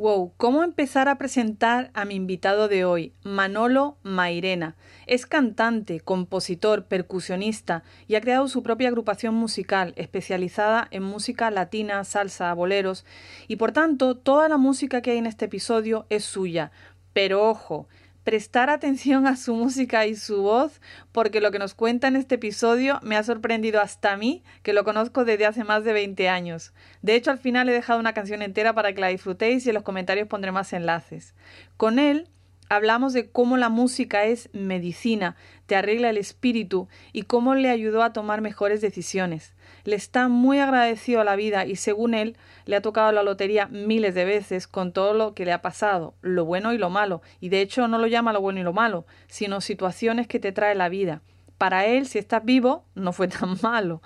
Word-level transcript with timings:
Wow, 0.00 0.32
¿cómo 0.38 0.64
empezar 0.64 1.10
a 1.10 1.18
presentar 1.18 1.90
a 1.92 2.06
mi 2.06 2.14
invitado 2.14 2.68
de 2.68 2.86
hoy, 2.86 3.12
Manolo 3.22 3.98
Mairena? 4.02 4.74
Es 5.06 5.26
cantante, 5.26 6.00
compositor, 6.00 6.86
percusionista 6.86 7.82
y 8.08 8.14
ha 8.14 8.22
creado 8.22 8.48
su 8.48 8.62
propia 8.62 8.88
agrupación 8.88 9.34
musical 9.34 9.92
especializada 9.96 10.88
en 10.90 11.02
música 11.02 11.50
latina, 11.50 12.02
salsa, 12.04 12.54
boleros 12.54 13.04
y 13.46 13.56
por 13.56 13.72
tanto 13.72 14.16
toda 14.16 14.48
la 14.48 14.56
música 14.56 15.02
que 15.02 15.10
hay 15.10 15.18
en 15.18 15.26
este 15.26 15.44
episodio 15.44 16.06
es 16.08 16.24
suya. 16.24 16.72
Pero 17.12 17.46
ojo, 17.46 17.86
prestar 18.24 18.70
atención 18.70 19.26
a 19.26 19.36
su 19.36 19.54
música 19.54 20.06
y 20.06 20.14
su 20.14 20.42
voz, 20.42 20.80
porque 21.12 21.40
lo 21.40 21.50
que 21.50 21.58
nos 21.58 21.74
cuenta 21.74 22.08
en 22.08 22.16
este 22.16 22.36
episodio 22.36 22.98
me 23.02 23.16
ha 23.16 23.22
sorprendido 23.22 23.80
hasta 23.80 24.12
a 24.12 24.16
mí, 24.16 24.42
que 24.62 24.72
lo 24.72 24.84
conozco 24.84 25.24
desde 25.24 25.46
hace 25.46 25.64
más 25.64 25.84
de 25.84 25.92
20 25.92 26.28
años. 26.28 26.72
De 27.02 27.14
hecho, 27.14 27.30
al 27.30 27.38
final 27.38 27.68
he 27.68 27.72
dejado 27.72 27.98
una 28.00 28.14
canción 28.14 28.42
entera 28.42 28.74
para 28.74 28.92
que 28.92 29.00
la 29.00 29.08
disfrutéis 29.08 29.64
y 29.66 29.70
en 29.70 29.74
los 29.74 29.84
comentarios 29.84 30.28
pondré 30.28 30.52
más 30.52 30.72
enlaces. 30.72 31.34
Con 31.76 31.98
él 31.98 32.28
hablamos 32.68 33.12
de 33.12 33.30
cómo 33.30 33.56
la 33.56 33.68
música 33.68 34.24
es 34.24 34.48
medicina, 34.52 35.36
te 35.66 35.74
arregla 35.76 36.08
el 36.08 36.16
espíritu 36.16 36.88
y 37.12 37.22
cómo 37.22 37.54
le 37.54 37.68
ayudó 37.68 38.02
a 38.02 38.12
tomar 38.12 38.40
mejores 38.40 38.80
decisiones. 38.80 39.54
Le 39.84 39.96
está 39.96 40.28
muy 40.28 40.58
agradecido 40.58 41.20
a 41.20 41.24
la 41.24 41.36
vida 41.36 41.66
y 41.66 41.76
según 41.76 42.14
él 42.14 42.36
le 42.66 42.76
ha 42.76 42.82
tocado 42.82 43.12
la 43.12 43.22
lotería 43.22 43.66
miles 43.66 44.14
de 44.14 44.24
veces 44.24 44.66
con 44.66 44.92
todo 44.92 45.14
lo 45.14 45.34
que 45.34 45.44
le 45.44 45.52
ha 45.52 45.62
pasado, 45.62 46.14
lo 46.20 46.44
bueno 46.44 46.72
y 46.72 46.78
lo 46.78 46.90
malo, 46.90 47.22
y 47.40 47.48
de 47.48 47.60
hecho 47.60 47.88
no 47.88 47.98
lo 47.98 48.06
llama 48.06 48.32
lo 48.32 48.40
bueno 48.40 48.60
y 48.60 48.62
lo 48.62 48.72
malo, 48.72 49.06
sino 49.26 49.60
situaciones 49.60 50.26
que 50.26 50.40
te 50.40 50.52
trae 50.52 50.74
la 50.74 50.88
vida. 50.88 51.22
Para 51.58 51.84
él, 51.84 52.06
si 52.06 52.18
estás 52.18 52.42
vivo, 52.42 52.86
no 52.94 53.12
fue 53.12 53.28
tan 53.28 53.56
malo. 53.62 54.00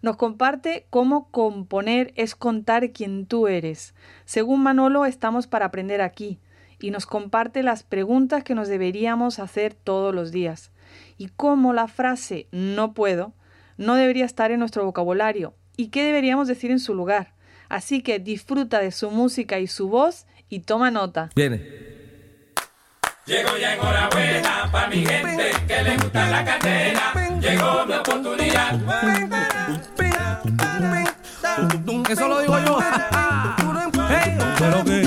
Nos 0.00 0.16
comparte 0.16 0.86
cómo 0.88 1.30
componer 1.30 2.12
es 2.16 2.34
contar 2.34 2.92
quién 2.92 3.26
tú 3.26 3.46
eres. 3.46 3.94
Según 4.24 4.62
Manolo, 4.62 5.04
estamos 5.04 5.46
para 5.46 5.66
aprender 5.66 6.00
aquí, 6.00 6.40
y 6.80 6.90
nos 6.90 7.06
comparte 7.06 7.62
las 7.62 7.82
preguntas 7.82 8.42
que 8.42 8.54
nos 8.54 8.68
deberíamos 8.68 9.38
hacer 9.38 9.74
todos 9.74 10.14
los 10.14 10.32
días, 10.32 10.72
y 11.18 11.28
cómo 11.28 11.72
la 11.72 11.88
frase 11.88 12.48
no 12.52 12.94
puedo 12.94 13.34
no 13.76 13.94
debería 13.94 14.24
estar 14.24 14.50
en 14.50 14.60
nuestro 14.60 14.84
vocabulario 14.84 15.54
y 15.76 15.88
qué 15.88 16.04
deberíamos 16.04 16.48
decir 16.48 16.70
en 16.70 16.80
su 16.80 16.94
lugar. 16.94 17.34
Así 17.68 18.02
que 18.02 18.18
disfruta 18.18 18.80
de 18.80 18.92
su 18.92 19.10
música 19.10 19.58
y 19.58 19.66
su 19.66 19.88
voz 19.88 20.26
y 20.48 20.60
toma 20.60 20.90
nota. 20.90 21.30
Viene. 21.34 21.84
Llegó 23.26 23.56
ya 23.56 23.74
enhorabuena 23.74 24.68
para 24.70 24.88
mi 24.88 25.04
gente 25.04 25.50
que 25.66 25.82
le 25.82 25.96
gusta 25.96 26.30
la 26.30 26.44
candela. 26.44 27.12
Llegó 27.40 27.86
mi 27.86 27.94
oportunidad. 27.94 28.80
Eso 32.10 32.28
lo 32.28 32.40
digo 32.40 32.58
yo. 32.64 32.78
Hey, 34.08 34.38
pero 34.58 34.84
que, 34.84 35.03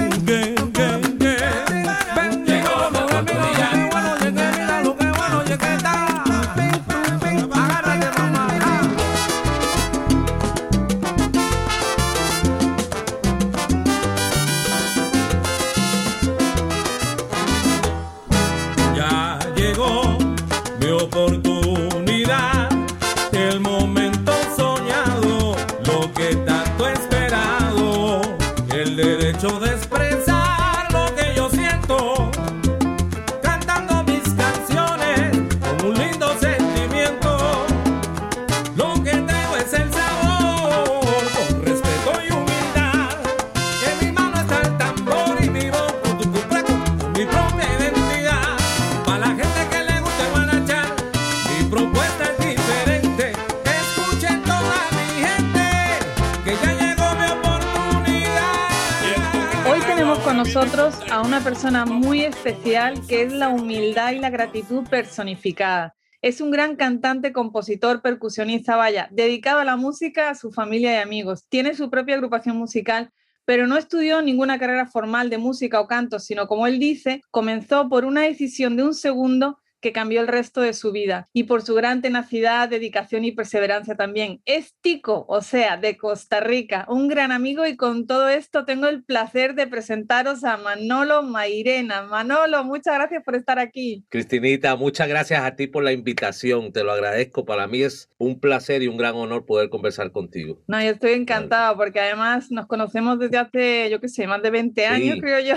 a 60.87 61.21
una 61.21 61.43
persona 61.43 61.85
muy 61.85 62.21
especial 62.21 63.05
que 63.07 63.23
es 63.23 63.33
la 63.33 63.49
humildad 63.49 64.13
y 64.13 64.19
la 64.19 64.29
gratitud 64.29 64.87
personificada. 64.87 65.93
Es 66.21 66.39
un 66.39 66.49
gran 66.49 66.77
cantante, 66.77 67.33
compositor, 67.33 68.01
percusionista, 68.01 68.77
vaya, 68.77 69.09
dedicado 69.11 69.59
a 69.59 69.65
la 69.65 69.75
música, 69.75 70.29
a 70.29 70.35
su 70.35 70.49
familia 70.49 70.93
y 70.93 71.01
amigos. 71.01 71.45
Tiene 71.49 71.75
su 71.75 71.89
propia 71.89 72.15
agrupación 72.15 72.55
musical, 72.55 73.11
pero 73.43 73.67
no 73.67 73.75
estudió 73.75 74.21
ninguna 74.21 74.57
carrera 74.59 74.85
formal 74.85 75.29
de 75.29 75.37
música 75.37 75.81
o 75.81 75.87
canto, 75.87 76.19
sino 76.19 76.47
como 76.47 76.67
él 76.67 76.79
dice, 76.79 77.21
comenzó 77.31 77.89
por 77.89 78.05
una 78.05 78.21
decisión 78.21 78.77
de 78.77 78.83
un 78.83 78.93
segundo 78.93 79.59
que 79.81 79.91
cambió 79.91 80.21
el 80.21 80.27
resto 80.27 80.61
de 80.61 80.73
su 80.73 80.91
vida 80.91 81.29
y 81.33 81.43
por 81.43 81.61
su 81.61 81.75
gran 81.75 82.01
tenacidad, 82.01 82.69
dedicación 82.69 83.25
y 83.25 83.31
perseverancia 83.31 83.95
también. 83.95 84.41
Es 84.45 84.75
Tico, 84.81 85.25
o 85.27 85.41
sea, 85.41 85.77
de 85.77 85.97
Costa 85.97 86.39
Rica, 86.39 86.85
un 86.89 87.07
gran 87.07 87.31
amigo 87.31 87.65
y 87.65 87.75
con 87.77 88.07
todo 88.07 88.29
esto 88.29 88.65
tengo 88.65 88.87
el 88.87 89.03
placer 89.03 89.55
de 89.55 89.67
presentaros 89.67 90.43
a 90.43 90.57
Manolo 90.57 91.23
Mairena. 91.23 92.03
Manolo, 92.03 92.63
muchas 92.63 92.95
gracias 92.95 93.23
por 93.23 93.35
estar 93.35 93.59
aquí. 93.59 94.05
Cristinita, 94.09 94.75
muchas 94.75 95.07
gracias 95.07 95.41
a 95.43 95.55
ti 95.55 95.67
por 95.67 95.83
la 95.83 95.91
invitación, 95.91 96.71
te 96.71 96.83
lo 96.83 96.91
agradezco. 96.91 97.45
Para 97.45 97.67
mí 97.67 97.81
es 97.83 98.09
un 98.17 98.39
placer 98.39 98.81
y 98.83 98.87
un 98.87 98.97
gran 98.97 99.15
honor 99.15 99.45
poder 99.45 99.69
conversar 99.69 100.11
contigo. 100.11 100.61
No, 100.67 100.81
yo 100.81 100.89
estoy 100.91 101.11
encantada 101.13 101.75
porque 101.75 101.99
además 101.99 102.51
nos 102.51 102.67
conocemos 102.67 103.19
desde 103.19 103.37
hace, 103.37 103.89
yo 103.89 103.99
qué 103.99 104.09
sé, 104.09 104.27
más 104.27 104.41
de 104.41 104.49
20 104.49 104.85
años, 104.85 105.15
Sí. 105.15 105.21
creo 105.21 105.39
yo. 105.39 105.55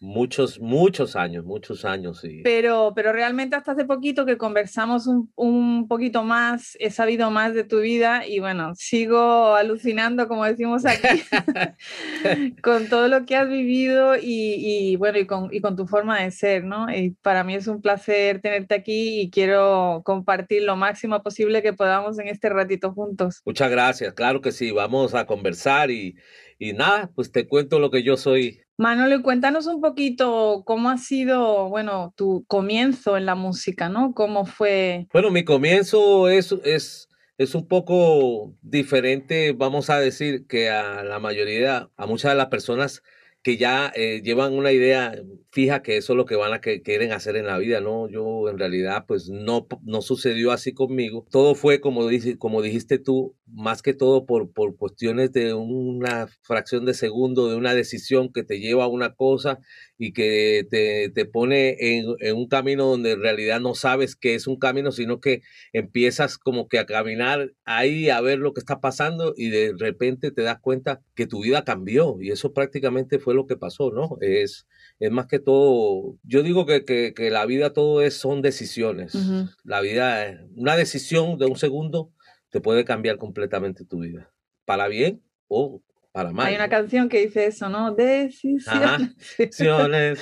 Muchos, 0.00 0.60
muchos 0.60 1.16
años, 1.16 1.44
muchos 1.44 1.84
años. 1.84 2.22
Y... 2.22 2.42
Pero, 2.42 2.92
pero 2.94 3.12
realmente 3.12 3.56
hasta 3.56 3.72
hace 3.72 3.84
poquito 3.84 4.24
que 4.26 4.36
conversamos 4.36 5.08
un, 5.08 5.32
un 5.34 5.88
poquito 5.88 6.22
más, 6.22 6.76
he 6.78 6.90
sabido 6.90 7.32
más 7.32 7.52
de 7.52 7.64
tu 7.64 7.80
vida 7.80 8.24
y 8.24 8.38
bueno, 8.38 8.74
sigo 8.76 9.56
alucinando, 9.56 10.28
como 10.28 10.44
decimos 10.44 10.84
aquí, 10.86 11.22
con 12.62 12.88
todo 12.88 13.08
lo 13.08 13.26
que 13.26 13.34
has 13.34 13.48
vivido 13.48 14.14
y, 14.16 14.22
y, 14.22 14.96
bueno, 14.96 15.18
y 15.18 15.26
con, 15.26 15.52
y 15.52 15.60
con 15.60 15.74
tu 15.74 15.86
forma 15.88 16.22
de 16.22 16.30
ser, 16.30 16.62
¿no? 16.62 16.94
Y 16.94 17.10
para 17.22 17.42
mí 17.42 17.54
es 17.54 17.66
un 17.66 17.82
placer 17.82 18.40
tenerte 18.40 18.76
aquí 18.76 19.20
y 19.20 19.30
quiero 19.30 20.02
compartir 20.04 20.62
lo 20.62 20.76
máximo 20.76 21.20
posible 21.24 21.60
que 21.60 21.72
podamos 21.72 22.20
en 22.20 22.28
este 22.28 22.48
ratito 22.50 22.92
juntos. 22.92 23.42
Muchas 23.44 23.70
gracias, 23.70 24.14
claro 24.14 24.40
que 24.40 24.52
sí, 24.52 24.70
vamos 24.70 25.14
a 25.14 25.26
conversar 25.26 25.90
y, 25.90 26.14
y 26.58 26.72
nada, 26.72 27.10
pues 27.14 27.30
te 27.30 27.46
cuento 27.46 27.78
lo 27.78 27.90
que 27.90 28.02
yo 28.02 28.16
soy. 28.16 28.60
Manolo, 28.76 29.22
cuéntanos 29.22 29.66
un 29.66 29.80
poquito 29.80 30.62
cómo 30.64 30.90
ha 30.90 30.98
sido, 30.98 31.68
bueno, 31.68 32.12
tu 32.16 32.44
comienzo 32.46 33.16
en 33.16 33.26
la 33.26 33.34
música, 33.34 33.88
¿no? 33.88 34.12
¿Cómo 34.14 34.44
fue? 34.44 35.08
Bueno, 35.12 35.30
mi 35.30 35.44
comienzo 35.44 36.28
es, 36.28 36.52
es, 36.64 37.08
es 37.38 37.54
un 37.54 37.66
poco 37.66 38.54
diferente, 38.62 39.52
vamos 39.52 39.90
a 39.90 39.98
decir, 39.98 40.46
que 40.46 40.70
a 40.70 41.02
la 41.02 41.18
mayoría, 41.18 41.90
a 41.96 42.06
muchas 42.06 42.32
de 42.32 42.36
las 42.36 42.46
personas 42.46 43.02
que 43.48 43.56
ya 43.56 43.90
eh, 43.94 44.20
llevan 44.22 44.52
una 44.52 44.72
idea 44.72 45.14
fija 45.52 45.80
que 45.80 45.96
eso 45.96 46.12
es 46.12 46.18
lo 46.18 46.26
que 46.26 46.36
van 46.36 46.52
a 46.52 46.60
que 46.60 46.82
quieren 46.82 47.12
hacer 47.12 47.34
en 47.34 47.46
la 47.46 47.56
vida, 47.56 47.80
¿no? 47.80 48.06
Yo 48.06 48.46
en 48.50 48.58
realidad 48.58 49.06
pues 49.08 49.30
no, 49.30 49.66
no 49.84 50.02
sucedió 50.02 50.52
así 50.52 50.74
conmigo. 50.74 51.26
Todo 51.30 51.54
fue 51.54 51.80
como, 51.80 52.06
dice, 52.08 52.36
como 52.36 52.60
dijiste 52.60 52.98
tú, 52.98 53.34
más 53.46 53.80
que 53.80 53.94
todo 53.94 54.26
por, 54.26 54.52
por 54.52 54.76
cuestiones 54.76 55.32
de 55.32 55.54
una 55.54 56.26
fracción 56.42 56.84
de 56.84 56.92
segundo, 56.92 57.48
de 57.48 57.56
una 57.56 57.72
decisión 57.72 58.30
que 58.34 58.44
te 58.44 58.60
lleva 58.60 58.84
a 58.84 58.88
una 58.88 59.14
cosa 59.14 59.60
y 59.98 60.12
que 60.12 60.64
te, 60.70 61.10
te 61.10 61.26
pone 61.26 61.76
en, 61.78 62.06
en, 62.20 62.36
un 62.36 62.46
camino 62.46 62.86
donde 62.86 63.12
en 63.12 63.20
realidad 63.20 63.60
no 63.60 63.74
sabes 63.74 64.14
que 64.14 64.36
es 64.36 64.46
un 64.46 64.56
camino, 64.56 64.92
sino 64.92 65.20
que 65.20 65.42
empiezas 65.72 66.38
como 66.38 66.68
que 66.68 66.78
a 66.78 66.86
caminar 66.86 67.52
ahí 67.64 68.08
a 68.08 68.20
ver 68.20 68.38
lo 68.38 68.54
que 68.54 68.60
está 68.60 68.80
pasando 68.80 69.34
y 69.36 69.50
de 69.50 69.74
repente 69.76 70.30
te 70.30 70.42
das 70.42 70.60
cuenta 70.60 71.02
que 71.16 71.26
tu 71.26 71.42
vida 71.42 71.64
cambió 71.64 72.16
y 72.20 72.30
eso 72.30 72.52
prácticamente 72.52 73.18
fue 73.18 73.34
lo 73.34 73.46
que 73.46 73.56
pasó, 73.56 73.90
¿no? 73.90 74.16
Es, 74.20 74.68
es 75.00 75.10
más 75.10 75.26
que 75.26 75.40
todo, 75.40 76.16
yo 76.22 76.44
digo 76.44 76.64
que, 76.64 76.84
que, 76.84 77.12
que 77.12 77.30
la 77.30 77.44
vida 77.44 77.72
todo 77.72 78.00
es, 78.00 78.14
son 78.14 78.40
decisiones. 78.40 79.16
Uh 79.16 79.18
-huh. 79.18 79.50
La 79.64 79.80
vida, 79.80 80.46
una 80.54 80.76
decisión 80.76 81.38
de 81.38 81.46
un 81.46 81.56
segundo 81.56 82.12
te 82.50 82.60
puede 82.60 82.84
cambiar 82.84 83.18
completamente 83.18 83.84
tu 83.84 83.98
vida, 83.98 84.32
para 84.64 84.86
bien 84.86 85.22
o 85.48 85.82
Hay 86.38 86.54
una 86.54 86.68
canción 86.68 87.08
que 87.08 87.26
dice 87.26 87.46
eso, 87.46 87.68
¿no? 87.68 87.94
Decisiones. 87.94 89.16
Decisiones. 89.38 90.18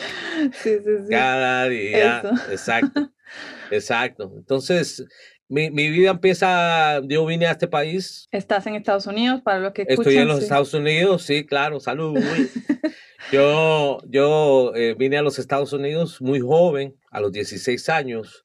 sí, 0.53 0.77
sí, 0.85 0.91
sí. 1.05 1.11
Cada 1.11 1.69
día. 1.69 2.19
Eso. 2.19 2.31
Exacto. 2.51 3.11
Exacto. 3.71 4.33
Entonces, 4.37 5.05
mi, 5.49 5.71
mi, 5.71 5.91
vida 5.91 6.11
empieza, 6.11 7.01
yo 7.07 7.25
vine 7.27 7.47
a 7.47 7.53
este 7.53 7.69
país. 7.69 8.29
¿Estás 8.31 8.67
en 8.67 8.75
Estados 8.75 9.07
Unidos 9.07 9.43
para 9.43 9.61
los 9.61 9.73
que 9.73 9.83
escuchan? 9.83 10.01
Estoy 10.01 10.17
en 10.23 10.29
los 10.29 10.43
Estados 10.43 10.75
Unidos, 10.75 11.23
sí, 11.23 11.47
claro, 11.47 11.81
salud. 11.81 12.19
yo 13.33 13.99
yo 14.07 14.73
eh, 14.75 14.95
vine 14.99 15.19
a 15.19 15.23
los 15.23 15.39
Estados 15.39 15.73
Unidos 15.73 16.21
muy 16.21 16.41
joven, 16.41 16.97
a 17.11 17.21
los 17.21 17.33
16 17.33 17.89
años, 17.89 18.45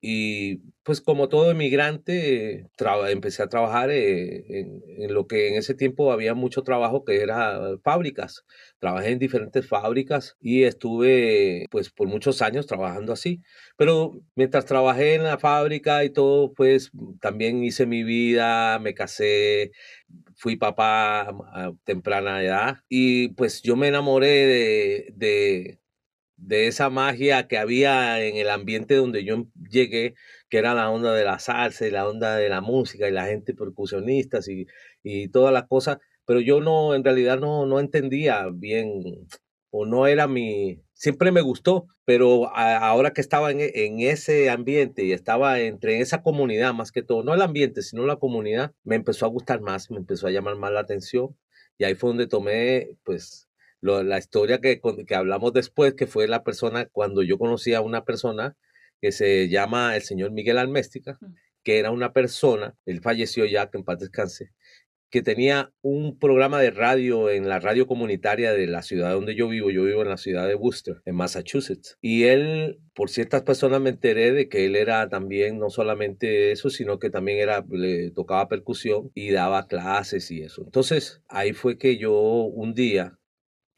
y 0.00 0.60
pues 0.90 1.00
como 1.00 1.28
todo 1.28 1.52
inmigrante, 1.52 2.68
empecé 3.10 3.44
a 3.44 3.48
trabajar 3.48 3.90
eh, 3.92 4.44
en, 4.48 4.82
en, 4.98 5.14
lo 5.14 5.28
que 5.28 5.46
en 5.46 5.54
ese 5.54 5.72
tiempo 5.74 6.10
había 6.10 6.34
mucho 6.34 6.64
trabajo 6.64 7.04
que 7.04 7.22
era 7.22 7.60
fábricas. 7.84 8.44
Trabajé 8.80 9.10
en 9.10 9.20
diferentes 9.20 9.68
fábricas 9.68 10.36
y 10.40 10.64
estuve 10.64 11.66
pues 11.70 11.90
por 11.90 12.08
muchos 12.08 12.42
años 12.42 12.66
trabajando 12.66 13.12
así. 13.12 13.40
Pero 13.76 14.20
mientras 14.34 14.66
trabajé 14.66 15.14
en 15.14 15.22
la 15.22 15.38
fábrica 15.38 16.02
y 16.02 16.10
todo, 16.10 16.52
pues 16.54 16.90
también 17.20 17.62
hice 17.62 17.86
mi 17.86 18.02
vida, 18.02 18.80
me 18.80 18.92
casé, 18.92 19.70
fui 20.34 20.56
papá 20.56 21.20
a 21.52 21.72
temprana 21.84 22.42
edad 22.42 22.78
y 22.88 23.28
pues 23.34 23.62
yo 23.62 23.76
me 23.76 23.86
enamoré 23.86 24.28
de, 24.28 25.12
de 25.14 25.80
de 26.40 26.66
esa 26.66 26.90
magia 26.90 27.46
que 27.48 27.58
había 27.58 28.24
en 28.24 28.36
el 28.36 28.48
ambiente 28.50 28.94
donde 28.94 29.24
yo 29.24 29.46
llegué, 29.70 30.14
que 30.50 30.58
era 30.58 30.74
la 30.74 30.90
onda 30.90 31.14
de 31.14 31.24
la 31.24 31.38
salsa 31.38 31.86
y 31.86 31.90
la 31.90 32.08
onda 32.08 32.36
de 32.36 32.48
la 32.48 32.60
música 32.60 33.08
y 33.08 33.12
la 33.12 33.26
gente 33.26 33.54
percusionistas 33.54 34.48
y, 34.48 34.66
y 35.02 35.28
todas 35.28 35.52
las 35.54 35.66
cosas, 35.68 35.98
pero 36.26 36.40
yo 36.40 36.60
no, 36.60 36.94
en 36.94 37.04
realidad 37.04 37.38
no, 37.38 37.66
no 37.66 37.80
entendía 37.80 38.48
bien 38.52 39.26
o 39.70 39.86
no 39.86 40.08
era 40.08 40.26
mi, 40.26 40.82
siempre 40.92 41.30
me 41.30 41.40
gustó, 41.40 41.86
pero 42.04 42.54
ahora 42.54 43.12
que 43.12 43.20
estaba 43.20 43.52
en, 43.52 43.60
en, 43.60 44.00
ese 44.00 44.50
ambiente 44.50 45.04
y 45.04 45.12
estaba 45.12 45.60
entre 45.60 46.00
esa 46.00 46.22
comunidad 46.22 46.74
más 46.74 46.90
que 46.90 47.02
todo, 47.02 47.22
no 47.22 47.34
el 47.34 47.42
ambiente, 47.42 47.82
sino 47.82 48.04
la 48.04 48.16
comunidad, 48.16 48.72
me 48.82 48.96
empezó 48.96 49.26
a 49.26 49.28
gustar 49.28 49.60
más, 49.60 49.90
me 49.90 49.98
empezó 49.98 50.26
a 50.26 50.32
llamar 50.32 50.56
más 50.56 50.72
la 50.72 50.80
atención 50.80 51.36
y 51.78 51.84
ahí 51.84 51.94
fue 51.94 52.10
donde 52.10 52.26
tomé 52.26 52.90
pues 53.04 53.48
la 53.80 54.18
historia 54.18 54.60
que, 54.60 54.80
que 55.06 55.14
hablamos 55.14 55.52
después, 55.52 55.94
que 55.94 56.06
fue 56.06 56.28
la 56.28 56.42
persona, 56.42 56.86
cuando 56.86 57.22
yo 57.22 57.38
conocí 57.38 57.72
a 57.72 57.80
una 57.80 58.04
persona 58.04 58.56
que 59.00 59.12
se 59.12 59.48
llama 59.48 59.96
el 59.96 60.02
señor 60.02 60.32
Miguel 60.32 60.58
Alméstica, 60.58 61.18
que 61.62 61.78
era 61.78 61.90
una 61.90 62.12
persona, 62.12 62.76
él 62.86 63.00
falleció 63.00 63.44
ya, 63.44 63.70
que 63.70 63.78
en 63.78 63.84
paz 63.84 63.98
descanse, 63.98 64.50
que 65.10 65.22
tenía 65.22 65.72
un 65.82 66.18
programa 66.18 66.60
de 66.60 66.70
radio 66.70 67.30
en 67.30 67.48
la 67.48 67.58
radio 67.58 67.86
comunitaria 67.86 68.52
de 68.52 68.66
la 68.68 68.82
ciudad 68.82 69.12
donde 69.12 69.34
yo 69.34 69.48
vivo. 69.48 69.70
Yo 69.70 69.82
vivo 69.84 70.02
en 70.02 70.08
la 70.08 70.16
ciudad 70.16 70.46
de 70.46 70.54
Worcester, 70.54 71.02
en 71.04 71.16
Massachusetts. 71.16 71.98
Y 72.00 72.24
él, 72.24 72.78
por 72.94 73.10
ciertas 73.10 73.42
personas 73.42 73.80
me 73.80 73.90
enteré 73.90 74.32
de 74.32 74.48
que 74.48 74.66
él 74.66 74.76
era 74.76 75.08
también 75.08 75.58
no 75.58 75.68
solamente 75.68 76.52
eso, 76.52 76.70
sino 76.70 76.98
que 77.00 77.10
también 77.10 77.38
era, 77.38 77.64
le 77.68 78.12
tocaba 78.12 78.48
percusión 78.48 79.10
y 79.14 79.32
daba 79.32 79.66
clases 79.66 80.30
y 80.30 80.42
eso. 80.42 80.62
Entonces, 80.64 81.22
ahí 81.28 81.52
fue 81.52 81.76
que 81.76 81.98
yo 81.98 82.14
un 82.14 82.72
día 82.74 83.18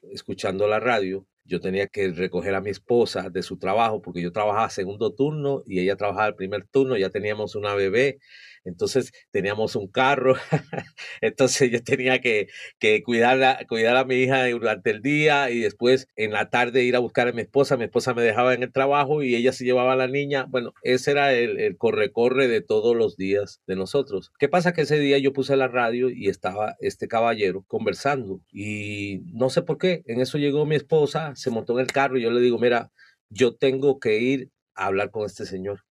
escuchando 0.02 0.68
la 0.68 0.80
radio, 0.80 1.26
yo 1.44 1.60
tenía 1.60 1.86
que 1.88 2.10
recoger 2.12 2.54
a 2.54 2.60
mi 2.60 2.70
esposa 2.70 3.30
de 3.30 3.42
su 3.42 3.58
trabajo 3.58 4.02
porque 4.02 4.22
yo 4.22 4.32
trabajaba 4.32 4.70
segundo 4.70 5.12
turno 5.14 5.62
y 5.66 5.80
ella 5.80 5.96
trabajaba 5.96 6.28
el 6.28 6.34
primer 6.34 6.66
turno, 6.66 6.96
ya 6.96 7.10
teníamos 7.10 7.54
una 7.54 7.74
bebé 7.74 8.18
entonces 8.64 9.12
teníamos 9.30 9.76
un 9.76 9.88
carro, 9.88 10.36
entonces 11.20 11.70
yo 11.70 11.82
tenía 11.82 12.20
que, 12.20 12.48
que 12.78 13.02
cuidar, 13.02 13.42
a, 13.42 13.66
cuidar 13.66 13.96
a 13.96 14.04
mi 14.04 14.16
hija 14.16 14.46
durante 14.48 14.90
el 14.90 15.02
día 15.02 15.50
y 15.50 15.60
después 15.60 16.08
en 16.16 16.32
la 16.32 16.50
tarde 16.50 16.84
ir 16.84 16.96
a 16.96 17.00
buscar 17.00 17.28
a 17.28 17.32
mi 17.32 17.42
esposa. 17.42 17.76
Mi 17.76 17.84
esposa 17.84 18.14
me 18.14 18.22
dejaba 18.22 18.54
en 18.54 18.62
el 18.62 18.72
trabajo 18.72 19.22
y 19.22 19.34
ella 19.34 19.52
se 19.52 19.64
llevaba 19.64 19.94
a 19.94 19.96
la 19.96 20.08
niña. 20.08 20.46
Bueno, 20.48 20.72
ese 20.82 21.12
era 21.12 21.32
el 21.32 21.76
corre-corre 21.76 22.48
de 22.48 22.60
todos 22.60 22.96
los 22.96 23.16
días 23.16 23.60
de 23.66 23.76
nosotros. 23.76 24.32
¿Qué 24.38 24.48
pasa? 24.48 24.72
Que 24.72 24.82
ese 24.82 24.98
día 24.98 25.18
yo 25.18 25.32
puse 25.32 25.56
la 25.56 25.68
radio 25.68 26.10
y 26.10 26.28
estaba 26.28 26.76
este 26.80 27.08
caballero 27.08 27.64
conversando 27.66 28.40
y 28.52 29.20
no 29.32 29.50
sé 29.50 29.62
por 29.62 29.78
qué. 29.78 30.02
En 30.06 30.20
eso 30.20 30.38
llegó 30.38 30.66
mi 30.66 30.76
esposa, 30.76 31.34
se 31.36 31.50
montó 31.50 31.74
en 31.74 31.80
el 31.80 31.92
carro 31.92 32.18
y 32.18 32.22
yo 32.22 32.30
le 32.30 32.40
digo, 32.40 32.58
mira, 32.58 32.90
yo 33.28 33.54
tengo 33.54 33.98
que 33.98 34.18
ir 34.20 34.50
a 34.74 34.86
hablar 34.86 35.10
con 35.10 35.26
este 35.26 35.46
señor 35.46 35.84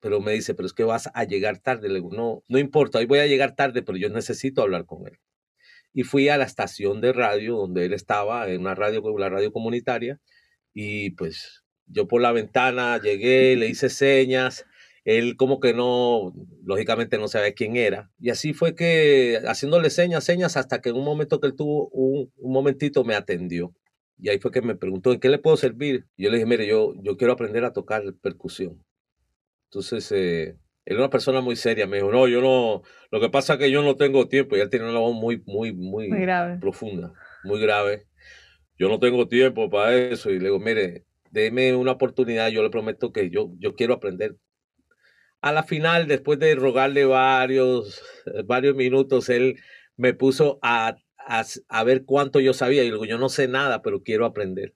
pero 0.00 0.20
me 0.20 0.32
dice, 0.32 0.54
pero 0.54 0.66
es 0.66 0.72
que 0.72 0.84
vas 0.84 1.10
a 1.14 1.24
llegar 1.24 1.58
tarde. 1.58 1.88
Le 1.88 1.96
digo, 1.96 2.10
no, 2.12 2.42
no 2.48 2.58
importa, 2.58 2.98
hoy 2.98 3.06
voy 3.06 3.18
a 3.20 3.26
llegar 3.26 3.54
tarde, 3.56 3.82
pero 3.82 3.98
yo 3.98 4.08
necesito 4.08 4.62
hablar 4.62 4.86
con 4.86 5.06
él. 5.06 5.18
Y 5.92 6.02
fui 6.04 6.28
a 6.28 6.36
la 6.36 6.44
estación 6.44 7.00
de 7.00 7.12
radio 7.12 7.56
donde 7.56 7.86
él 7.86 7.92
estaba, 7.94 8.48
en 8.48 8.60
una 8.60 8.74
radio, 8.74 9.02
la 9.18 9.30
radio 9.30 9.52
comunitaria, 9.52 10.20
y 10.74 11.10
pues 11.12 11.64
yo 11.86 12.08
por 12.08 12.20
la 12.20 12.32
ventana 12.32 13.00
llegué, 13.00 13.56
le 13.56 13.68
hice 13.68 13.88
señas, 13.90 14.66
él 15.04 15.36
como 15.36 15.60
que 15.60 15.72
no, 15.72 16.34
lógicamente 16.64 17.16
no 17.18 17.28
sabía 17.28 17.54
quién 17.54 17.76
era. 17.76 18.10
Y 18.18 18.30
así 18.30 18.52
fue 18.52 18.74
que 18.74 19.40
haciéndole 19.46 19.90
señas, 19.90 20.24
señas, 20.24 20.56
hasta 20.56 20.80
que 20.80 20.90
en 20.90 20.96
un 20.96 21.04
momento 21.04 21.40
que 21.40 21.46
él 21.46 21.54
tuvo 21.56 21.88
un, 21.90 22.32
un 22.36 22.52
momentito 22.52 23.04
me 23.04 23.14
atendió. 23.14 23.74
Y 24.18 24.30
ahí 24.30 24.38
fue 24.38 24.50
que 24.50 24.62
me 24.62 24.74
preguntó, 24.76 25.12
¿en 25.12 25.20
qué 25.20 25.28
le 25.28 25.38
puedo 25.38 25.56
servir? 25.56 26.06
Y 26.16 26.24
yo 26.24 26.30
le 26.30 26.38
dije, 26.38 26.46
mire, 26.46 26.66
yo, 26.66 26.94
yo 27.02 27.16
quiero 27.16 27.34
aprender 27.34 27.64
a 27.64 27.72
tocar 27.72 28.02
percusión. 28.22 28.82
Entonces, 29.66 30.10
eh, 30.12 30.56
él 30.86 30.94
era 30.94 31.00
una 31.00 31.10
persona 31.10 31.40
muy 31.40 31.56
seria. 31.56 31.86
Me 31.86 31.96
dijo, 31.96 32.10
no, 32.10 32.28
yo 32.28 32.40
no, 32.40 32.82
lo 33.10 33.20
que 33.20 33.28
pasa 33.28 33.54
es 33.54 33.58
que 33.58 33.70
yo 33.70 33.82
no 33.82 33.96
tengo 33.96 34.28
tiempo. 34.28 34.56
Y 34.56 34.60
él 34.60 34.70
tiene 34.70 34.88
una 34.88 34.98
voz 34.98 35.14
muy, 35.14 35.42
muy, 35.44 35.72
muy, 35.72 36.08
profunda, 36.60 37.12
muy 37.44 37.60
grave. 37.60 38.06
Yo 38.78 38.88
no 38.88 39.00
tengo 39.00 39.26
tiempo 39.26 39.68
para 39.68 39.94
eso. 39.94 40.30
Y 40.30 40.38
le 40.38 40.46
digo, 40.46 40.60
mire, 40.60 41.04
déme 41.30 41.74
una 41.74 41.92
oportunidad. 41.92 42.48
Yo 42.48 42.62
le 42.62 42.70
prometo 42.70 43.12
que 43.12 43.30
yo, 43.30 43.52
yo 43.58 43.74
quiero 43.74 43.94
aprender. 43.94 44.36
A 45.40 45.52
la 45.52 45.64
final, 45.64 46.06
después 46.06 46.38
de 46.38 46.54
rogarle 46.54 47.04
varios, 47.04 48.02
varios 48.46 48.76
minutos, 48.76 49.28
él 49.28 49.56
me 49.96 50.14
puso 50.14 50.58
a, 50.62 50.96
a, 51.18 51.44
a 51.68 51.84
ver 51.84 52.04
cuánto 52.04 52.38
yo 52.38 52.52
sabía. 52.52 52.82
Y 52.82 52.86
le 52.86 52.92
digo, 52.92 53.06
yo 53.06 53.18
no 53.18 53.28
sé 53.28 53.48
nada, 53.48 53.82
pero 53.82 54.02
quiero 54.02 54.24
aprender. 54.24 54.74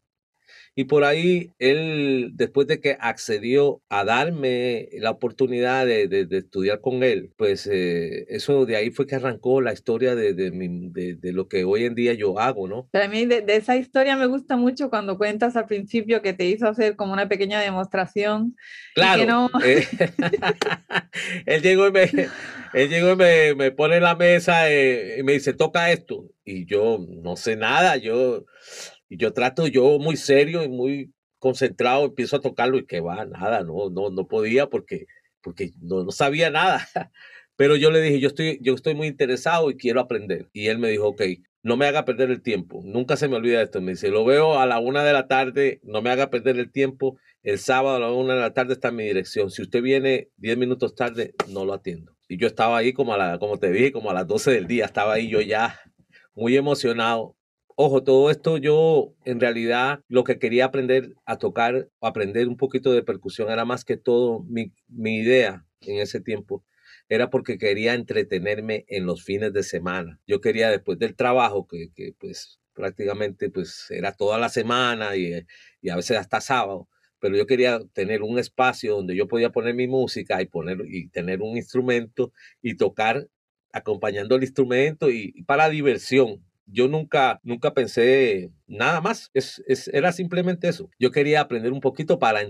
Y 0.76 0.84
por 0.84 1.04
ahí 1.04 1.52
él, 1.58 2.30
después 2.34 2.66
de 2.68 2.80
que 2.80 2.96
accedió 3.00 3.82
a 3.88 4.04
darme 4.04 4.88
la 4.92 5.10
oportunidad 5.10 5.84
de, 5.84 6.06
de, 6.06 6.38
estudiar 6.38 6.80
con 6.80 7.02
él, 7.02 7.32
pues 7.36 7.66
eh, 7.66 8.24
eso 8.28 8.64
de 8.66 8.76
ahí 8.76 8.90
fue 8.90 9.06
que 9.06 9.16
arrancó 9.16 9.60
la 9.60 9.72
historia 9.72 10.14
de, 10.14 10.32
de, 10.32 11.32
lo 11.32 11.48
que 11.48 11.64
hoy 11.64 11.84
en 11.84 11.94
día 11.94 12.14
yo 12.14 12.38
hago, 12.38 12.68
¿no? 12.68 12.88
Pero 12.92 13.04
a 13.04 13.08
mí 13.08 13.26
de, 13.26 13.44
esa 13.48 13.76
historia 13.76 14.16
me 14.16 14.26
gusta 14.26 14.56
mucho 14.56 14.90
cuando 14.90 15.18
cuentas 15.18 15.56
al 15.56 15.66
principio 15.66 16.22
que 16.22 16.34
te 16.34 16.46
hizo 16.46 16.68
hacer 16.68 16.94
como 16.94 17.12
una 17.12 17.28
pequeña 17.28 17.60
demostración. 17.60 18.56
Claro. 18.94 19.50
Eh, 19.62 19.86
él 21.46 21.62
llegó 21.62 21.88
y 21.88 21.92
me, 21.92 22.02
él 22.72 22.88
llegó 22.88 23.12
y 23.12 23.16
me, 23.16 23.54
me 23.54 23.70
pone 23.70 23.96
en 23.96 24.02
la 24.02 24.14
mesa 24.14 24.70
eh, 24.70 25.16
y 25.18 25.22
me 25.22 25.32
dice, 25.32 25.52
toca 25.52 25.90
esto. 25.92 26.30
Y 26.44 26.66
yo 26.66 26.98
no 27.22 27.36
sé 27.36 27.56
nada, 27.56 27.96
yo 27.96 28.44
y 29.10 29.18
yo 29.18 29.32
trato, 29.34 29.66
yo 29.66 29.98
muy 29.98 30.16
serio 30.16 30.62
y 30.62 30.68
muy 30.68 31.12
concentrado, 31.38 32.06
empiezo 32.06 32.36
a 32.36 32.40
tocarlo 32.40 32.78
y 32.78 32.86
que 32.86 33.00
va, 33.00 33.26
nada, 33.26 33.62
no, 33.64 33.90
no, 33.90 34.08
no 34.10 34.28
podía 34.28 34.68
porque, 34.68 35.06
porque 35.42 35.72
no, 35.82 36.04
no 36.04 36.12
sabía 36.12 36.48
nada. 36.48 36.88
Pero 37.56 37.76
yo 37.76 37.90
le 37.90 38.00
dije, 38.00 38.20
yo 38.20 38.28
estoy, 38.28 38.58
yo 38.62 38.74
estoy 38.74 38.94
muy 38.94 39.08
interesado 39.08 39.70
y 39.70 39.76
quiero 39.76 40.00
aprender. 40.00 40.48
Y 40.52 40.68
él 40.68 40.78
me 40.78 40.88
dijo, 40.88 41.08
ok, 41.08 41.22
no 41.62 41.76
me 41.76 41.86
haga 41.86 42.04
perder 42.04 42.30
el 42.30 42.40
tiempo. 42.40 42.80
Nunca 42.84 43.16
se 43.16 43.28
me 43.28 43.36
olvida 43.36 43.60
esto. 43.60 43.80
Me 43.82 43.92
dice, 43.92 44.08
lo 44.08 44.24
veo 44.24 44.58
a 44.58 44.66
la 44.66 44.78
una 44.78 45.04
de 45.04 45.12
la 45.12 45.26
tarde, 45.26 45.80
no 45.82 46.00
me 46.00 46.10
haga 46.10 46.30
perder 46.30 46.58
el 46.58 46.70
tiempo. 46.70 47.18
El 47.42 47.58
sábado 47.58 47.96
a 47.96 47.98
la 47.98 48.12
una 48.12 48.34
de 48.34 48.40
la 48.40 48.54
tarde 48.54 48.74
está 48.74 48.88
en 48.88 48.96
mi 48.96 49.04
dirección. 49.04 49.50
Si 49.50 49.60
usted 49.60 49.82
viene 49.82 50.28
diez 50.36 50.56
minutos 50.56 50.94
tarde, 50.94 51.34
no 51.48 51.64
lo 51.64 51.74
atiendo. 51.74 52.16
Y 52.28 52.38
yo 52.38 52.46
estaba 52.46 52.78
ahí 52.78 52.92
como 52.92 53.12
a 53.12 53.18
la, 53.18 53.38
como 53.38 53.58
te 53.58 53.70
dije, 53.72 53.92
como 53.92 54.10
a 54.10 54.14
las 54.14 54.26
doce 54.26 54.52
del 54.52 54.66
día. 54.66 54.86
Estaba 54.86 55.14
ahí 55.14 55.28
yo 55.28 55.40
ya 55.40 55.80
muy 56.34 56.56
emocionado. 56.56 57.36
Ojo, 57.82 58.02
todo 58.02 58.30
esto 58.30 58.58
yo 58.58 59.14
en 59.24 59.40
realidad 59.40 60.00
lo 60.06 60.22
que 60.22 60.38
quería 60.38 60.66
aprender 60.66 61.14
a 61.24 61.38
tocar 61.38 61.88
o 61.98 62.06
aprender 62.06 62.46
un 62.46 62.58
poquito 62.58 62.92
de 62.92 63.02
percusión 63.02 63.50
era 63.50 63.64
más 63.64 63.86
que 63.86 63.96
todo 63.96 64.44
mi, 64.50 64.74
mi 64.86 65.16
idea 65.16 65.64
en 65.80 65.98
ese 65.98 66.20
tiempo 66.20 66.62
era 67.08 67.30
porque 67.30 67.56
quería 67.56 67.94
entretenerme 67.94 68.84
en 68.88 69.06
los 69.06 69.24
fines 69.24 69.54
de 69.54 69.62
semana. 69.62 70.20
Yo 70.26 70.42
quería 70.42 70.68
después 70.68 70.98
del 70.98 71.16
trabajo, 71.16 71.66
que, 71.66 71.88
que 71.94 72.12
pues 72.18 72.60
prácticamente 72.74 73.48
pues 73.48 73.86
era 73.90 74.12
toda 74.12 74.36
la 74.38 74.50
semana 74.50 75.16
y, 75.16 75.42
y, 75.80 75.88
a 75.88 75.96
veces 75.96 76.18
hasta 76.18 76.42
sábado, 76.42 76.86
pero 77.18 77.34
yo 77.34 77.46
quería 77.46 77.80
tener 77.94 78.20
un 78.20 78.38
espacio 78.38 78.96
donde 78.96 79.16
yo 79.16 79.26
podía 79.26 79.52
poner 79.52 79.74
mi 79.74 79.88
música 79.88 80.42
y, 80.42 80.46
poner, 80.46 80.82
y 80.86 81.08
tener 81.08 81.40
un 81.40 81.56
instrumento 81.56 82.30
y 82.60 82.76
tocar 82.76 83.26
acompañando 83.72 84.36
el 84.36 84.42
instrumento 84.42 85.08
y, 85.10 85.32
y 85.34 85.44
para 85.44 85.70
diversión, 85.70 86.44
yo 86.72 86.88
nunca, 86.88 87.40
nunca 87.42 87.74
pensé 87.74 88.50
nada 88.66 89.00
más. 89.00 89.30
Es, 89.34 89.62
es, 89.66 89.88
era 89.88 90.12
simplemente 90.12 90.68
eso. 90.68 90.90
Yo 90.98 91.10
quería 91.10 91.40
aprender 91.40 91.72
un 91.72 91.80
poquito 91.80 92.18
para, 92.18 92.40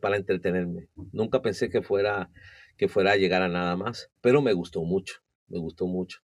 para 0.00 0.16
entretenerme. 0.16 0.88
Nunca 1.12 1.42
pensé 1.42 1.68
que 1.70 1.82
fuera, 1.82 2.30
que 2.76 2.88
fuera 2.88 3.12
a 3.12 3.16
llegar 3.16 3.42
a 3.42 3.48
nada 3.48 3.76
más, 3.76 4.10
pero 4.20 4.42
me 4.42 4.52
gustó 4.52 4.82
mucho, 4.82 5.16
me 5.48 5.58
gustó 5.58 5.86
mucho. 5.86 6.20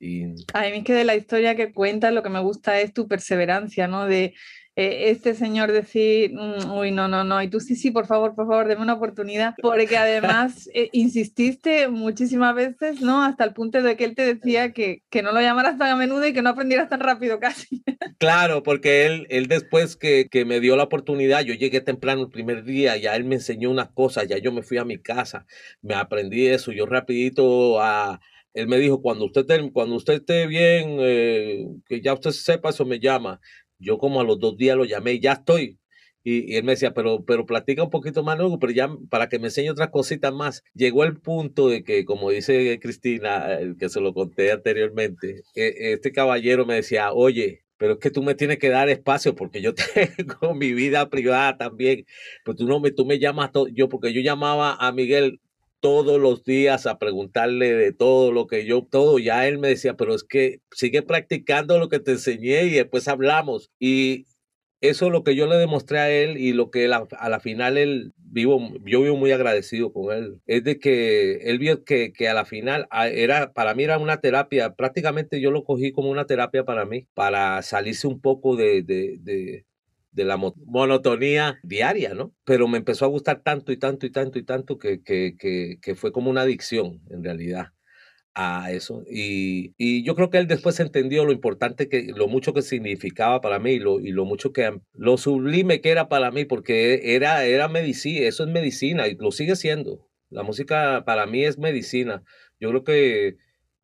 Y... 0.00 0.24
A 0.54 0.62
mí 0.62 0.78
es 0.78 0.84
que 0.84 0.94
de 0.94 1.04
la 1.04 1.16
historia 1.16 1.56
que 1.56 1.72
cuentas 1.72 2.12
lo 2.12 2.22
que 2.22 2.28
me 2.30 2.40
gusta 2.40 2.80
es 2.80 2.92
tu 2.92 3.08
perseverancia, 3.08 3.88
¿no? 3.88 4.06
De 4.06 4.34
eh, 4.80 5.10
este 5.10 5.34
señor 5.34 5.72
decir, 5.72 6.32
mm, 6.34 6.70
uy, 6.70 6.92
no, 6.92 7.08
no, 7.08 7.24
no, 7.24 7.42
y 7.42 7.48
tú 7.48 7.58
sí, 7.58 7.74
sí, 7.74 7.90
por 7.90 8.06
favor, 8.06 8.36
por 8.36 8.46
favor, 8.46 8.68
deme 8.68 8.82
una 8.82 8.94
oportunidad, 8.94 9.56
porque 9.60 9.96
además 9.96 10.70
eh, 10.72 10.88
insististe 10.92 11.88
muchísimas 11.88 12.54
veces, 12.54 13.00
¿no? 13.00 13.24
Hasta 13.24 13.42
el 13.42 13.54
punto 13.54 13.82
de 13.82 13.96
que 13.96 14.04
él 14.04 14.14
te 14.14 14.36
decía 14.36 14.72
que, 14.72 15.02
que 15.10 15.20
no 15.20 15.32
lo 15.32 15.40
llamaras 15.40 15.78
tan 15.78 15.88
a 15.90 15.96
menudo 15.96 16.24
y 16.28 16.32
que 16.32 16.42
no 16.42 16.50
aprendieras 16.50 16.88
tan 16.88 17.00
rápido 17.00 17.40
casi. 17.40 17.82
Claro, 18.18 18.62
porque 18.62 19.06
él, 19.06 19.26
él 19.30 19.48
después 19.48 19.96
que, 19.96 20.28
que 20.30 20.44
me 20.44 20.60
dio 20.60 20.76
la 20.76 20.84
oportunidad, 20.84 21.40
yo 21.40 21.54
llegué 21.54 21.80
temprano 21.80 22.22
el 22.22 22.30
primer 22.30 22.62
día, 22.62 22.96
ya 22.96 23.16
él 23.16 23.24
me 23.24 23.34
enseñó 23.34 23.72
unas 23.72 23.88
cosas, 23.88 24.28
ya 24.28 24.38
yo 24.38 24.52
me 24.52 24.62
fui 24.62 24.78
a 24.78 24.84
mi 24.84 24.98
casa, 24.98 25.44
me 25.82 25.94
aprendí 25.94 26.46
eso, 26.46 26.70
yo 26.70 26.86
rapidito 26.86 27.82
a 27.82 28.20
él 28.54 28.66
me 28.66 28.78
dijo, 28.78 29.02
cuando 29.02 29.26
usted, 29.26 29.46
cuando 29.72 29.94
usted 29.94 30.14
esté 30.14 30.46
bien, 30.46 30.96
eh, 31.00 31.66
que 31.86 32.00
ya 32.00 32.14
usted 32.14 32.30
sepa, 32.30 32.70
eso 32.70 32.84
me 32.84 32.98
llama. 32.98 33.40
Yo 33.78 33.98
como 33.98 34.20
a 34.20 34.24
los 34.24 34.38
dos 34.38 34.56
días 34.56 34.76
lo 34.76 34.84
llamé, 34.84 35.20
ya 35.20 35.32
estoy. 35.32 35.78
Y, 36.24 36.56
él 36.56 36.64
me 36.64 36.72
decía, 36.72 36.92
pero, 36.92 37.24
pero 37.24 37.46
platica 37.46 37.82
un 37.82 37.90
poquito 37.90 38.22
más 38.22 38.36
luego, 38.38 38.58
pero 38.58 38.72
ya 38.72 38.90
para 39.10 39.28
que 39.28 39.38
me 39.38 39.46
enseñe 39.46 39.70
otras 39.70 39.90
cositas 39.90 40.32
más. 40.32 40.62
Llegó 40.74 41.04
el 41.04 41.18
punto 41.20 41.68
de 41.68 41.84
que, 41.84 42.04
como 42.04 42.30
dice 42.30 42.78
Cristina, 42.80 43.58
que 43.78 43.88
se 43.88 44.00
lo 44.00 44.12
conté 44.14 44.52
anteriormente, 44.52 45.42
e, 45.54 45.92
este 45.92 46.12
caballero 46.12 46.66
me 46.66 46.74
decía, 46.74 47.12
oye, 47.12 47.64
pero 47.78 47.94
es 47.94 47.98
que 48.00 48.10
tú 48.10 48.22
me 48.22 48.34
tienes 48.34 48.58
que 48.58 48.68
dar 48.68 48.88
espacio 48.88 49.34
porque 49.34 49.62
yo 49.62 49.72
tengo 50.16 50.54
mi 50.54 50.72
vida 50.74 51.08
privada 51.08 51.56
también. 51.56 52.04
Pero 52.44 52.56
tú 52.56 52.66
no 52.66 52.80
me, 52.80 52.90
tú 52.90 53.06
me 53.06 53.18
llamas 53.18 53.52
todo, 53.52 53.68
yo, 53.68 53.88
porque 53.88 54.12
yo 54.12 54.20
llamaba 54.20 54.74
a 54.74 54.92
Miguel 54.92 55.40
todos 55.80 56.20
los 56.20 56.44
días 56.44 56.86
a 56.86 56.98
preguntarle 56.98 57.74
de 57.74 57.92
todo 57.92 58.32
lo 58.32 58.46
que 58.46 58.66
yo, 58.66 58.84
todo, 58.84 59.18
ya 59.18 59.46
él 59.48 59.58
me 59.58 59.68
decía, 59.68 59.94
pero 59.96 60.14
es 60.14 60.24
que 60.24 60.60
sigue 60.72 61.02
practicando 61.02 61.78
lo 61.78 61.88
que 61.88 62.00
te 62.00 62.12
enseñé 62.12 62.64
y 62.64 62.70
después 62.70 63.08
hablamos. 63.08 63.70
Y 63.78 64.26
eso 64.80 65.06
es 65.06 65.12
lo 65.12 65.24
que 65.24 65.34
yo 65.34 65.46
le 65.46 65.56
demostré 65.56 65.98
a 65.98 66.10
él 66.10 66.38
y 66.38 66.52
lo 66.52 66.70
que 66.70 66.86
a 66.86 67.28
la 67.28 67.40
final 67.40 67.78
él 67.78 68.12
vivo, 68.16 68.60
yo 68.84 69.02
vivo 69.02 69.16
muy 69.16 69.32
agradecido 69.32 69.92
con 69.92 70.14
él, 70.16 70.40
es 70.46 70.62
de 70.64 70.78
que 70.78 71.50
él 71.50 71.58
vio 71.58 71.84
que, 71.84 72.12
que 72.12 72.28
a 72.28 72.34
la 72.34 72.44
final 72.44 72.86
ah, 72.90 73.08
era, 73.08 73.52
para 73.52 73.74
mí 73.74 73.84
era 73.84 73.98
una 73.98 74.20
terapia, 74.20 74.74
prácticamente 74.74 75.40
yo 75.40 75.50
lo 75.50 75.64
cogí 75.64 75.92
como 75.92 76.10
una 76.10 76.26
terapia 76.26 76.64
para 76.64 76.84
mí, 76.84 77.06
para 77.14 77.62
salirse 77.62 78.06
un 78.06 78.20
poco 78.20 78.56
de, 78.56 78.82
de 78.82 79.16
de 79.20 79.64
la 80.14 80.36
monotonía 80.36 81.58
diaria, 81.62 82.14
¿no? 82.14 82.34
Pero 82.44 82.68
me 82.68 82.78
empezó 82.78 83.04
a 83.04 83.08
gustar 83.08 83.42
tanto 83.42 83.72
y 83.72 83.78
tanto 83.78 84.06
y 84.06 84.10
tanto 84.10 84.38
y 84.38 84.44
tanto 84.44 84.78
que, 84.78 85.02
que, 85.02 85.36
que, 85.80 85.94
fue 85.94 86.12
como 86.12 86.30
una 86.30 86.42
adicción 86.42 87.00
en 87.10 87.22
realidad 87.22 87.68
a 88.34 88.72
eso. 88.72 89.04
Y, 89.10 89.74
y, 89.78 90.04
yo 90.04 90.14
creo 90.14 90.30
que 90.30 90.38
él 90.38 90.46
después 90.46 90.80
entendió 90.80 91.24
lo 91.24 91.32
importante 91.32 91.88
que, 91.88 92.12
lo 92.14 92.28
mucho 92.28 92.54
que 92.54 92.62
significaba 92.62 93.40
para 93.40 93.58
mí 93.58 93.72
y 93.72 93.78
lo, 93.80 94.00
y 94.00 94.10
lo 94.12 94.24
mucho 94.24 94.52
que, 94.52 94.80
lo 94.94 95.18
sublime 95.18 95.80
que 95.80 95.90
era 95.90 96.08
para 96.08 96.30
mí, 96.30 96.44
porque 96.44 97.14
era, 97.14 97.44
era 97.44 97.68
medicina, 97.68 98.26
eso 98.26 98.44
es 98.44 98.50
medicina 98.50 99.08
y 99.08 99.16
lo 99.16 99.32
sigue 99.32 99.56
siendo. 99.56 100.08
La 100.30 100.42
música 100.42 101.04
para 101.06 101.26
mí 101.26 101.44
es 101.44 101.58
medicina. 101.58 102.22
Yo 102.60 102.70
creo 102.70 102.84
que, 102.84 103.36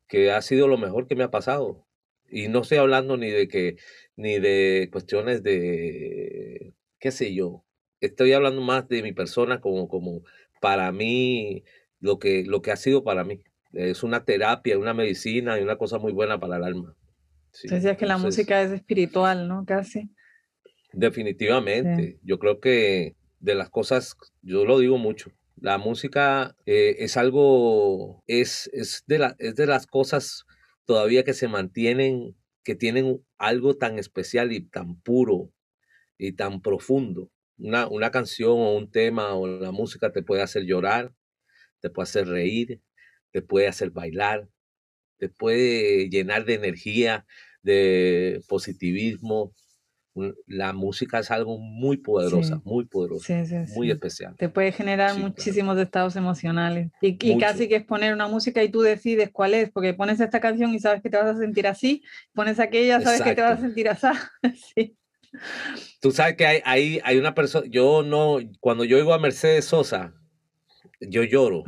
que 0.08 0.30
ha 0.32 0.42
sido 0.42 0.68
lo 0.68 0.78
mejor 0.78 1.06
que 1.06 1.16
me 1.16 1.24
ha 1.24 1.30
pasado. 1.30 1.86
Y 2.30 2.48
no 2.48 2.62
estoy 2.62 2.78
hablando 2.78 3.16
ni 3.16 3.30
de 3.30 3.48
que 3.48 3.76
ni 4.16 4.38
de 4.38 4.88
cuestiones 4.92 5.42
de, 5.42 6.74
qué 6.98 7.10
sé 7.10 7.34
yo. 7.34 7.64
Estoy 8.00 8.32
hablando 8.32 8.60
más 8.60 8.88
de 8.88 9.02
mi 9.02 9.12
persona 9.12 9.60
como, 9.60 9.88
como 9.88 10.22
para 10.60 10.92
mí, 10.92 11.64
lo 12.00 12.18
que, 12.18 12.44
lo 12.44 12.62
que 12.62 12.70
ha 12.70 12.76
sido 12.76 13.02
para 13.02 13.24
mí. 13.24 13.42
Es 13.72 14.02
una 14.02 14.24
terapia, 14.24 14.78
una 14.78 14.94
medicina 14.94 15.58
y 15.58 15.62
una 15.62 15.76
cosa 15.76 15.98
muy 15.98 16.12
buena 16.12 16.38
para 16.38 16.56
el 16.56 16.64
alma. 16.64 16.96
Sí, 17.50 17.68
Decías 17.68 17.96
que 17.96 18.06
la 18.06 18.18
música 18.18 18.62
es 18.62 18.72
espiritual, 18.72 19.48
¿no? 19.48 19.64
Casi. 19.64 20.10
Definitivamente. 20.92 22.18
Yo 22.22 22.38
creo 22.38 22.60
que 22.60 23.16
de 23.40 23.54
las 23.54 23.70
cosas, 23.70 24.16
yo 24.42 24.64
lo 24.64 24.78
digo 24.78 24.98
mucho, 24.98 25.30
la 25.60 25.78
música 25.78 26.56
eh, 26.66 26.96
es 26.98 27.16
algo, 27.16 28.22
es, 28.26 28.70
es, 28.72 29.04
de 29.06 29.18
la, 29.18 29.36
es 29.38 29.54
de 29.56 29.66
las 29.66 29.86
cosas 29.86 30.46
todavía 30.84 31.24
que 31.24 31.32
se 31.32 31.48
mantienen 31.48 32.34
que 32.64 32.74
tienen 32.74 33.24
algo 33.38 33.76
tan 33.76 33.98
especial 33.98 34.52
y 34.52 34.62
tan 34.62 35.00
puro 35.00 35.52
y 36.18 36.32
tan 36.32 36.62
profundo. 36.62 37.30
Una, 37.58 37.88
una 37.88 38.10
canción 38.10 38.52
o 38.52 38.76
un 38.76 38.90
tema 38.90 39.34
o 39.34 39.46
la 39.46 39.70
música 39.72 40.12
te 40.12 40.22
puede 40.22 40.42
hacer 40.42 40.64
llorar, 40.64 41.14
te 41.80 41.90
puede 41.90 42.04
hacer 42.04 42.28
reír, 42.28 42.80
te 43.32 43.42
puede 43.42 43.68
hacer 43.68 43.90
bailar, 43.90 44.48
te 45.18 45.28
puede 45.28 46.08
llenar 46.08 46.44
de 46.44 46.54
energía, 46.54 47.26
de 47.62 48.42
positivismo, 48.48 49.54
la 50.46 50.72
música 50.72 51.18
es 51.18 51.30
algo 51.30 51.58
muy 51.58 51.96
poderosa, 51.96 52.60
muy 52.64 52.84
poderosa, 52.84 53.44
muy 53.74 53.90
especial. 53.90 54.36
Te 54.36 54.48
puede 54.48 54.70
generar 54.70 55.18
muchísimos 55.18 55.76
estados 55.78 56.14
emocionales. 56.16 56.90
Y, 57.00 57.38
casi 57.38 57.68
que 57.68 57.76
es 57.76 57.84
poner 57.84 58.14
una 58.14 58.28
música 58.28 58.62
y 58.62 58.68
tú 58.68 58.80
decides 58.82 59.30
cuál 59.32 59.54
es, 59.54 59.70
porque 59.70 59.94
pones 59.94 60.20
esta 60.20 60.40
canción 60.40 60.72
y 60.72 60.78
sabes 60.78 61.02
que 61.02 61.10
te 61.10 61.16
vas 61.16 61.36
a 61.36 61.38
sentir 61.38 61.66
así, 61.66 62.02
pones 62.32 62.60
aquella, 62.60 63.00
sabes 63.00 63.22
que 63.22 63.34
te 63.34 63.42
vas 63.42 63.58
a 63.58 63.62
sentir 63.62 63.88
así. 63.88 64.06
sí. 64.74 64.96
Tú 66.00 66.12
sabes 66.12 66.36
que 66.36 66.46
hay, 66.46 66.60
hay, 66.64 67.00
hay 67.02 67.18
una 67.18 67.34
persona, 67.34 67.66
yo 67.68 68.04
no, 68.04 68.38
cuando 68.60 68.84
yo 68.84 68.96
oigo 68.96 69.14
a 69.14 69.18
Mercedes 69.18 69.64
Sosa, 69.64 70.14
yo 71.00 71.24
lloro. 71.24 71.64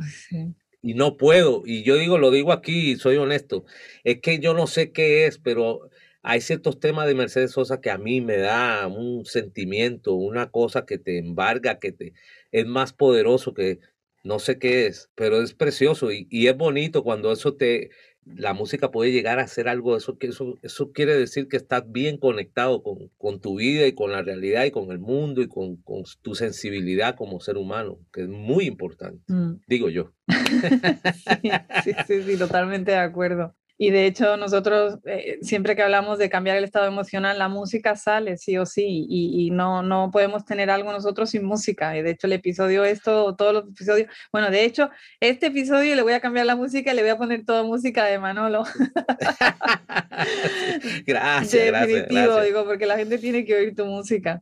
Y 0.81 0.93
no 0.93 1.17
puedo, 1.17 1.63
y 1.65 1.83
yo 1.83 1.95
digo, 1.95 2.17
lo 2.17 2.31
digo 2.31 2.53
aquí, 2.53 2.95
soy 2.95 3.17
honesto, 3.17 3.65
es 4.05 4.21
que 4.21 4.39
yo 4.39 4.53
no 4.53 4.67
sé 4.67 4.91
qué 4.91 5.25
es, 5.25 5.37
pero 5.37 5.89
hay 6.29 6.41
ciertos 6.41 6.77
temas 6.81 7.07
de 7.07 7.15
Mercedes 7.15 7.51
Sosa 7.51 7.79
que 7.79 7.89
a 7.89 7.97
mí 7.97 8.19
me 8.19 8.35
da 8.35 8.85
un 8.87 9.23
sentimiento, 9.23 10.13
una 10.13 10.51
cosa 10.51 10.85
que 10.85 10.97
te 10.97 11.19
embarga, 11.19 11.79
que 11.79 11.93
te 11.93 12.13
es 12.51 12.65
más 12.65 12.91
poderoso 12.91 13.53
que 13.53 13.79
no 14.25 14.37
sé 14.39 14.59
qué 14.59 14.87
es, 14.87 15.09
pero 15.15 15.41
es 15.41 15.53
precioso 15.53 16.11
y, 16.11 16.27
es 16.29 16.57
bonito 16.57 17.05
cuando 17.05 17.31
eso 17.31 17.55
te, 17.55 17.91
la 18.25 18.53
música 18.53 18.91
puede 18.91 19.13
llegar 19.13 19.39
a 19.39 19.47
ser 19.47 19.69
algo, 19.69 19.95
eso, 19.95 20.17
eso, 20.19 20.59
eso 20.63 20.91
quiere 20.91 21.15
decir 21.15 21.47
que 21.47 21.55
estás 21.55 21.89
bien 21.89 22.17
conectado 22.17 22.83
con, 22.83 23.09
con 23.17 23.39
tu 23.39 23.55
vida 23.55 23.87
y 23.87 23.95
con 23.95 24.11
la 24.11 24.21
realidad 24.21 24.65
y 24.65 24.71
con 24.71 24.91
el 24.91 24.99
mundo 24.99 25.41
y 25.41 25.47
con, 25.47 25.77
con 25.77 26.03
tu 26.21 26.35
sensibilidad 26.35 27.15
como 27.15 27.39
ser 27.39 27.55
humano, 27.55 27.99
que 28.11 28.23
es 28.23 28.27
muy 28.27 28.65
importante, 28.65 29.23
mm. 29.31 29.61
digo 29.65 29.87
yo. 29.87 30.11
sí, 31.85 31.93
sí, 32.05 32.21
sí, 32.23 32.37
totalmente 32.37 32.91
de 32.91 32.97
acuerdo. 32.97 33.55
Y 33.77 33.91
de 33.91 34.07
hecho 34.07 34.37
nosotros 34.37 34.97
eh, 35.05 35.37
siempre 35.41 35.75
que 35.75 35.83
hablamos 35.83 36.17
de 36.17 36.29
cambiar 36.29 36.57
el 36.57 36.63
estado 36.63 36.87
emocional, 36.87 37.37
la 37.37 37.47
música 37.47 37.95
sale 37.95 38.37
sí 38.37 38.57
o 38.57 38.65
sí 38.65 39.05
y, 39.07 39.51
no, 39.51 39.83
no 39.83 40.09
podemos 40.11 40.45
tener 40.45 40.69
algo 40.69 40.91
nosotros 40.91 41.29
sin 41.29 41.45
música. 41.45 41.97
Y 41.97 42.01
de 42.01 42.11
hecho 42.11 42.27
el 42.27 42.33
episodio 42.33 42.83
esto, 42.83 43.35
todos 43.35 43.53
los 43.53 43.69
episodios, 43.69 44.09
bueno, 44.31 44.49
de 44.49 44.65
hecho 44.65 44.89
este 45.19 45.47
episodio 45.47 45.95
le 45.95 46.01
voy 46.01 46.13
a 46.13 46.19
cambiar 46.19 46.45
la 46.45 46.55
música 46.55 46.91
y 46.91 46.95
le 46.95 47.03
voy 47.03 47.11
a 47.11 47.17
poner 47.17 47.45
toda 47.45 47.63
música 47.63 48.05
de 48.05 48.19
Manolo. 48.19 48.63
gracias, 51.05 51.87
Definitivo, 51.87 52.41
digo, 52.41 52.65
porque 52.65 52.85
la 52.85 52.97
gente 52.97 53.17
tiene 53.17 53.45
que 53.45 53.55
oír 53.55 53.75
tu 53.75 53.85
música. 53.85 54.41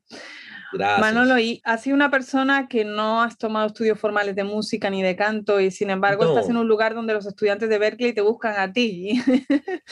Manolo, 0.78 1.40
y 1.40 1.62
has 1.64 1.84
sido 1.84 1.96
una 1.96 2.12
persona 2.12 2.68
que 2.68 2.86
no 2.86 3.22
has 3.22 3.38
tomado 3.38 3.68
estudios 3.68 4.00
formales 4.00 4.36
de 4.36 4.44
música 4.44 4.90
ni 4.90 5.02
de 5.02 5.16
canto 5.16 5.60
y 5.60 5.72
sin 5.72 5.90
embargo 5.90 6.26
estás 6.26 6.50
en 6.50 6.58
un 6.58 6.68
lugar 6.68 6.96
donde 6.96 7.14
los 7.14 7.26
estudiantes 7.26 7.70
de 7.70 7.78
Berkeley 7.78 8.14
te 8.14 8.22
buscan 8.22 8.56
a 8.58 8.72
ti. 8.74 9.22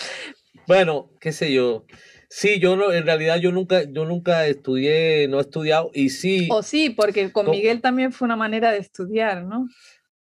bueno, 0.67 1.09
qué 1.19 1.31
sé 1.31 1.53
yo. 1.53 1.85
Sí, 2.29 2.59
yo 2.59 2.75
no, 2.75 2.91
en 2.91 3.05
realidad 3.05 3.37
yo 3.37 3.51
nunca, 3.51 3.83
yo 3.83 4.05
nunca 4.05 4.47
estudié, 4.47 5.27
no 5.27 5.37
he 5.37 5.41
estudiado 5.41 5.91
y 5.93 6.09
sí. 6.09 6.47
O 6.51 6.63
sí, 6.63 6.89
porque 6.89 7.31
con 7.31 7.49
Miguel 7.49 7.81
también 7.81 8.11
fue 8.11 8.25
una 8.25 8.35
manera 8.35 8.71
de 8.71 8.79
estudiar, 8.79 9.43
¿no? 9.43 9.67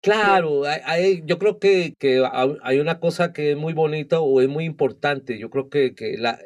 Claro, 0.00 0.62
hay, 0.65 1.23
yo 1.27 1.38
creo 1.38 1.59
que, 1.59 1.95
que, 1.99 2.25
hay 2.62 2.79
una 2.79 3.00
cosa 3.00 3.33
que 3.33 3.50
es 3.50 3.57
muy 3.57 3.75
bonita 3.75 4.21
o 4.21 4.41
es 4.41 4.49
muy 4.49 4.65
importante. 4.65 5.38
Yo 5.38 5.50
creo 5.50 5.69
que, 5.69 5.95
que 5.95 6.17
la, 6.17 6.38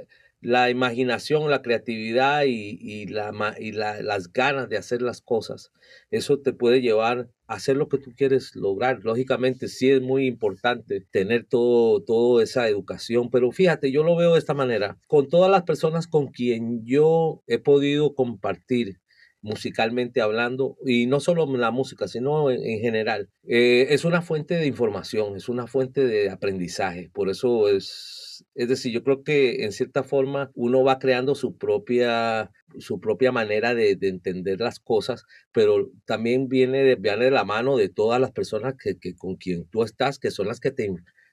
la 0.42 0.70
imaginación, 0.70 1.48
la 1.48 1.62
creatividad 1.62 2.42
y, 2.46 3.06
la, 3.06 3.54
y 3.58 3.72
las 3.72 4.32
ganas 4.32 4.68
de 4.68 4.76
hacer 4.76 5.00
las 5.00 5.22
cosas. 5.22 5.72
Eso 6.10 6.40
te 6.40 6.52
puede 6.52 6.80
llevar 6.80 7.30
a 7.46 7.54
hacer 7.54 7.76
lo 7.76 7.88
que 7.88 7.98
tú 7.98 8.12
quieres 8.16 8.56
lograr. 8.56 9.04
Lógicamente, 9.04 9.68
sí 9.68 9.90
es 9.90 10.02
muy 10.02 10.26
importante 10.26 11.06
tener 11.12 11.44
todo, 11.44 12.02
toda 12.02 12.42
esa 12.42 12.68
educación, 12.68 13.30
pero 13.30 13.52
fíjate, 13.52 13.92
yo 13.92 14.02
lo 14.02 14.16
veo 14.16 14.32
de 14.32 14.40
esta 14.40 14.54
manera. 14.54 14.98
Con 15.06 15.28
todas 15.28 15.50
las 15.50 15.62
personas 15.62 16.08
con 16.08 16.26
quien 16.26 16.84
yo 16.84 17.42
he 17.46 17.58
podido 17.58 18.16
compartir 18.16 19.01
musicalmente 19.42 20.20
hablando, 20.20 20.76
y 20.86 21.06
no 21.06 21.20
solo 21.20 21.46
la 21.56 21.70
música, 21.70 22.08
sino 22.08 22.50
en, 22.50 22.80
general, 22.80 23.28
eh, 23.44 23.88
es 23.90 24.04
una 24.04 24.22
fuente 24.22 24.54
de 24.54 24.66
información, 24.66 25.36
es 25.36 25.48
una 25.48 25.66
fuente 25.66 26.06
de 26.06 26.30
aprendizaje. 26.30 27.10
Por 27.12 27.28
eso 27.28 27.68
es 27.68 28.22
es 28.54 28.68
decir, 28.68 28.92
yo 28.92 29.02
creo 29.02 29.22
que 29.22 29.64
en 29.64 29.72
cierta 29.72 30.02
forma 30.02 30.50
uno 30.54 30.82
va 30.84 30.98
creando 30.98 31.34
su 31.34 31.56
propia, 31.56 32.50
su 32.78 33.00
propia 33.00 33.32
manera 33.32 33.74
de, 33.74 33.96
entender 34.00 34.60
las 34.60 34.78
cosas, 34.80 35.24
pero 35.52 35.90
también 36.04 36.48
viene 36.48 36.82
de, 36.82 36.96
viene 36.96 37.26
de 37.26 37.30
la 37.30 37.44
mano 37.44 37.76
de 37.76 37.88
todas 37.88 38.20
las 38.20 38.32
personas 38.32 38.74
que, 38.76 39.14
con 39.14 39.36
quien 39.36 39.66
tú 39.66 39.82
estás, 39.82 40.18
que 40.18 40.30
son 40.30 40.48
las 40.48 40.60
que 40.60 40.70
te, 40.70 40.92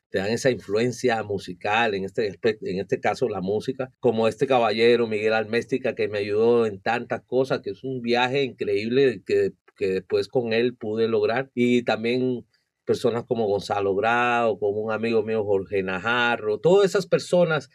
te 0.10 0.20
dan 0.20 0.30
esa 0.30 0.50
influencia 0.50 1.22
musical, 1.24 1.94
en 1.94 2.06
este, 2.06 2.28
en 2.28 2.80
este 2.80 3.00
caso 3.00 3.30
la 3.30 3.42
música, 3.42 3.92
como 4.00 4.28
este 4.28 4.48
caballero 4.48 5.08
Miguel 5.08 5.34
Alméstica 5.34 5.96
que 5.96 6.08
me 6.08 6.20
ayudó 6.20 6.66
en 6.66 6.82
tantas 6.82 7.22
cosas, 7.22 7.62
que 7.62 7.72
es 7.72 7.84
un 7.84 8.02
viaje 8.02 8.44
increíble 8.44 9.22
que, 9.26 9.54
que 9.76 9.88
después 9.88 10.28
con 10.28 10.54
él 10.54 10.76
pude 10.76 11.08
lograr. 11.08 11.52
Y 11.54 11.84
también 11.84 12.46
personas 12.86 13.24
como 13.26 13.46
Gonzalo 13.46 13.96
Grau, 13.96 14.58
como 14.58 14.82
un 14.82 14.92
amigo 14.92 15.22
mío 15.24 15.44
Jorge 15.44 15.84
Najarro, 15.84 16.60
todas 16.60 16.90
esas 16.90 17.06
personas, 17.06 17.70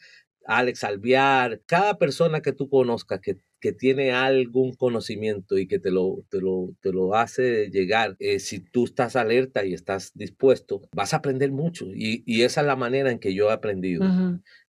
Alex 0.44 0.82
Alviar, 0.82 1.62
cada 1.66 1.98
persona 1.98 2.40
que 2.42 2.52
tú 2.52 2.68
conozcas 2.68 3.20
que, 3.20 3.36
que 3.64 3.73
tiene 3.73 4.12
algún 4.12 4.75
conocimiento 4.75 5.56
y 5.56 5.66
que 5.66 5.78
te 5.78 5.90
lo, 5.90 6.23
te 6.28 6.38
lo, 6.38 6.75
te 6.83 6.92
lo 6.92 7.14
hace 7.14 7.71
llegar, 7.71 8.14
eh, 8.18 8.38
si 8.38 8.59
tú 8.61 8.85
estás 8.85 9.16
alerta 9.16 9.64
y 9.64 9.73
estás 9.73 10.12
dispuesto, 10.14 10.83
vas 10.94 11.14
a 11.14 11.16
aprender 11.16 11.50
mucho. 11.50 11.87
Y, 11.94 12.23
y 12.26 12.42
esa 12.42 12.61
es 12.61 12.66
la 12.66 12.76
manera 12.76 13.11
en 13.11 13.18
que 13.18 13.33
yo 13.33 13.49
he 13.49 13.54
aprendido 13.54 14.04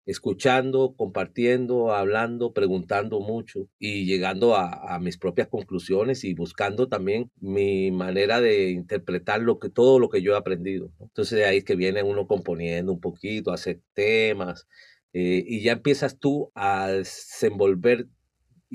escuchando, 0.07 0.95
compartiendo, 0.97 1.93
hablando, 1.93 2.53
preguntando 2.53 3.19
mucho 3.19 3.69
y 3.81 4.05
llegando 4.05 4.55
a, 4.55 5.01
mis 5.01 5.19
propias 5.19 5.49
conclusiones 5.49 6.23
y 6.23 6.35
buscando 6.35 6.89
también 6.89 7.33
mi 7.41 7.91
manera 7.91 8.41
de 8.41 8.71
interpretar 8.71 9.41
lo 9.41 9.59
que, 9.59 9.71
todo 9.71 9.99
lo 9.99 10.09
que 10.09 10.23
yo 10.23 10.35
he 10.35 10.37
aprendido. 10.37 10.93
Entonces 11.01 11.37
de 11.37 11.47
ahí 11.47 11.59
es 11.59 11.65
que 11.65 11.75
viene 11.75 12.05
uno 12.05 12.29
componiendo 12.29 12.93
un 12.93 13.01
poquito, 13.01 13.51
hacer 13.51 13.81
temas 13.93 14.69
eh, 15.13 15.43
y 15.45 15.63
ya 15.63 15.73
empiezas 15.73 16.17
tú 16.21 16.53
a 16.55 16.89
desenvolver 16.89 18.07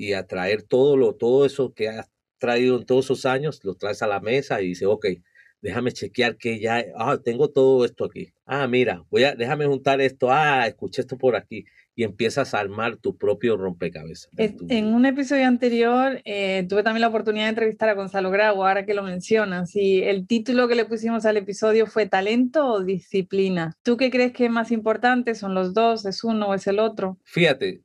y 0.00 0.14
a 0.14 0.26
traer 0.26 0.62
todo, 0.62 0.96
lo, 0.96 1.14
todo 1.14 1.44
eso 1.44 1.74
que 1.74 1.90
has 1.90 2.10
traído 2.38 2.78
en 2.78 2.86
todos 2.86 3.04
esos 3.04 3.26
años, 3.26 3.60
lo 3.64 3.74
traes 3.74 4.00
a 4.00 4.06
la 4.06 4.18
mesa 4.18 4.62
y 4.62 4.68
dices, 4.68 4.88
ok, 4.88 5.06
déjame 5.60 5.92
chequear 5.92 6.38
que 6.38 6.58
ya, 6.58 6.82
ah, 6.96 7.18
tengo 7.22 7.50
todo 7.50 7.84
esto 7.84 8.06
aquí. 8.06 8.32
Ah, 8.46 8.66
mira, 8.66 9.04
voy 9.10 9.24
a, 9.24 9.34
déjame 9.34 9.66
juntar 9.66 10.00
esto, 10.00 10.28
ah, 10.30 10.66
escuché 10.66 11.02
esto 11.02 11.18
por 11.18 11.36
aquí. 11.36 11.66
Y 11.94 12.04
empiezas 12.04 12.54
a 12.54 12.60
armar 12.60 12.96
tu 12.96 13.18
propio 13.18 13.58
rompecabezas. 13.58 14.30
En 14.38 14.86
un 14.86 15.04
episodio 15.04 15.46
anterior 15.46 16.22
eh, 16.24 16.64
tuve 16.66 16.82
también 16.82 17.02
la 17.02 17.08
oportunidad 17.08 17.44
de 17.44 17.50
entrevistar 17.50 17.90
a 17.90 17.94
Gonzalo 17.94 18.30
Grau, 18.30 18.64
ahora 18.64 18.86
que 18.86 18.94
lo 18.94 19.02
mencionas, 19.02 19.76
y 19.76 20.02
el 20.02 20.26
título 20.26 20.66
que 20.66 20.76
le 20.76 20.86
pusimos 20.86 21.26
al 21.26 21.36
episodio 21.36 21.86
fue 21.86 22.06
Talento 22.06 22.66
o 22.66 22.82
Disciplina. 22.82 23.76
¿Tú 23.82 23.98
qué 23.98 24.10
crees 24.10 24.32
que 24.32 24.46
es 24.46 24.50
más 24.50 24.72
importante? 24.72 25.34
¿Son 25.34 25.52
los 25.52 25.74
dos? 25.74 26.06
¿Es 26.06 26.24
uno 26.24 26.48
o 26.48 26.54
es 26.54 26.66
el 26.68 26.78
otro? 26.78 27.18
Fíjate, 27.24 27.82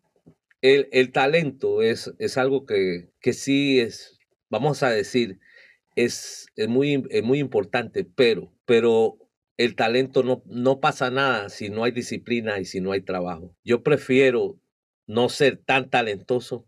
el, 0.62 0.90
el 0.92 1.12
talento 1.12 1.82
es, 1.82 2.14
es 2.20 2.38
algo 2.38 2.66
que, 2.66 3.10
que 3.20 3.34
sí 3.34 3.80
es, 3.80 4.20
vamos 4.50 4.84
a 4.84 4.90
decir, 4.90 5.40
es, 5.96 6.48
muy, 6.68 7.04
muy 7.24 7.40
importante, 7.40 8.04
pero, 8.04 8.52
pero 8.66 9.18
el 9.58 9.76
talento 9.76 10.24
no, 10.24 10.44
no 10.46 10.80
pasa 10.80 11.10
nada 11.10 11.50
si 11.50 11.70
no 11.70 11.84
hay 11.84 11.92
disciplina 11.92 12.60
y 12.60 12.66
si 12.66 12.82
no 12.82 12.92
hay 12.92 13.02
trabajo. 13.02 13.56
Yo 13.64 13.84
prefiero 13.84 14.60
no 15.08 15.30
ser 15.30 15.58
tan 15.58 15.90
talentoso 15.90 16.68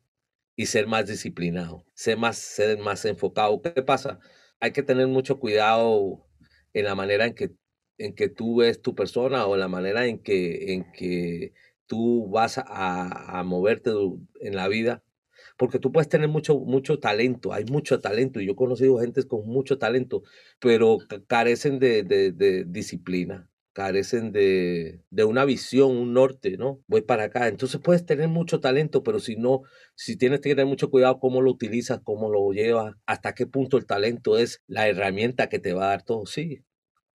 y 0.56 0.68
ser 0.68 0.88
más 0.88 1.08
disciplinado, 1.08 1.86
ser 1.94 2.18
más, 2.18 2.38
ser 2.38 2.78
más 2.80 3.06
enfocado. 3.06 3.62
¿Qué 3.62 3.84
pasa? 3.84 4.20
Hay 4.60 4.72
que 4.72 4.84
tener 4.84 5.08
mucho 5.08 5.40
cuidado 5.40 6.26
en 6.74 6.86
la 6.86 6.96
manera 6.96 7.26
en 7.26 7.34
que, 7.36 7.52
en 7.98 8.16
que 8.16 8.30
tú 8.30 8.58
ves 8.58 8.82
tu 8.82 8.96
persona 8.96 9.46
o 9.46 9.58
la 9.58 9.68
manera 9.68 10.08
en 10.08 10.20
que, 10.20 10.74
en 10.74 10.92
que 10.92 11.54
tú 11.88 12.30
vas 12.30 12.58
a, 12.58 13.40
a 13.40 13.44
moverte 13.44 13.92
en 14.42 14.56
la 14.56 14.68
vida 14.68 15.04
porque 15.58 15.80
tú 15.80 15.92
puedes 15.92 16.08
tener 16.10 16.30
mucho, 16.30 16.60
mucho 16.60 17.00
talento, 17.00 17.54
hay 17.54 17.66
mucho 17.66 18.00
talento, 18.00 18.40
y 18.40 18.46
yo 18.46 18.54
he 18.54 18.56
conocido 18.56 19.00
gente 19.00 19.24
con 19.28 19.48
mucho 19.48 19.78
talento, 19.78 20.24
pero 20.60 21.00
carecen 21.28 21.80
de, 21.80 22.66
disciplina, 22.68 23.50
carecen 23.74 24.32
de, 24.32 25.02
de, 25.10 25.24
una 25.24 25.46
visión, 25.46 25.98
un 25.98 26.14
norte, 26.14 26.58
¿no? 26.58 26.82
Voy 26.88 27.02
para 27.02 27.26
acá. 27.26 27.48
Entonces 27.48 27.80
puedes 27.82 28.06
tener 28.06 28.28
mucho 28.28 28.60
talento, 28.60 29.04
pero 29.04 29.20
si 29.20 29.36
no, 29.36 29.62
si 29.96 30.18
tienes 30.18 30.42
que 30.42 30.50
tener 30.50 30.66
mucho 30.66 30.90
cuidado 30.90 31.20
cómo 31.20 31.42
lo 31.42 31.52
utilizas, 31.52 32.02
cómo 32.04 32.30
lo 32.30 32.52
llevas, 32.52 32.96
hasta 33.06 33.34
qué 33.34 33.48
punto 33.48 33.78
el 33.78 33.86
talento 33.86 34.38
es 34.38 34.64
la 34.68 34.88
herramienta 34.88 35.50
que 35.50 35.60
te 35.60 35.74
va 35.74 35.86
a 35.86 35.90
dar 35.90 36.04
todo. 36.04 36.26
Sí, 36.26 36.64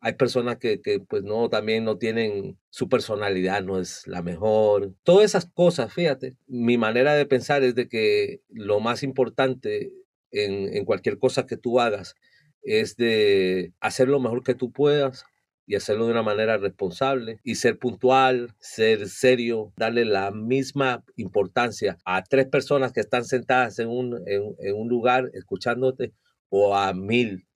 hay 0.04 0.14
personas 0.14 0.59
que, 0.59 0.80
pues 1.09 1.23
no, 1.23 1.49
también 1.49 1.85
no 1.85 1.97
tienen, 1.97 2.59
su 2.71 2.88
personalidad 2.88 3.62
no 3.62 3.78
es 3.78 4.04
la 4.09 4.21
mejor. 4.21 4.92
Todas 5.04 5.26
esas 5.26 5.47
cosas, 5.47 5.94
fíjate, 5.94 6.37
mi 6.49 6.76
manera 6.76 7.14
de 7.14 7.25
pensar 7.25 7.62
es 7.62 7.76
de 7.76 7.88
que 7.88 8.40
lo 8.49 8.80
más 8.80 9.04
importante 9.04 9.92
en, 10.32 10.75
en 10.75 10.85
cualquier 10.85 11.21
cosa 11.21 11.47
que 11.47 11.56
tú 11.56 11.78
hagas 11.78 12.16
es 12.62 12.97
de 12.97 13.74
hacer 13.79 14.09
lo 14.09 14.18
mejor 14.18 14.42
que 14.42 14.57
tú 14.57 14.72
puedas 14.72 15.24
y 15.66 15.76
hacerlo 15.76 16.07
de 16.07 16.12
una 16.12 16.24
manera 16.24 16.57
responsable 16.59 17.38
y 17.44 17.55
ser 17.55 17.79
puntual, 17.79 18.57
ser 18.59 19.09
serio, 19.09 19.72
darle 19.76 20.05
la 20.05 20.33
misma 20.33 21.05
importancia 21.14 21.96
a 22.05 22.24
tres 22.24 22.48
personas 22.48 22.92
que 22.92 23.00
están 23.00 23.24
sentadas 23.24 23.79
en 23.79 23.88
un, 23.88 24.20
en, 24.26 24.74
un 24.74 24.88
lugar 24.88 25.31
escuchándote 25.33 26.12
o 26.48 26.74
a 26.74 26.92
mil 26.92 27.46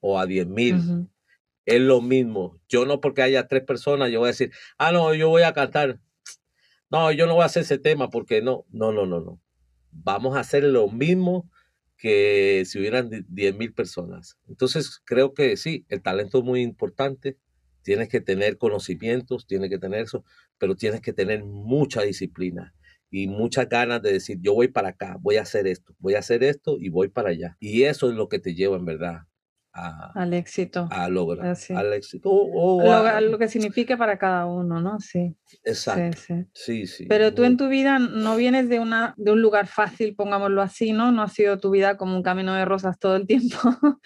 o 0.00 0.18
a 0.18 0.26
diez 0.26 0.48
mil 0.48 1.08
es 1.66 1.80
lo 1.80 2.00
mismo. 2.00 2.60
Yo 2.68 2.86
no 2.86 3.00
porque 3.00 3.22
haya 3.22 3.46
tres 3.46 3.62
personas, 3.64 4.10
yo 4.10 4.20
voy 4.20 4.28
a 4.28 4.32
decir, 4.32 4.52
ah, 4.78 4.92
no, 4.92 5.14
yo 5.14 5.28
voy 5.28 5.42
a 5.42 5.52
cantar. 5.52 6.00
No, 6.90 7.10
yo 7.12 7.26
no 7.26 7.34
voy 7.34 7.42
a 7.42 7.46
hacer 7.46 7.62
ese 7.62 7.78
tema 7.78 8.10
porque 8.10 8.42
no, 8.42 8.66
no, 8.70 8.92
no, 8.92 9.06
no, 9.06 9.20
no. 9.20 9.40
Vamos 9.90 10.36
a 10.36 10.40
hacer 10.40 10.64
lo 10.64 10.88
mismo 10.88 11.50
que 11.96 12.64
si 12.66 12.78
hubieran 12.78 13.10
10 13.28 13.56
mil 13.56 13.72
personas. 13.72 14.38
Entonces, 14.48 15.00
creo 15.04 15.34
que 15.34 15.56
sí, 15.56 15.86
el 15.88 16.02
talento 16.02 16.38
es 16.38 16.44
muy 16.44 16.62
importante. 16.62 17.38
Tienes 17.82 18.08
que 18.08 18.20
tener 18.20 18.58
conocimientos, 18.58 19.46
tienes 19.46 19.70
que 19.70 19.78
tener 19.78 20.02
eso, 20.02 20.24
pero 20.58 20.76
tienes 20.76 21.00
que 21.00 21.12
tener 21.12 21.44
mucha 21.44 22.02
disciplina 22.02 22.74
y 23.10 23.26
muchas 23.28 23.68
ganas 23.68 24.02
de 24.02 24.12
decir, 24.12 24.38
yo 24.40 24.54
voy 24.54 24.68
para 24.68 24.90
acá, 24.90 25.16
voy 25.20 25.36
a 25.36 25.42
hacer 25.42 25.66
esto, 25.66 25.94
voy 25.98 26.14
a 26.14 26.20
hacer 26.20 26.42
esto 26.44 26.78
y 26.80 26.88
voy 26.88 27.08
para 27.08 27.30
allá. 27.30 27.56
Y 27.60 27.82
eso 27.84 28.08
es 28.08 28.14
lo 28.14 28.28
que 28.28 28.38
te 28.38 28.54
lleva 28.54 28.76
en 28.76 28.84
verdad 28.84 29.26
al 29.72 30.34
éxito. 30.34 30.86
A 30.90 31.08
lograr. 31.08 31.56
Al 31.74 31.92
éxito. 31.94 32.30
lo, 32.30 33.38
que 33.38 33.48
significa 33.48 33.96
para 33.96 34.18
cada 34.18 34.46
uno, 34.46 34.80
¿no? 34.80 35.00
Sí. 35.00 35.34
Exacto. 35.64 36.34
Sí, 36.52 36.86
sí. 36.86 37.06
Pero 37.06 37.32
tú 37.32 37.44
en 37.44 37.56
tu 37.56 37.68
vida 37.68 37.98
no 37.98 38.36
vienes 38.36 38.68
de, 38.68 38.80
una, 38.80 39.14
de 39.16 39.32
un 39.32 39.40
lugar 39.40 39.66
fácil, 39.66 40.14
pongámoslo 40.14 40.60
así, 40.60 40.92
¿no? 40.92 41.10
No 41.12 41.22
ha 41.22 41.28
sido 41.28 41.58
tu 41.58 41.70
vida 41.70 41.96
como 41.96 42.16
un 42.16 42.22
camino 42.22 42.54
de 42.54 42.64
rosas 42.64 42.98
todo 42.98 43.16
el 43.16 43.26
tiempo. 43.26 43.56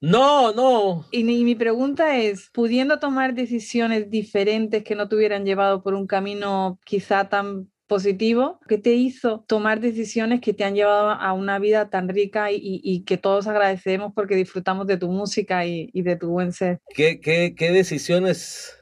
no, 0.00 0.52
no. 0.52 1.06
Y, 1.12 1.20
y 1.20 1.44
mi 1.44 1.54
pregunta 1.54 2.16
es, 2.18 2.50
pudiendo 2.52 2.98
tomar 2.98 3.34
decisiones 3.34 4.10
diferentes 4.10 4.82
que 4.82 4.94
no 4.96 5.08
te 5.08 5.16
hubieran 5.16 5.44
llevado 5.44 5.82
por 5.82 5.94
un 5.94 6.06
camino 6.06 6.78
quizá 6.84 7.28
tan 7.28 7.68
positivo 7.86 8.60
que 8.68 8.78
te 8.78 8.94
hizo 8.94 9.44
tomar 9.46 9.80
decisiones 9.80 10.40
que 10.40 10.54
te 10.54 10.64
han 10.64 10.74
llevado 10.74 11.10
a 11.10 11.32
una 11.32 11.58
vida 11.58 11.90
tan 11.90 12.08
rica 12.08 12.48
y, 12.50 13.04
que 13.04 13.18
todos 13.18 13.46
agradecemos 13.46 14.12
porque 14.14 14.36
disfrutamos 14.36 14.86
de 14.86 14.96
tu 14.96 15.08
música 15.08 15.66
y, 15.66 15.90
de 15.92 16.16
tu 16.16 16.30
buen 16.30 16.52
ser. 16.52 16.80
¿Qué, 16.94 17.20
qué, 17.20 17.70
decisiones? 17.72 18.78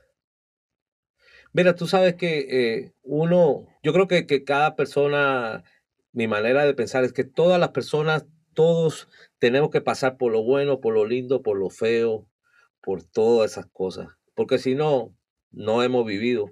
Mira, 1.53 1.75
tú 1.75 1.87
sabes 1.87 2.15
que 2.15 2.47
eh, 2.49 2.93
uno, 3.03 3.67
yo 3.83 3.93
creo 3.93 4.09
que, 4.09 4.27
que 4.27 4.45
cada 4.45 4.77
persona, 4.77 5.65
mi 6.13 6.29
manera 6.29 6.65
de 6.65 6.75
pensar 6.75 7.05
es 7.05 7.13
que 7.13 7.25
todas 7.25 7.61
las 7.61 7.71
personas, 7.71 8.27
todos 8.55 9.09
tenemos 9.39 9.71
que 9.71 9.81
pasar 9.81 10.17
por 10.17 10.33
lo 10.33 10.43
bueno, 10.43 10.81
por 10.81 10.95
lo 10.95 11.07
lindo, 11.07 11.43
por 11.43 11.59
lo 11.59 11.69
feo, 11.69 12.27
por 12.83 13.03
todas 13.03 13.53
esas 13.53 13.67
cosas, 13.67 14.09
porque 14.35 14.59
si 14.59 14.75
no, 14.75 15.15
no 15.51 15.83
hemos 15.83 16.07
vivido 16.07 16.51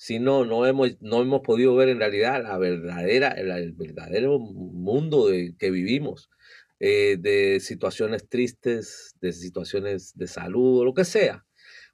si 0.00 0.18
no, 0.18 0.46
no 0.46 0.64
hemos, 0.66 0.96
no 1.02 1.20
hemos 1.20 1.42
podido 1.42 1.76
ver 1.76 1.90
en 1.90 1.98
realidad 1.98 2.42
la 2.42 2.56
verdadera, 2.56 3.32
el, 3.32 3.72
verdadero 3.72 4.38
mundo 4.38 5.28
de, 5.28 5.54
que 5.58 5.70
vivimos, 5.70 6.30
eh, 6.78 7.18
de 7.20 7.60
situaciones 7.60 8.26
tristes, 8.26 9.14
de 9.20 9.34
situaciones 9.34 10.16
de 10.16 10.26
salud 10.26 10.80
o 10.80 10.84
lo 10.86 10.94
que 10.94 11.04
sea, 11.04 11.44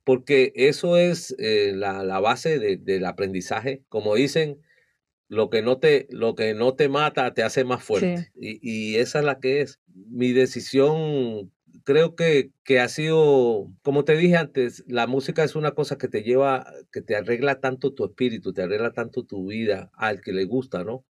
porque 0.05 0.53
eso 0.55 0.97
es 0.97 1.35
eh, 1.41 1.73
la, 1.75 2.21
base 2.21 2.61
del 2.61 3.05
aprendizaje. 3.07 3.83
Como 3.89 4.15
dicen, 4.15 4.61
lo 5.27 5.51
que 5.51 5.63
no 5.63 5.81
te, 5.81 6.07
lo 6.09 6.37
que 6.37 6.55
no 6.55 6.77
te 6.77 6.89
mata 6.89 7.35
te 7.35 7.43
hace 7.43 7.65
más 7.65 7.83
fuerte. 7.83 8.31
Y, 8.37 8.61
y, 8.63 8.99
esa 8.99 9.19
es 9.19 9.25
la 9.25 9.41
que 9.41 9.63
es. 9.63 9.81
Mi 9.93 10.33
decisión 10.33 11.51
creo 11.87 12.17
que, 12.17 12.51
que 12.65 12.81
ha 12.81 12.89
sido, 12.89 13.69
como 13.83 14.05
te 14.05 14.17
dije 14.17 14.37
antes, 14.37 14.85
la 14.89 15.07
música 15.07 15.45
es 15.45 15.55
una 15.55 15.71
cosa 15.71 15.97
que 15.97 16.09
te 16.09 16.25
lleva, 16.25 16.67
que 16.93 17.01
te 17.01 17.15
arregla 17.15 17.61
tanto 17.61 17.95
tu 17.95 18.05
espíritu, 18.05 18.53
te 18.53 18.63
arregla 18.63 18.93
tanto 18.93 19.25
tu 19.25 19.47
vida 19.47 19.93
al 19.95 20.21
que 20.21 20.33
le 20.33 20.47
gusta, 20.47 20.83
¿no? 20.83 21.05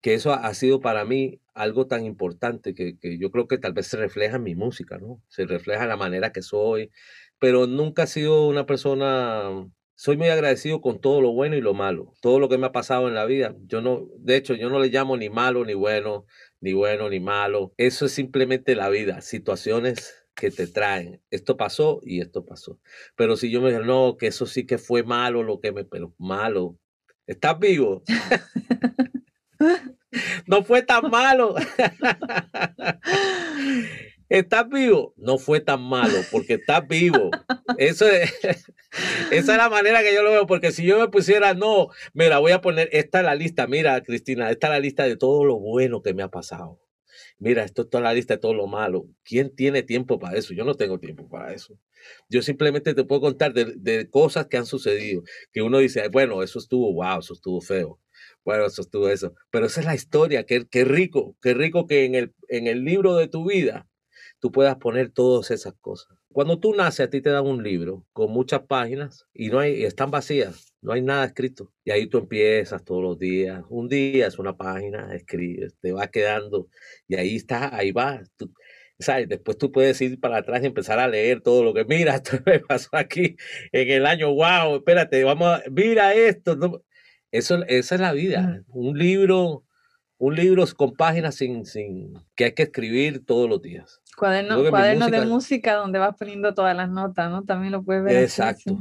Que 0.00 0.14
eso 0.14 0.32
ha 0.32 0.54
sido 0.54 0.80
para 0.80 1.04
mí 1.04 1.40
algo 1.54 1.88
tan 1.88 2.04
importante 2.04 2.72
que, 2.74 2.98
que 2.98 3.18
yo 3.18 3.32
creo 3.32 3.48
que 3.48 3.58
tal 3.58 3.72
vez 3.72 3.88
se 3.88 3.96
refleja 3.96 4.36
en 4.36 4.44
mi 4.44 4.54
música, 4.54 4.98
¿no? 4.98 5.20
Se 5.28 5.44
refleja 5.44 5.82
en 5.82 5.88
la 5.88 5.96
manera 5.96 6.32
que 6.32 6.42
soy, 6.42 6.92
pero 7.40 7.66
nunca 7.66 8.04
he 8.04 8.06
sido 8.06 8.46
una 8.46 8.64
persona 8.64 9.50
soy 9.94 10.16
muy 10.16 10.28
agradecido 10.28 10.80
con 10.80 11.00
todo 11.00 11.20
lo 11.20 11.32
bueno 11.32 11.56
y 11.56 11.60
lo 11.60 11.74
malo, 11.74 12.14
todo 12.20 12.40
lo 12.40 12.48
que 12.48 12.58
me 12.58 12.66
ha 12.66 12.72
pasado 12.72 13.06
en 13.06 13.14
la 13.14 13.24
vida. 13.24 13.54
Yo 13.66 13.80
no, 13.80 14.08
de 14.18 14.36
hecho, 14.36 14.54
yo 14.54 14.68
no 14.68 14.80
le 14.80 14.88
llamo 14.88 15.16
ni 15.16 15.30
malo 15.30 15.64
ni 15.64 15.74
bueno, 15.74 16.26
ni 16.62 16.72
bueno 16.72 17.10
ni 17.10 17.20
malo. 17.20 17.74
Eso 17.76 18.06
es 18.06 18.12
simplemente 18.12 18.74
la 18.74 18.88
vida, 18.88 19.20
situaciones 19.20 20.14
que 20.34 20.50
te 20.50 20.66
traen. 20.66 21.20
Esto 21.30 21.58
pasó 21.58 22.00
y 22.04 22.22
esto 22.22 22.46
pasó. 22.46 22.80
Pero 23.16 23.36
si 23.36 23.50
yo 23.50 23.60
me 23.60 23.70
digo, 23.70 23.84
no, 23.84 24.16
que 24.16 24.28
eso 24.28 24.46
sí 24.46 24.64
que 24.64 24.78
fue 24.78 25.02
malo, 25.02 25.42
lo 25.42 25.60
que 25.60 25.72
me, 25.72 25.84
pero 25.84 26.14
malo. 26.18 26.78
¿Estás 27.26 27.58
vivo? 27.58 28.02
no 30.46 30.62
fue 30.62 30.82
tan 30.82 31.10
malo. 31.10 31.54
¿Estás 34.32 34.66
vivo? 34.70 35.12
No 35.18 35.36
fue 35.36 35.60
tan 35.60 35.82
malo 35.82 36.18
porque 36.30 36.54
estás 36.54 36.88
vivo. 36.88 37.30
Eso 37.76 38.08
es, 38.08 38.32
esa 39.30 39.52
es 39.52 39.58
la 39.58 39.68
manera 39.68 40.02
que 40.02 40.14
yo 40.14 40.22
lo 40.22 40.30
veo, 40.30 40.46
porque 40.46 40.72
si 40.72 40.86
yo 40.86 40.98
me 40.98 41.08
pusiera, 41.08 41.52
no, 41.52 41.88
mira, 42.14 42.38
voy 42.38 42.52
a 42.52 42.62
poner, 42.62 42.88
esta 42.92 43.18
es 43.18 43.26
la 43.26 43.34
lista, 43.34 43.66
mira, 43.66 44.00
Cristina, 44.00 44.50
esta 44.50 44.68
es 44.68 44.70
la 44.70 44.80
lista 44.80 45.04
de 45.04 45.18
todo 45.18 45.44
lo 45.44 45.58
bueno 45.58 46.00
que 46.00 46.14
me 46.14 46.22
ha 46.22 46.28
pasado. 46.28 46.80
Mira, 47.38 47.62
esto 47.62 47.82
es 47.82 47.90
toda 47.90 48.04
la 48.04 48.14
lista 48.14 48.32
de 48.32 48.40
todo 48.40 48.54
lo 48.54 48.66
malo. 48.66 49.04
¿Quién 49.22 49.54
tiene 49.54 49.82
tiempo 49.82 50.18
para 50.18 50.38
eso? 50.38 50.54
Yo 50.54 50.64
no 50.64 50.76
tengo 50.76 50.98
tiempo 50.98 51.28
para 51.28 51.52
eso. 51.52 51.78
Yo 52.30 52.40
simplemente 52.40 52.94
te 52.94 53.04
puedo 53.04 53.20
contar 53.20 53.52
de, 53.52 54.08
cosas 54.08 54.46
que 54.46 54.56
han 54.56 54.64
sucedido, 54.64 55.24
que 55.52 55.60
uno 55.60 55.76
dice, 55.76 56.08
bueno, 56.08 56.42
eso 56.42 56.58
estuvo, 56.58 56.90
wow, 56.94 57.18
eso 57.20 57.34
estuvo 57.34 57.60
feo. 57.60 58.00
Bueno, 58.46 58.64
eso 58.64 58.80
estuvo 58.80 59.10
eso. 59.10 59.34
Pero 59.50 59.66
esa 59.66 59.80
es 59.80 59.86
la 59.86 59.94
historia, 59.94 60.46
qué, 60.46 60.66
qué 60.70 60.86
rico, 60.86 61.36
qué 61.42 61.52
rico 61.52 61.86
que 61.86 62.06
en 62.06 62.14
el, 62.14 62.34
en 62.48 62.66
el 62.66 62.82
libro 62.82 63.16
de 63.16 63.28
tu 63.28 63.46
vida 63.46 63.90
tú 64.42 64.50
puedas 64.50 64.76
poner 64.76 65.10
todas 65.12 65.52
esas 65.52 65.72
cosas. 65.80 66.18
Cuando 66.32 66.58
tú 66.58 66.74
naces, 66.74 67.06
a 67.06 67.10
ti 67.10 67.20
te 67.20 67.30
dan 67.30 67.46
un 67.46 67.62
libro 67.62 68.04
con 68.12 68.32
muchas 68.32 68.62
páginas 68.62 69.24
y 69.32 69.50
no 69.50 69.60
hay, 69.60 69.84
están 69.84 70.10
vacías, 70.10 70.74
no 70.82 70.92
hay 70.92 71.00
nada 71.00 71.26
escrito. 71.26 71.72
Y 71.84 71.92
ahí 71.92 72.08
tú 72.08 72.18
empiezas 72.18 72.84
todos 72.84 73.04
los 73.04 73.18
días. 73.20 73.62
Un 73.68 73.88
día 73.88 74.26
es 74.26 74.40
una 74.40 74.56
página, 74.56 75.14
escribes, 75.14 75.76
te 75.80 75.92
va 75.92 76.08
quedando 76.08 76.66
y 77.06 77.14
ahí 77.14 77.36
está, 77.36 77.76
ahí 77.76 77.92
va. 77.92 78.20
¿sabes? 78.98 79.28
Después 79.28 79.58
tú 79.58 79.70
puedes 79.70 80.00
ir 80.00 80.18
para 80.18 80.38
atrás 80.38 80.60
y 80.64 80.66
empezar 80.66 80.98
a 80.98 81.06
leer 81.06 81.40
todo 81.40 81.62
lo 81.62 81.72
que, 81.72 81.84
mira, 81.84 82.16
esto 82.16 82.38
me 82.44 82.58
pasó 82.58 82.88
aquí 82.94 83.36
en 83.70 83.90
el 83.90 84.06
año, 84.06 84.34
wow, 84.34 84.76
espérate, 84.76 85.22
vamos 85.22 85.46
a, 85.46 85.62
mira 85.70 86.14
esto. 86.14 86.82
Eso, 87.30 87.62
esa 87.68 87.94
es 87.94 88.00
la 88.00 88.12
vida. 88.12 88.64
Un 88.68 88.98
libro 88.98 89.64
un 90.22 90.36
libro 90.36 90.64
con 90.76 90.94
páginas 90.94 91.34
sin, 91.34 91.66
sin, 91.66 92.14
que 92.36 92.44
hay 92.44 92.52
que 92.52 92.62
escribir 92.62 93.26
todos 93.26 93.50
los 93.50 93.60
días. 93.60 94.00
Cuadernos 94.22 94.70
cuaderno 94.70 95.08
de 95.08 95.26
música 95.26 95.74
donde 95.74 95.98
vas 95.98 96.14
poniendo 96.16 96.54
todas 96.54 96.76
las 96.76 96.88
notas, 96.88 97.28
¿no? 97.28 97.42
También 97.42 97.72
lo 97.72 97.82
puedes 97.82 98.04
ver. 98.04 98.22
Exacto. 98.22 98.78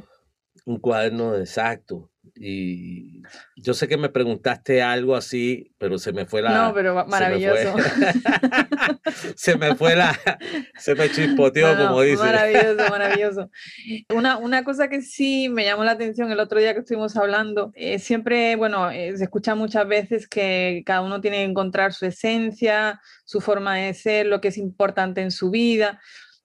Un 0.68 0.78
cuaderno 0.78 1.36
exacto. 1.36 2.11
Y 2.44 3.22
yo 3.56 3.76
sé 3.76 3.88
que 3.88 3.98
me 3.98 4.10
preguntaste 4.10 4.82
algo 4.82 5.16
así, 5.16 5.76
pero 5.78 6.00
se 6.00 6.12
me 6.12 6.26
fue 6.26 6.42
la. 6.42 6.50
No, 6.50 6.74
pero 6.74 7.06
maravilloso. 7.06 7.76
Se 9.36 9.58
me 9.58 9.76
fue, 9.76 9.96
la. 9.96 10.18
Se 10.76 10.96
me 10.96 11.12
chispoteó, 11.12 11.78
como 11.78 12.02
dice. 12.02 12.24
Maravilloso, 12.24 12.78
maravilloso. 12.90 13.52
Una, 14.10 14.38
una 14.38 14.64
cosa 14.64 14.88
que 14.88 15.04
sí 15.04 15.50
me 15.50 15.66
llamó 15.66 15.84
la 15.84 15.92
atención 15.92 16.32
el 16.32 16.40
otro 16.40 16.60
día 16.60 16.74
que 16.74 16.80
estuvimos 16.80 17.16
hablando, 17.16 17.72
eh, 17.76 18.00
siempre, 18.00 18.56
bueno, 18.56 18.90
eh, 18.90 19.16
se 19.16 19.26
escucha 19.26 19.54
muchas 19.54 19.88
veces 19.88 20.28
que 20.28 20.82
cada 20.84 21.02
uno 21.02 21.22
tiene 21.22 21.38
que 21.38 21.44
encontrar 21.44 21.94
su 21.94 22.08
esencia, 22.08 23.02
su 23.24 23.40
forma 23.40 23.76
de 23.76 23.94
ser, 23.94 24.26
lo 24.26 24.42
que 24.42 24.48
es 24.48 24.58
importante 24.58 25.22
en 25.22 25.30
su 25.30 25.52
vida 25.52 26.00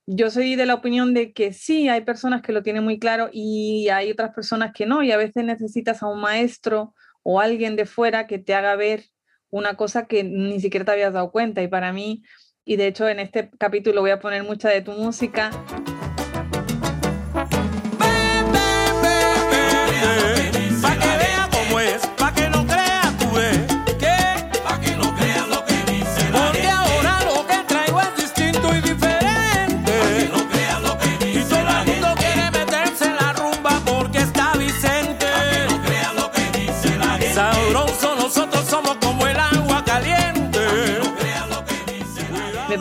yo 0.06 0.30
soy 0.30 0.54
de 0.54 0.66
la 0.66 0.74
opinión 0.74 1.14
de 1.14 1.32
que 1.32 1.52
sí, 1.52 1.88
hay 1.88 2.02
personas 2.02 2.42
que 2.42 2.52
lo 2.52 2.62
tienen 2.62 2.84
muy 2.84 2.98
claro 2.98 3.28
y 3.32 3.88
hay 3.88 4.10
otras 4.10 4.32
personas 4.32 4.72
que 4.72 4.86
no, 4.86 5.02
y 5.02 5.10
a 5.10 5.16
veces 5.16 5.44
necesitas 5.44 6.02
a 6.02 6.06
un 6.06 6.20
maestro 6.20 6.94
o 7.22 7.40
alguien 7.40 7.74
de 7.74 7.86
fuera 7.86 8.28
que 8.28 8.38
te 8.38 8.54
haga 8.54 8.76
ver 8.76 9.04
una 9.50 9.74
cosa 9.74 10.06
que 10.06 10.22
ni 10.22 10.60
siquiera 10.60 10.84
te 10.84 10.92
habías 10.92 11.12
dado 11.12 11.32
cuenta. 11.32 11.60
Y 11.62 11.68
para 11.68 11.92
mí, 11.92 12.22
y 12.64 12.76
de 12.76 12.86
hecho 12.86 13.08
en 13.08 13.18
este 13.18 13.50
capítulo 13.58 14.00
voy 14.00 14.10
a 14.10 14.20
poner 14.20 14.44
mucha 14.44 14.68
de 14.68 14.80
tu 14.80 14.92
música. 14.92 15.50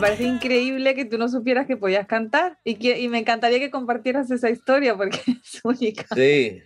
Parece 0.06 0.24
increíble 0.24 0.94
que 0.94 1.04
tú 1.04 1.18
no 1.18 1.28
supieras 1.28 1.66
que 1.66 1.76
podías 1.76 2.06
cantar 2.06 2.58
y, 2.62 2.76
que, 2.76 3.00
y 3.00 3.08
me 3.08 3.18
encantaría 3.18 3.58
que 3.58 3.70
compartieras 3.70 4.30
esa 4.30 4.50
historia 4.50 4.96
porque 4.96 5.18
es 5.44 5.60
única. 5.64 6.06
Sí. 6.14 6.62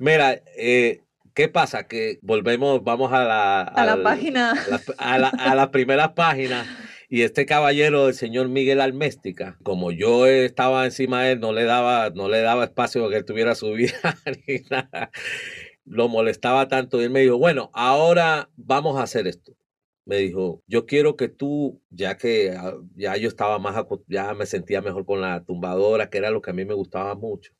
Mira, 0.00 0.40
eh, 0.56 1.02
¿qué 1.34 1.48
pasa? 1.48 1.86
Que 1.86 2.18
volvemos, 2.22 2.82
vamos 2.82 3.12
a 3.12 3.24
la, 3.24 3.62
a 3.62 3.86
la 3.86 4.02
página. 4.02 4.54
a, 4.98 5.18
la, 5.18 5.28
a 5.28 5.54
la 5.54 5.70
primera 5.70 6.14
página. 6.14 6.66
Y 7.08 7.22
este 7.22 7.46
caballero, 7.46 8.08
el 8.08 8.14
señor 8.14 8.48
Miguel 8.48 8.80
Alméstica, 8.80 9.56
como 9.62 9.92
yo 9.92 10.26
estaba 10.26 10.84
encima 10.84 11.22
de 11.22 11.32
él, 11.32 11.40
no 11.40 11.52
le 11.52 11.64
daba, 11.64 12.10
no 12.10 12.28
le 12.28 12.42
daba 12.42 12.64
espacio 12.64 13.02
para 13.02 13.12
que 13.12 13.18
él 13.18 13.24
tuviera 13.24 13.54
su 13.54 13.72
vida 13.72 14.18
ni 14.46 14.60
nada. 14.68 15.10
Lo 15.84 16.08
molestaba 16.08 16.68
tanto. 16.68 17.00
Y 17.00 17.04
él 17.04 17.10
me 17.10 17.20
dijo, 17.20 17.38
bueno, 17.38 17.70
ahora 17.72 18.50
vamos 18.56 18.98
a 18.98 19.04
hacer 19.04 19.26
esto 19.26 19.57
me 20.08 20.16
dijo, 20.16 20.62
yo 20.66 20.86
quiero 20.86 21.16
que 21.16 21.28
tú, 21.28 21.82
ya 21.90 22.16
que 22.16 22.52
ah, 22.56 22.74
ya 22.96 23.16
yo 23.18 23.28
estaba 23.28 23.58
más, 23.58 23.76
ya 24.06 24.32
me 24.32 24.46
sentía 24.46 24.80
mejor 24.80 25.04
con 25.04 25.20
la 25.20 25.44
tumbadora, 25.44 26.08
que 26.08 26.16
era 26.16 26.30
lo 26.30 26.40
que 26.40 26.50
a 26.50 26.54
mí 26.54 26.64
me 26.64 26.72
gustaba 26.72 27.14
mucho. 27.14 27.52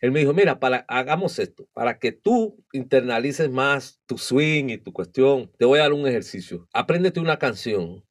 Él 0.00 0.12
me 0.12 0.20
dijo, 0.20 0.34
mira, 0.34 0.60
para, 0.60 0.84
hagamos 0.88 1.38
esto, 1.38 1.66
para 1.72 1.98
que 1.98 2.12
tú 2.12 2.62
internalices 2.72 3.50
más 3.50 4.02
tu 4.06 4.18
swing 4.18 4.68
y 4.68 4.76
tu 4.78 4.92
cuestión, 4.92 5.50
te 5.58 5.64
voy 5.64 5.78
a 5.78 5.82
dar 5.84 5.94
un 5.94 6.06
ejercicio. 6.06 6.68
Apréndete 6.74 7.20
una 7.20 7.38
canción, 7.38 8.04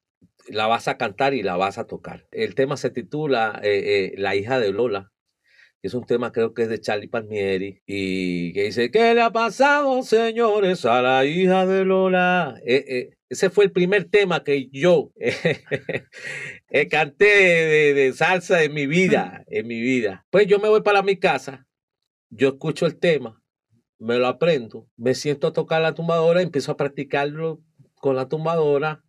la 0.50 0.66
vas 0.66 0.88
a 0.88 0.98
cantar 0.98 1.36
y 1.36 1.44
la 1.44 1.56
vas 1.56 1.78
a 1.78 1.86
tocar. 1.86 2.28
El 2.32 2.56
tema 2.56 2.78
se 2.78 2.90
titula 2.90 3.60
eh, 3.64 4.14
eh, 4.14 4.14
La 4.18 4.36
hija 4.36 4.60
de 4.60 4.72
Lola 4.72 5.12
es 5.88 5.94
un 5.94 6.06
tema 6.06 6.32
creo 6.32 6.54
que 6.54 6.64
es 6.64 6.70
de 6.70 6.80
Charlie 6.80 7.08
Palmieri, 7.08 7.82
y 7.86 8.54
que 8.54 8.64
dice, 8.64 8.92
¿qué 8.92 9.14
le 9.14 9.22
ha 9.22 9.32
pasado, 9.32 10.02
señores, 10.04 10.86
a 10.86 11.02
la 11.02 11.26
hija 11.26 11.66
de 11.66 11.86
Lola? 11.86 12.56
Eh, 12.66 12.86
eh, 12.88 13.17
ese 13.30 13.50
fue 13.50 13.66
el 13.66 13.72
primer 13.72 14.06
tema 14.06 14.44
que 14.44 14.70
yo 14.70 15.12
eh, 15.18 16.88
canté 16.90 17.26
de, 17.94 18.14
salsa 18.14 18.64
en 18.64 18.74
mi 18.74 18.88
vida, 18.88 19.44
en 19.48 19.68
mi 19.68 19.82
vida. 19.82 20.26
Pues 20.30 20.48
yo 20.48 20.60
me 20.60 20.70
voy 20.70 20.82
para 20.82 21.02
mi 21.02 21.18
casa, 21.18 21.68
yo 22.30 22.50
escucho 22.50 22.86
el 22.86 22.98
tema, 23.00 23.42
me 24.00 24.18
lo 24.18 24.28
aprendo, 24.28 24.88
me 24.96 25.16
siento 25.16 25.48
a 25.48 25.54
tocar 25.54 25.82
la 25.82 25.94
tumbadora, 25.94 26.42
empiezo 26.42 26.72
a 26.72 26.78
practicarlo 26.78 27.62
con 27.96 28.16
la 28.16 28.28
tumbadora, 28.28 29.04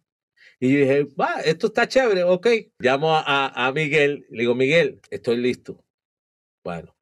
y 0.60 0.72
yo 0.72 0.78
dije, 0.80 1.04
va, 1.20 1.40
esto 1.44 1.68
está 1.68 1.86
chévere, 1.86 2.24
ok. 2.24 2.48
Llamo 2.80 3.14
a, 3.14 3.66
a 3.66 3.72
Miguel, 3.72 4.26
le 4.30 4.40
digo, 4.40 4.56
Miguel, 4.56 5.00
estoy 5.10 5.36
listo 5.36 5.84
bueno, 6.68 6.94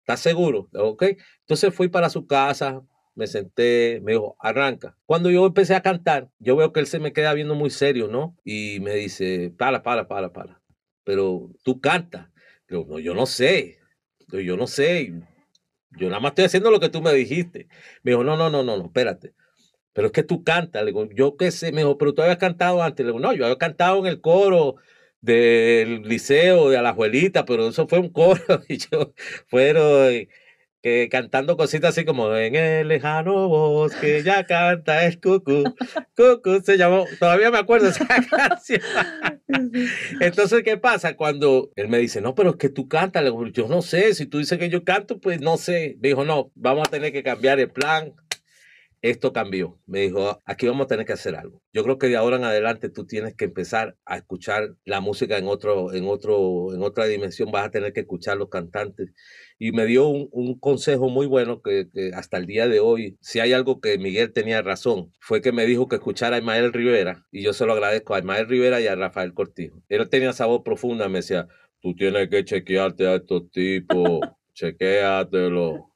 ¿estás 0.00 0.20
seguro? 0.20 0.68
Ok. 0.74 1.04
Entonces 1.40 1.74
fui 1.74 1.88
para 1.88 2.10
su 2.10 2.26
casa, 2.26 2.82
me 3.14 3.26
senté, 3.26 4.00
me 4.02 4.12
dijo, 4.12 4.36
arranca. 4.38 4.96
Cuando 5.06 5.30
yo 5.30 5.46
empecé 5.46 5.74
a 5.74 5.82
cantar, 5.82 6.30
yo 6.38 6.56
veo 6.56 6.72
que 6.72 6.80
él 6.80 6.86
se 6.86 6.98
me 6.98 7.12
queda 7.12 7.32
viendo 7.34 7.54
muy 7.54 7.70
serio, 7.70 8.08
¿no? 8.08 8.36
Y 8.44 8.80
me 8.80 8.94
dice, 8.94 9.52
para, 9.56 9.82
para, 9.82 10.08
para, 10.08 10.32
para. 10.32 10.62
Pero 11.04 11.50
tú 11.62 11.80
cantas. 11.80 12.28
Yo, 12.68 12.84
no, 12.88 12.98
yo 12.98 13.14
no 13.14 13.26
sé. 13.26 13.78
Yo 14.30 14.56
no 14.56 14.66
sé. 14.66 15.12
Yo 15.90 16.08
nada 16.08 16.20
más 16.20 16.30
estoy 16.30 16.46
haciendo 16.46 16.70
lo 16.70 16.80
que 16.80 16.88
tú 16.88 17.02
me 17.02 17.12
dijiste. 17.12 17.68
Me 18.02 18.12
dijo, 18.12 18.24
no, 18.24 18.36
no, 18.36 18.50
no, 18.50 18.62
no, 18.64 18.76
no, 18.76 18.86
espérate. 18.86 19.34
Pero 19.92 20.08
es 20.08 20.12
que 20.12 20.24
tú 20.24 20.42
cantas. 20.42 20.82
Le 20.82 20.92
digo, 20.92 21.08
yo 21.14 21.36
qué 21.36 21.50
sé. 21.50 21.72
Me 21.72 21.82
dijo, 21.82 21.98
pero 21.98 22.14
tú 22.14 22.22
habías 22.22 22.38
cantado 22.38 22.82
antes. 22.82 23.04
Le 23.06 23.12
digo, 23.12 23.20
no, 23.20 23.32
yo 23.32 23.44
había 23.44 23.58
cantado 23.58 24.00
en 24.00 24.06
el 24.06 24.20
coro 24.20 24.76
del 25.20 26.02
liceo 26.02 26.68
de 26.68 26.76
Alajuelita, 26.76 27.46
pero 27.46 27.68
eso 27.68 27.88
fue 27.88 27.98
un 27.98 28.10
coro 28.10 28.42
y 28.68 28.76
yo 28.76 29.14
fueron 29.46 30.28
que 30.84 31.08
cantando 31.10 31.56
cositas 31.56 31.92
así 31.92 32.04
como 32.04 32.36
en 32.36 32.56
el 32.56 32.88
lejano 32.88 33.48
bosque 33.48 34.22
ya 34.22 34.44
canta 34.44 35.06
el 35.06 35.18
cucú, 35.18 35.64
cucú 36.14 36.60
se 36.62 36.76
llamó, 36.76 37.06
todavía 37.18 37.50
me 37.50 37.56
acuerdo 37.56 37.88
esa 37.88 38.06
canción. 38.30 38.82
Entonces, 40.20 40.62
¿qué 40.62 40.76
pasa? 40.76 41.16
Cuando 41.16 41.70
él 41.76 41.88
me 41.88 41.96
dice, 41.96 42.20
no, 42.20 42.34
pero 42.34 42.50
es 42.50 42.56
que 42.56 42.68
tú 42.68 42.86
cantas, 42.86 43.24
yo 43.54 43.66
no 43.66 43.80
sé, 43.80 44.12
si 44.12 44.26
tú 44.26 44.36
dices 44.36 44.58
que 44.58 44.68
yo 44.68 44.84
canto, 44.84 45.20
pues 45.20 45.40
no 45.40 45.56
sé. 45.56 45.96
Me 46.02 46.08
dijo, 46.08 46.26
no, 46.26 46.52
vamos 46.54 46.86
a 46.86 46.90
tener 46.90 47.12
que 47.12 47.22
cambiar 47.22 47.58
el 47.60 47.70
plan. 47.70 48.12
Esto 49.04 49.34
cambió. 49.34 49.78
Me 49.86 50.00
dijo, 50.00 50.40
aquí 50.46 50.66
vamos 50.66 50.86
a 50.86 50.88
tener 50.88 51.04
que 51.04 51.12
hacer 51.12 51.36
algo. 51.36 51.62
Yo 51.74 51.84
creo 51.84 51.98
que 51.98 52.06
de 52.08 52.16
ahora 52.16 52.36
en 52.36 52.44
adelante 52.44 52.88
tú 52.88 53.04
tienes 53.06 53.34
que 53.34 53.44
empezar 53.44 53.98
a 54.06 54.16
escuchar 54.16 54.76
la 54.86 55.02
música 55.02 55.36
en 55.36 55.46
otro, 55.46 55.92
en 55.92 56.06
otro, 56.08 56.72
en 56.74 56.82
otra 56.82 57.04
dimensión. 57.04 57.52
Vas 57.52 57.66
a 57.66 57.70
tener 57.70 57.92
que 57.92 58.00
escuchar 58.00 58.38
los 58.38 58.48
cantantes. 58.48 59.10
Y 59.58 59.72
me 59.72 59.84
dio 59.84 60.08
un, 60.08 60.58
consejo 60.58 61.10
muy 61.10 61.26
bueno 61.26 61.60
que, 61.60 61.86
hasta 62.14 62.38
el 62.38 62.46
día 62.46 62.66
de 62.66 62.80
hoy, 62.80 63.18
si 63.20 63.40
hay 63.40 63.52
algo 63.52 63.78
que 63.78 63.98
Miguel 63.98 64.32
tenía 64.32 64.62
razón, 64.62 65.12
fue 65.20 65.42
que 65.42 65.52
me 65.52 65.66
dijo 65.66 65.86
que 65.86 65.96
escuchara 65.96 66.36
a 66.36 66.38
Ismael 66.38 66.72
Rivera. 66.72 67.26
Y 67.30 67.42
yo 67.42 67.52
se 67.52 67.66
lo 67.66 67.74
agradezco 67.74 68.14
a 68.14 68.20
Ismael 68.20 68.48
Rivera 68.48 68.80
y 68.80 68.86
a 68.86 68.96
Rafael 68.96 69.34
Cortijo. 69.34 69.82
Él 69.90 70.08
tenía 70.08 70.30
esa 70.30 70.46
voz 70.46 70.62
profunda, 70.64 71.10
me 71.10 71.18
decía, 71.18 71.46
tú 71.82 71.94
tienes 71.94 72.30
que 72.30 72.42
chequearte 72.42 73.06
a 73.06 73.16
estos 73.16 73.50
tipos, 73.50 74.20
chequéatelo 74.54 75.94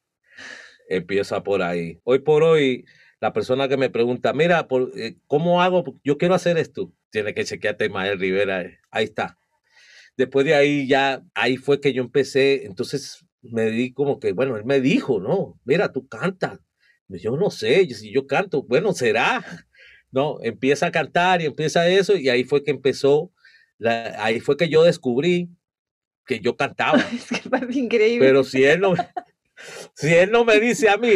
empieza 0.89 1.43
por 1.43 1.63
ahí. 1.63 2.01
Hoy 2.05 2.21
por 2.21 2.43
hoy, 2.43 2.85
la 3.21 3.33
persona 3.33 3.69
que 3.69 3.77
me 3.77 3.91
pregunta, 3.91 4.33
mira, 4.33 4.67
eh, 4.97 5.17
¿cómo 5.27 5.61
hago? 5.63 5.99
Yo 6.05 6.19
quiero 6.19 6.35
hacer 6.35 6.57
esto. 6.59 6.93
Tiene 7.11 7.35
que 7.35 7.45
chequearte 7.45 7.87
Ismael 7.87 8.19
Rivera. 8.19 8.63
Eh, 8.63 8.79
ahí 8.91 9.05
está. 9.05 9.39
Después 10.17 10.47
de 10.47 10.55
ahí 10.55 10.87
ya, 10.87 11.23
ahí 11.35 11.57
fue 11.57 11.81
que 11.81 11.93
yo 11.93 12.03
empecé. 12.03 12.67
Entonces 12.67 13.25
me 13.43 13.71
di 13.71 13.93
como 13.93 14.21
que, 14.21 14.33
bueno, 14.33 14.57
él 14.57 14.65
me 14.65 14.81
dijo, 14.81 15.21
no, 15.21 15.61
mira, 15.65 15.93
tú 15.93 16.07
cantas. 16.09 16.61
Yo 17.09 17.37
no 17.37 17.51
sé, 17.51 17.89
si 17.95 18.13
yo 18.13 18.27
canto, 18.27 18.63
bueno, 18.63 18.93
será. 18.93 19.45
No, 20.11 20.39
empieza 20.41 20.87
a 20.87 20.91
cantar 20.91 21.43
y 21.43 21.45
empieza 21.45 21.87
eso 21.87 22.17
y 22.17 22.31
ahí 22.31 22.43
fue 22.43 22.65
que 22.65 22.71
empezó, 22.71 23.31
ahí 24.17 24.41
fue 24.41 24.57
que 24.57 24.71
yo 24.71 24.83
descubrí 24.83 25.51
que 26.29 26.41
yo 26.41 26.57
cantaba. 26.57 26.99
Es 27.13 27.27
que 27.27 27.51
parece 27.51 27.81
increíble. 27.81 28.27
Pero 28.27 28.43
si 28.43 28.65
él 28.65 28.81
no, 28.81 28.95
si 29.95 30.15
él 30.15 30.31
no 30.31 30.45
me 30.45 30.61
dice 30.61 30.89
a 30.89 30.97
mí, 30.97 31.13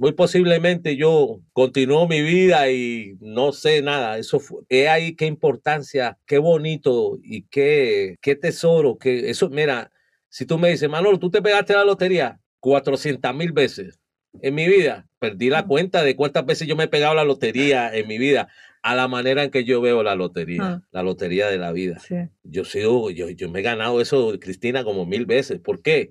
muy 0.00 0.12
posiblemente 0.12 0.96
yo 0.96 1.42
continúo 1.52 2.08
mi 2.08 2.22
vida 2.22 2.70
y 2.70 3.18
no 3.20 3.52
sé 3.52 3.82
nada. 3.82 4.16
Eso 4.16 4.40
fue, 4.40 4.62
he 4.70 4.88
ahí 4.88 5.14
qué 5.14 5.26
importancia, 5.26 6.18
qué 6.26 6.38
bonito 6.38 7.18
y 7.22 7.42
qué, 7.42 8.16
qué 8.22 8.34
tesoro. 8.34 8.96
Que 8.96 9.28
eso, 9.28 9.50
mira, 9.50 9.92
si 10.30 10.46
tú 10.46 10.56
me 10.56 10.70
dices, 10.70 10.88
Manolo, 10.88 11.18
tú 11.18 11.30
te 11.30 11.42
pegaste 11.42 11.74
la 11.74 11.84
lotería 11.84 12.40
400 12.60 13.34
mil 13.34 13.52
veces 13.52 14.00
en 14.40 14.54
mi 14.54 14.66
vida. 14.68 15.06
Perdí 15.18 15.50
la 15.50 15.66
cuenta 15.66 16.02
de 16.02 16.16
cuántas 16.16 16.46
veces 16.46 16.66
yo 16.66 16.76
me 16.76 16.84
he 16.84 16.88
pegado 16.88 17.12
la 17.12 17.24
lotería 17.24 17.94
en 17.94 18.08
mi 18.08 18.16
vida 18.16 18.48
a 18.82 18.94
la 18.94 19.06
manera 19.06 19.44
en 19.44 19.50
que 19.50 19.64
yo 19.64 19.82
veo 19.82 20.02
la 20.02 20.14
lotería, 20.14 20.62
ah. 20.62 20.82
la 20.92 21.02
lotería 21.02 21.48
de 21.48 21.58
la 21.58 21.72
vida. 21.72 22.00
Yo, 22.42 22.64
sido, 22.64 23.10
yo, 23.10 23.28
yo 23.28 23.50
me 23.50 23.60
he 23.60 23.62
ganado 23.62 24.00
eso, 24.00 24.32
Cristina, 24.40 24.82
como 24.82 25.04
mil 25.04 25.26
veces. 25.26 25.60
¿Por 25.60 25.82
qué? 25.82 26.08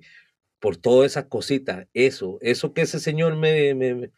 Por 0.60 0.76
todas 0.76 1.10
esas 1.10 1.24
cositas, 1.24 1.88
eso, 1.94 2.38
eso 2.42 2.72
que 2.72 2.82
ese 2.82 3.00
señor 3.00 3.36
me, 3.36 3.74
me, 3.74 4.10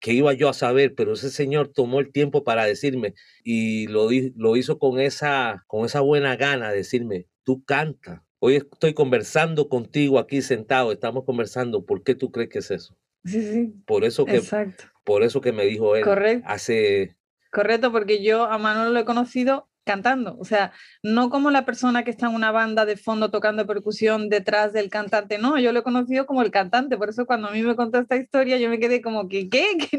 que 0.00 0.12
iba 0.12 0.32
yo 0.32 0.48
a 0.48 0.54
saber, 0.54 0.94
pero 0.94 1.12
ese 1.12 1.30
señor 1.30 1.68
tomó 1.68 2.00
el 2.00 2.12
tiempo 2.12 2.44
para 2.44 2.64
decirme 2.64 3.14
y 3.42 3.88
lo, 3.88 4.08
lo 4.36 4.56
hizo 4.56 4.78
con 4.78 5.00
esa, 5.00 5.64
con 5.66 5.84
esa 5.84 6.00
buena 6.00 6.36
gana, 6.36 6.70
decirme, 6.70 7.26
tú 7.42 7.64
canta. 7.64 8.24
Hoy 8.38 8.56
estoy 8.56 8.94
conversando 8.94 9.68
contigo 9.68 10.20
aquí 10.20 10.40
sentado, 10.42 10.92
estamos 10.92 11.24
conversando, 11.24 11.84
¿por 11.84 12.04
qué 12.04 12.14
tú 12.14 12.30
crees 12.30 12.48
que 12.48 12.60
es 12.60 12.70
eso? 12.70 12.96
Sí, 13.24 13.42
sí. 13.42 13.74
Por 13.84 14.04
eso 14.04 14.24
que, 14.24 14.36
Exacto. 14.36 14.84
Por 15.04 15.24
eso 15.24 15.40
que 15.40 15.52
me 15.52 15.64
dijo 15.64 15.96
él 15.96 16.04
Correcto. 16.04 16.46
hace... 16.48 17.16
Correcto, 17.50 17.90
porque 17.90 18.22
yo 18.22 18.44
a 18.44 18.58
Manuel 18.58 18.92
lo 18.92 19.00
he 19.00 19.04
conocido 19.04 19.68
cantando. 19.88 20.36
O 20.38 20.44
sea, 20.44 20.72
no 21.02 21.30
como 21.30 21.50
la 21.50 21.64
persona 21.64 22.04
que 22.04 22.10
está 22.10 22.26
en 22.26 22.34
una 22.34 22.52
banda 22.52 22.84
de 22.84 22.98
fondo 22.98 23.30
tocando 23.30 23.66
percusión 23.66 24.28
detrás 24.28 24.74
del 24.74 24.90
cantante. 24.90 25.38
No, 25.38 25.58
yo 25.58 25.72
lo 25.72 25.80
he 25.80 25.82
conocido 25.82 26.26
como 26.26 26.42
el 26.42 26.50
cantante. 26.50 26.98
Por 26.98 27.08
eso 27.08 27.24
cuando 27.24 27.48
a 27.48 27.52
mí 27.52 27.62
me 27.62 27.74
contó 27.74 27.98
esta 27.98 28.16
historia, 28.16 28.58
yo 28.58 28.68
me 28.68 28.78
quedé 28.78 29.00
como 29.00 29.28
que, 29.28 29.48
¿qué? 29.48 29.64
Que 29.88 29.96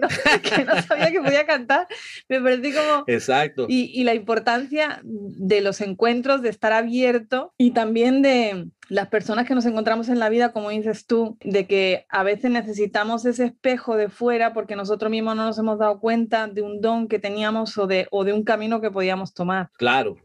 no, 0.64 0.82
sabía 0.84 1.12
que 1.12 1.22
podía 1.22 1.48
cantar. 1.48 1.88
Me 2.28 2.40
parecí 2.40 2.72
como... 2.72 3.04
Exacto. 3.08 3.66
Y, 3.68 3.92
y 4.00 4.04
la 4.04 4.14
importancia 4.14 5.02
de 5.04 5.62
los 5.62 5.82
encuentros, 5.82 6.44
de 6.44 6.50
estar 6.50 6.72
abierto 6.72 7.56
y 7.58 7.72
también 7.72 8.22
de 8.22 8.68
las 8.90 9.08
personas 9.08 9.48
que 9.48 9.54
nos 9.54 9.66
encontramos 9.66 10.10
en 10.10 10.20
la 10.20 10.30
vida, 10.30 10.52
como 10.52 10.72
dices 10.72 11.06
tú, 11.06 11.38
de 11.42 11.68
que 11.68 12.06
a 12.10 12.24
veces 12.24 12.50
necesitamos 12.50 13.24
ese 13.26 13.46
espejo 13.46 13.96
de 13.96 14.10
fuera 14.10 14.52
porque 14.52 14.76
nosotros 14.76 15.12
mismos 15.12 15.36
no 15.36 15.46
nos 15.46 15.60
hemos 15.60 15.78
dado 15.78 16.00
cuenta 16.00 16.48
de 16.48 16.64
un 16.64 16.82
don 16.82 17.08
que 17.08 17.20
teníamos 17.20 17.78
o 17.78 17.86
de, 17.86 18.08
o 18.12 18.24
de 18.24 18.34
un 18.34 18.44
camino 18.44 18.82
que 18.82 18.92
podíamos 18.92 19.34
tomar. 19.34 19.70
Claro. 19.78 20.18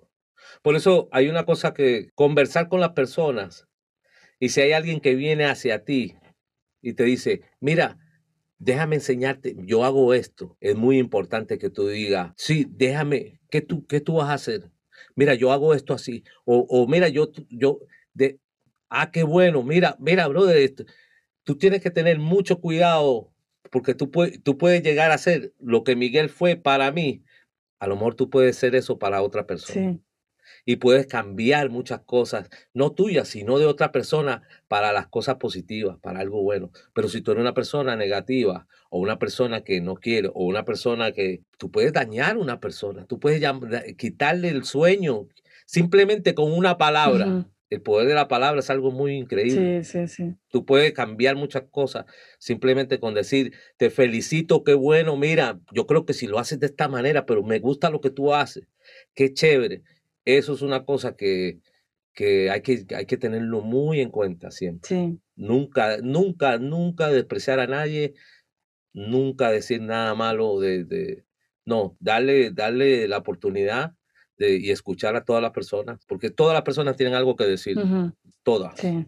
Por 0.63 0.77
eso 0.77 1.09
hay 1.13 1.29
una 1.29 1.45
cosa 1.45 1.75
que 1.75 2.11
conversar 2.15 2.69
con 2.69 2.81
las 2.81 2.93
personas 2.93 3.69
y 4.41 4.49
si 4.49 4.63
hay 4.63 4.73
alguien 4.73 5.01
que 5.01 5.15
viene 5.15 5.45
hacia 5.45 5.85
ti 5.85 6.15
y 6.81 6.95
te 6.95 7.05
dice, 7.05 7.43
mira, 7.61 7.99
déjame 8.59 8.97
enseñarte, 8.97 9.57
yo 9.59 9.85
hago 9.85 10.15
esto, 10.15 10.57
es 10.61 10.75
muy 10.75 10.99
importante 10.99 11.59
que 11.59 11.71
tú 11.71 11.89
digas, 11.89 12.33
sí, 12.37 12.67
déjame, 12.69 13.41
¿qué 13.51 13.61
tú, 13.61 13.87
qué 13.87 14.01
tú 14.01 14.15
vas 14.15 14.31
a 14.31 14.35
hacer? 14.35 14.71
Mira, 15.17 15.35
yo 15.35 15.53
hago 15.53 15.75
esto 15.75 15.93
así, 15.93 16.25
o, 16.45 16.67
o 16.69 16.87
mira, 16.87 17.09
yo, 17.09 17.31
yo, 17.51 17.81
ah, 18.89 19.11
qué 19.11 19.23
bueno, 19.23 19.63
mira, 19.63 19.97
mira, 19.99 20.29
brother, 20.29 20.75
tú 21.45 21.57
tienes 21.57 21.83
que 21.83 21.91
tener 21.91 22.19
mucho 22.19 22.61
cuidado 22.61 23.31
porque 23.71 23.95
tú, 23.95 24.11
puedes, 24.11 24.43
tú 24.43 24.57
puedes 24.57 24.83
llegar 24.83 25.11
a 25.11 25.19
ser 25.19 25.53
lo 25.59 25.83
que 25.85 25.97
Miguel 25.97 26.29
fue 26.29 26.57
para 26.57 26.93
mí, 26.93 27.25
a 27.81 27.87
lo 27.87 27.97
mejor 27.97 28.15
tú 28.15 28.31
puedes 28.31 28.57
ser 28.57 28.75
eso 28.75 28.99
para 28.99 29.23
otra 29.23 29.47
persona. 29.47 29.99
Y 30.67 30.77
puedes 30.77 31.07
cambiar 31.07 31.71
muchas 31.71 32.01
cosas, 32.03 32.49
no 32.73 32.93
tuyas, 32.93 33.29
sino 33.29 33.59
de 33.59 33.67
otra 33.67 33.93
persona, 33.93 34.43
para 34.69 34.93
las 34.93 35.09
cosas 35.09 35.37
positivas, 35.37 35.99
para 36.01 36.21
algo 36.21 36.43
bueno. 36.43 36.71
Pero 36.93 37.09
si 37.09 37.21
tú 37.21 37.33
eres 37.33 37.43
una 37.43 37.53
persona 37.53 37.97
negativa, 37.97 38.67
o 38.91 39.01
una 39.01 39.19
persona 39.19 39.63
que 39.63 39.81
no 39.81 39.97
quiere, 39.97 40.29
o 40.29 40.45
una 40.45 40.65
persona 40.65 41.13
que 41.13 41.43
tú 41.59 41.71
puedes 41.71 41.93
dañar 41.93 42.37
a 42.37 42.39
una 42.39 42.61
persona, 42.61 43.07
tú 43.07 43.19
puedes 43.19 43.43
quitarle 43.99 44.51
el 44.51 44.65
sueño 44.65 45.27
simplemente 45.67 46.35
con 46.35 46.53
una 46.53 46.79
palabra 46.79 47.47
el 47.71 47.83
poder 47.83 48.09
de 48.09 48.15
la 48.15 48.29
palabra 48.29 48.61
es 48.61 48.71
algo 48.71 48.91
muy 48.91 49.15
increíble. 49.15 49.83
Sí, 49.83 50.07
sí, 50.07 50.09
sí. 50.09 50.35
Tú 50.49 50.65
puedes 50.65 50.93
cambiar 50.93 51.37
muchas 51.37 51.65
cosas 51.71 52.05
simplemente 52.39 53.01
con 53.01 53.15
decir, 53.15 53.53
te 53.77 53.91
felicito, 53.91 54.65
qué 54.65 54.75
bueno, 54.75 55.17
mira, 55.17 55.61
yo 55.73 55.87
creo 55.87 56.05
que 56.05 56.13
si 56.13 56.27
lo 56.27 56.39
haces 56.39 56.61
de 56.61 56.67
esta 56.67 56.89
manera, 56.89 57.27
pero 57.27 57.43
me 57.43 57.59
gusta 57.59 57.91
lo 57.91 58.01
que 58.01 58.11
tú 58.11 58.35
haces, 58.35 58.69
qué 59.15 59.33
chévere. 59.33 59.83
Eso 60.25 60.55
es 60.55 60.63
una 60.63 60.85
cosa 60.85 61.17
que, 61.17 61.59
que, 62.13 62.51
hay, 62.51 62.61
que 62.61 62.87
hay 62.95 63.07
que 63.07 63.17
tenerlo 63.17 63.61
muy 63.61 64.01
en 64.01 64.11
cuenta 64.11 64.51
siempre. 64.51 64.89
Sí. 64.89 65.19
Nunca, 65.37 65.99
nunca, 66.03 66.59
nunca 66.59 67.09
despreciar 67.09 67.61
a 67.61 67.67
nadie, 67.67 68.15
nunca 68.93 69.51
decir 69.51 69.81
nada 69.83 70.15
malo 70.15 70.61
de, 70.61 70.85
de 70.85 71.25
no, 71.65 71.97
darle, 71.99 72.51
darle 72.51 73.09
la 73.09 73.19
oportunidad 73.19 73.95
y 74.39 74.71
escuchar 74.71 75.17
a 75.17 75.25
todas 75.25 75.43
las 75.43 75.53
personas, 75.53 76.01
porque 76.07 76.31
todas 76.31 76.55
las 76.55 76.63
personas 76.63 76.97
tienen 76.97 77.15
algo 77.15 77.37
que 77.37 77.45
decir, 77.45 77.79
todas. 78.43 78.79
Sí. 78.79 79.07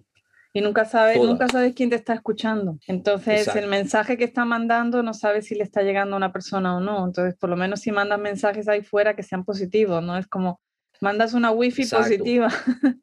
Y 0.53 0.63
nunca 0.63 0.87
sabes, 0.87 1.19
nunca 1.19 1.49
sabes 1.49 1.75
quién 1.75 1.91
te 1.91 1.97
está 1.97 2.15
escuchando. 2.15 2.79
Entonces, 2.87 3.55
el 3.55 3.67
mensaje 3.67 4.17
que 4.17 4.25
está 4.25 4.47
mandando 4.47 5.03
no 5.03 5.13
sabes 5.13 5.47
si 5.47 5.55
le 5.55 5.63
está 5.63 5.83
llegando 5.83 6.15
a 6.15 6.17
una 6.17 6.33
persona 6.33 6.79
o 6.79 6.81
no. 6.81 7.05
Entonces, 7.05 7.35
por 7.39 7.51
lo 7.51 7.57
menos 7.57 7.81
si 7.81 7.93
mandas 7.93 8.19
mensajes 8.19 8.67
ahí 8.67 8.83
fuera 8.83 9.15
que 9.15 9.23
sean 9.23 9.45
positivos, 9.45 10.03
¿no? 10.03 10.17
Es 10.17 10.27
como, 10.27 10.61
mandas 11.01 11.35
una 11.35 11.51
wifi 11.51 11.85
positiva. 11.87 12.49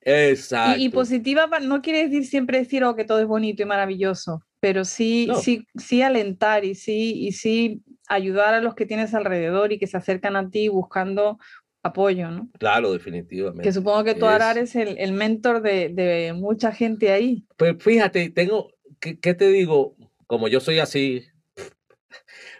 Exacto. 0.00 0.80
Y, 0.80 0.88
positiva 0.88 1.48
no 1.60 1.82
quiere 1.82 2.04
decir 2.04 2.26
siempre 2.26 2.58
decir 2.58 2.84
oh, 2.84 2.96
que 2.96 3.04
todo 3.04 3.20
es 3.20 3.26
bonito 3.26 3.62
y 3.62 3.66
maravilloso, 3.66 4.42
pero 4.60 4.84
sí, 4.84 5.28
sí, 5.40 5.66
sí 5.76 6.02
alentar 6.02 6.64
y 6.64 6.74
sí, 6.74 7.12
y 7.14 7.32
sí 7.32 7.82
ayudar 8.08 8.54
a 8.54 8.60
los 8.60 8.74
que 8.74 8.86
tienes 8.86 9.14
alrededor 9.14 9.72
y 9.72 9.78
que 9.78 9.86
se 9.86 9.96
acercan 9.96 10.36
a 10.36 10.48
ti 10.48 10.68
buscando 10.68 11.38
apoyo, 11.82 12.30
¿no? 12.30 12.50
Claro, 12.58 12.92
definitivamente. 12.92 13.62
Que 13.62 13.72
supongo 13.72 14.04
que 14.04 14.14
tú, 14.14 14.26
Arar, 14.26 14.56
eres 14.56 14.74
el, 14.76 14.98
el 14.98 15.12
mentor 15.12 15.62
de, 15.62 15.88
de, 15.88 16.32
mucha 16.32 16.72
gente 16.72 17.10
ahí. 17.12 17.44
Pues 17.56 17.76
fíjate, 17.78 18.30
tengo, 18.30 18.72
¿qué, 19.00 19.18
¿qué, 19.18 19.34
te 19.34 19.48
digo? 19.48 19.96
Como 20.26 20.48
yo 20.48 20.60
soy 20.60 20.78
así, 20.78 21.24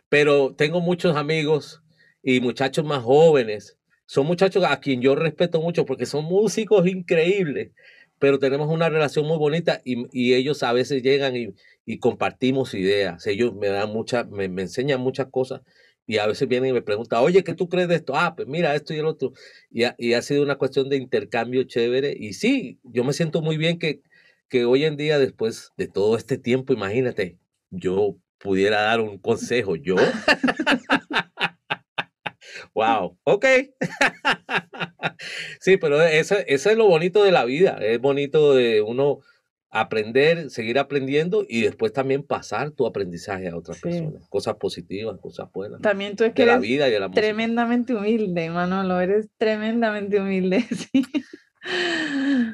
pero 0.08 0.54
tengo 0.54 0.80
muchos 0.80 1.16
amigos 1.16 1.82
y 2.22 2.40
muchachos 2.40 2.84
más 2.84 3.02
jóvenes. 3.02 3.78
Son 4.06 4.26
muchachos 4.26 4.64
a 4.64 4.80
quien 4.80 5.02
yo 5.02 5.14
respeto 5.14 5.60
mucho 5.60 5.84
porque 5.84 6.06
son 6.06 6.24
músicos 6.24 6.86
increíbles, 6.86 7.72
pero 8.18 8.38
tenemos 8.38 8.68
una 8.70 8.88
relación 8.88 9.26
muy 9.26 9.36
bonita 9.36 9.82
y, 9.84 10.06
y 10.12 10.34
ellos 10.34 10.62
a 10.62 10.72
veces 10.72 11.02
llegan 11.02 11.36
y, 11.36 11.54
y 11.84 11.98
compartimos 11.98 12.72
ideas. 12.74 13.26
Ellos 13.26 13.54
me 13.54 13.68
dan 13.68 13.90
muchas, 13.90 14.28
me, 14.30 14.48
me, 14.48 14.62
enseñan 14.62 15.00
muchas 15.00 15.28
cosas 15.30 15.60
y 16.08 16.16
a 16.16 16.26
veces 16.26 16.48
vienen 16.48 16.70
y 16.70 16.72
me 16.72 16.80
preguntan, 16.80 17.22
oye, 17.22 17.44
¿qué 17.44 17.54
tú 17.54 17.68
crees 17.68 17.86
de 17.86 17.96
esto? 17.96 18.16
Ah, 18.16 18.34
pues 18.34 18.48
mira, 18.48 18.74
esto 18.74 18.94
y 18.94 18.98
el 18.98 19.04
otro. 19.04 19.34
Y 19.70 19.84
ha, 19.84 19.94
y 19.98 20.14
ha 20.14 20.22
sido 20.22 20.42
una 20.42 20.56
cuestión 20.56 20.88
de 20.88 20.96
intercambio 20.96 21.64
chévere. 21.64 22.16
Y 22.18 22.32
sí, 22.32 22.80
yo 22.82 23.04
me 23.04 23.12
siento 23.12 23.42
muy 23.42 23.58
bien 23.58 23.78
que, 23.78 24.00
que 24.48 24.64
hoy 24.64 24.86
en 24.86 24.96
día, 24.96 25.18
después 25.18 25.72
de 25.76 25.86
todo 25.86 26.16
este 26.16 26.38
tiempo, 26.38 26.72
imagínate, 26.72 27.36
yo 27.68 28.16
pudiera 28.38 28.80
dar 28.80 29.02
un 29.02 29.18
consejo, 29.18 29.76
yo. 29.76 29.96
wow, 32.74 33.18
ok. 33.24 33.44
sí, 35.60 35.76
pero 35.76 36.00
eso, 36.00 36.36
eso 36.46 36.70
es 36.70 36.76
lo 36.78 36.86
bonito 36.86 37.22
de 37.22 37.32
la 37.32 37.44
vida. 37.44 37.76
Es 37.82 38.00
bonito 38.00 38.54
de 38.54 38.80
uno 38.80 39.20
aprender, 39.70 40.50
seguir 40.50 40.78
aprendiendo 40.78 41.44
y 41.48 41.62
después 41.62 41.92
también 41.92 42.22
pasar 42.22 42.70
tu 42.70 42.86
aprendizaje 42.86 43.48
a 43.48 43.56
otras 43.56 43.80
personas. 43.80 44.26
Cosas 44.28 44.56
positivas, 44.56 45.18
cosas 45.20 45.48
buenas. 45.52 45.80
También 45.82 46.16
tú 46.16 46.24
es 46.24 46.32
que 46.32 46.46
la 46.46 46.52
eres 46.52 46.62
vida 46.62 46.88
y 46.88 46.92
de 46.92 47.00
la 47.00 47.10
tremendamente 47.10 47.94
humilde, 47.94 48.48
Manolo, 48.50 49.00
eres 49.00 49.28
tremendamente 49.36 50.18
humilde, 50.20 50.62
sí. 50.92 51.04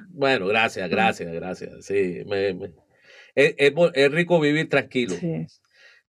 Bueno, 0.08 0.46
gracias, 0.46 0.88
gracias, 0.90 1.32
gracias. 1.32 1.84
Sí, 1.84 2.22
me- 2.26 2.54
me- 2.54 2.72
Es, 3.34 3.54
es 3.58 3.72
es 3.94 4.12
rico 4.12 4.40
vivir 4.40 4.68
tranquilo. 4.68 5.14
Sí. 5.14 5.46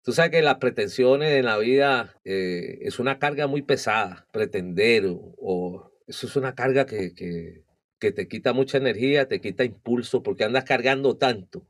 Tú 0.03 0.13
sabes 0.13 0.31
que 0.31 0.41
las 0.41 0.55
pretensiones 0.57 1.31
en 1.33 1.45
la 1.45 1.57
vida 1.57 2.15
eh, 2.23 2.79
es 2.81 2.99
una 2.99 3.19
carga 3.19 3.47
muy 3.47 3.61
pesada, 3.61 4.27
pretender 4.31 5.05
o, 5.07 5.35
o- 5.37 5.91
eso 6.07 6.25
es 6.27 6.35
una 6.35 6.55
carga 6.55 6.85
que, 6.85 7.13
que, 7.13 7.61
que 7.99 8.11
te 8.11 8.27
quita 8.27 8.53
mucha 8.53 8.77
energía, 8.77 9.27
te 9.27 9.41
quita 9.41 9.63
impulso, 9.63 10.23
porque 10.23 10.43
andas 10.43 10.63
cargando 10.63 11.17
tanto 11.17 11.67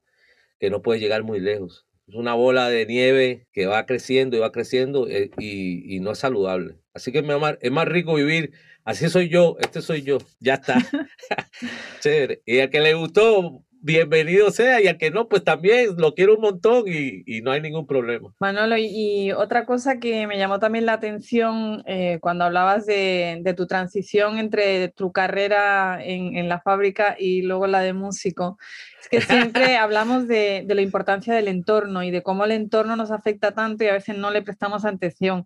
que 0.59 0.69
no 0.69 0.81
puedes 0.81 1.01
llegar 1.01 1.23
muy 1.23 1.39
lejos. 1.39 1.87
Es 2.07 2.15
una 2.15 2.33
bola 2.33 2.69
de 2.69 2.85
nieve 2.85 3.47
que 3.51 3.67
va 3.67 3.85
creciendo 3.85 4.35
y 4.35 4.39
va 4.39 4.51
creciendo 4.51 5.07
eh, 5.07 5.31
y, 5.37 5.95
y 5.95 5.99
no 5.99 6.11
es 6.11 6.19
saludable. 6.19 6.77
Así 6.93 7.11
que 7.11 7.21
mi 7.21 7.31
amor, 7.31 7.59
es 7.61 7.71
más 7.71 7.87
rico 7.87 8.15
vivir, 8.15 8.53
así 8.83 9.09
soy 9.09 9.29
yo, 9.29 9.57
este 9.59 9.81
soy 9.81 10.01
yo, 10.01 10.17
ya 10.39 10.55
está. 10.55 10.75
Chévere. 12.01 12.41
Y 12.45 12.59
al 12.59 12.69
que 12.69 12.79
le 12.79 12.93
gustó, 12.93 13.63
bienvenido 13.81 14.51
sea, 14.51 14.81
y 14.81 14.87
al 14.87 14.97
que 14.97 15.11
no, 15.11 15.27
pues 15.27 15.43
también 15.43 15.95
lo 15.97 16.13
quiero 16.13 16.35
un 16.35 16.41
montón 16.41 16.83
y, 16.87 17.23
y 17.25 17.41
no 17.41 17.51
hay 17.51 17.61
ningún 17.61 17.87
problema. 17.87 18.33
Manolo, 18.39 18.77
y, 18.77 18.85
y 18.85 19.31
otra 19.31 19.65
cosa 19.65 19.99
que 19.99 20.27
me 20.27 20.37
llamó 20.37 20.59
también 20.59 20.85
la 20.85 20.93
atención 20.93 21.83
eh, 21.85 22.19
cuando 22.21 22.45
hablabas 22.45 22.85
de, 22.85 23.39
de 23.41 23.53
tu 23.53 23.67
transición 23.67 24.37
entre 24.37 24.89
tu 24.89 25.11
carrera 25.11 26.03
en, 26.03 26.35
en 26.35 26.49
la 26.49 26.59
fábrica 26.59 27.15
y 27.17 27.41
luego 27.41 27.67
la 27.67 27.81
de 27.81 27.93
músico, 27.93 28.57
es 29.01 29.09
que 29.09 29.21
siempre 29.21 29.75
hablamos 29.77 30.27
de, 30.27 30.63
de 30.65 30.75
la 30.75 30.81
importancia 30.81 31.33
del 31.33 31.47
entorno 31.47 32.03
y 32.03 32.11
de 32.11 32.23
cómo 32.23 32.45
el 32.45 32.51
entorno 32.51 32.95
nos 32.95 33.11
afecta 33.11 33.53
tanto 33.53 33.83
y 33.83 33.87
a 33.87 33.93
veces 33.93 34.17
no 34.17 34.31
le 34.31 34.41
prestamos 34.41 34.85
atención. 34.85 35.45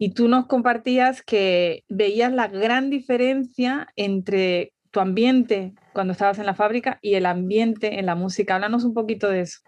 Y 0.00 0.14
tú 0.14 0.28
nos 0.28 0.46
compartías 0.46 1.22
que 1.22 1.84
veías 1.88 2.32
la 2.32 2.46
gran 2.46 2.88
diferencia 2.88 3.88
entre 3.96 4.72
tu 4.98 5.02
ambiente 5.02 5.74
cuando 5.92 6.12
estabas 6.12 6.40
en 6.40 6.46
la 6.46 6.54
fábrica 6.54 6.98
y 7.00 7.14
el 7.14 7.24
ambiente 7.26 8.00
en 8.00 8.06
la 8.06 8.16
música. 8.16 8.56
Háblanos 8.56 8.82
un 8.82 8.94
poquito 8.94 9.30
de 9.30 9.42
eso. 9.42 9.60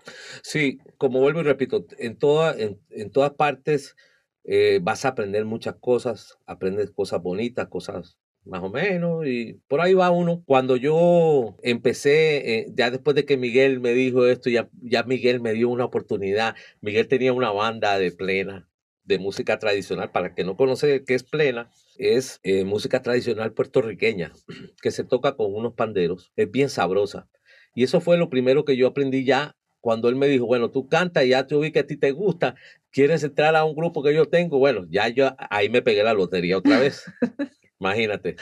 Sí, 0.42 0.78
como 0.98 1.20
vuelvo 1.20 1.38
y 1.38 1.44
repito, 1.44 1.86
en, 1.98 2.16
toda, 2.16 2.52
en, 2.58 2.80
en 2.90 3.12
todas 3.12 3.30
partes 3.34 3.94
eh, 4.42 4.80
vas 4.82 5.04
a 5.04 5.10
aprender 5.10 5.44
muchas 5.44 5.76
cosas, 5.76 6.36
aprendes 6.46 6.90
cosas 6.90 7.22
bonitas, 7.22 7.68
cosas 7.68 8.18
más 8.44 8.60
o 8.60 8.70
menos, 8.70 9.24
y 9.24 9.60
por 9.68 9.80
ahí 9.80 9.94
va 9.94 10.10
uno. 10.10 10.42
Cuando 10.46 10.74
yo 10.74 11.56
empecé, 11.62 12.58
eh, 12.58 12.66
ya 12.74 12.90
después 12.90 13.14
de 13.14 13.24
que 13.24 13.36
Miguel 13.36 13.78
me 13.78 13.92
dijo 13.92 14.26
esto, 14.26 14.50
ya, 14.50 14.68
ya 14.82 15.04
Miguel 15.04 15.40
me 15.40 15.52
dio 15.52 15.68
una 15.68 15.84
oportunidad. 15.84 16.56
Miguel 16.80 17.06
tenía 17.06 17.32
una 17.32 17.52
banda 17.52 18.00
de 18.00 18.10
plena, 18.10 18.68
de 19.10 19.18
música 19.18 19.58
tradicional. 19.58 20.10
Para 20.10 20.28
el 20.28 20.34
que 20.34 20.44
no 20.44 20.56
conoce 20.56 21.04
qué 21.04 21.14
es 21.14 21.24
plena, 21.24 21.70
es 21.98 22.40
eh, 22.42 22.64
música 22.64 23.02
tradicional 23.02 23.52
puertorriqueña, 23.52 24.32
que 24.82 24.90
se 24.90 25.04
toca 25.04 25.36
con 25.36 25.54
unos 25.54 25.74
panderos. 25.74 26.32
Es 26.36 26.50
bien 26.50 26.70
sabrosa. 26.70 27.28
Y 27.74 27.84
eso 27.84 28.00
fue 28.00 28.16
lo 28.16 28.30
primero 28.30 28.64
que 28.64 28.76
yo 28.76 28.86
aprendí 28.86 29.24
ya 29.24 29.56
cuando 29.80 30.08
él 30.08 30.16
me 30.16 30.28
dijo, 30.28 30.46
bueno, 30.46 30.70
tú 30.70 30.88
cantas, 30.88 31.26
ya 31.26 31.46
te 31.46 31.56
vi 31.56 31.72
que 31.72 31.80
a 31.80 31.86
ti 31.86 31.96
te 31.96 32.12
gusta, 32.12 32.54
quieres 32.90 33.22
entrar 33.24 33.56
a 33.56 33.64
un 33.64 33.74
grupo 33.74 34.02
que 34.02 34.14
yo 34.14 34.26
tengo. 34.26 34.58
Bueno, 34.58 34.86
ya 34.90 35.08
yo 35.08 35.34
ahí 35.38 35.68
me 35.68 35.82
pegué 35.82 36.02
la 36.02 36.14
lotería 36.14 36.58
otra 36.58 36.78
vez. 36.78 37.04
Imagínate. 37.80 38.36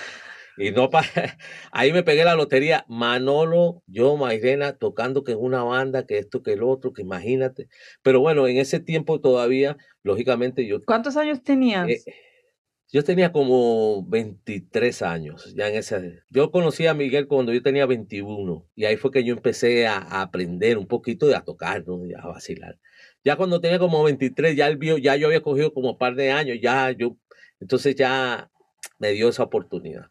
Y 0.59 0.71
no 0.73 0.91
pa- 0.91 1.03
ahí 1.73 1.93
me 1.93 2.03
pegué 2.03 2.25
la 2.25 2.35
lotería. 2.35 2.85
Manolo, 2.89 3.83
yo, 3.87 4.17
Mairena, 4.17 4.77
tocando 4.77 5.25
que 5.25 5.33
es 5.33 5.39
una 5.39 5.63
banda, 5.63 6.07
que 6.07 6.19
esto, 6.19 6.43
que 6.43 6.53
el 6.55 6.63
otro, 6.63 6.93
que 6.93 7.03
imagínate. 7.03 7.69
Pero 8.03 8.21
bueno, 8.21 8.47
en 8.49 8.59
ese 8.59 8.81
tiempo 8.81 9.21
todavía, 9.21 9.77
lógicamente, 10.03 10.67
yo 10.67 10.85
¿Cuántos 10.85 11.17
años 11.17 11.43
tenías? 11.43 11.89
eh, 11.89 12.03
yo 12.91 13.05
tenía 13.05 13.33
como 13.33 14.03
23 14.09 15.03
años, 15.03 15.55
ya 15.55 15.69
en 15.69 15.75
ese. 15.77 16.23
Yo 16.31 16.51
conocí 16.51 16.87
a 16.87 16.95
Miguel 16.95 17.27
cuando 17.29 17.53
yo 17.53 17.63
tenía 17.63 17.85
21 17.85 18.67
y 18.75 18.87
ahí 18.87 18.97
fue 18.97 19.11
que 19.11 19.23
yo 19.25 19.35
empecé 19.35 19.87
a, 19.87 19.99
a 19.99 20.23
aprender 20.23 20.79
un 20.79 20.87
poquito 20.87 21.29
y 21.29 21.35
a 21.35 21.43
tocar, 21.43 21.87
¿no? 21.87 22.07
Y 22.07 22.15
a 22.15 22.27
vacilar. 22.27 22.79
Ya 23.23 23.37
cuando 23.37 23.61
tenía 23.61 23.79
como 23.79 24.03
23, 24.03 24.57
ya 24.57 24.69
él 24.69 24.79
vio, 24.79 24.97
ya 24.97 25.17
yo 25.17 25.27
había 25.27 25.43
cogido 25.43 25.75
como 25.75 25.91
un 25.91 25.99
par 25.99 26.15
de 26.15 26.31
años, 26.31 26.57
ya 26.63 26.91
yo, 26.93 27.17
entonces 27.61 27.95
ya 27.95 28.51
me 28.99 29.11
dio 29.13 29.29
esa 29.29 29.43
oportunidad. 29.43 30.07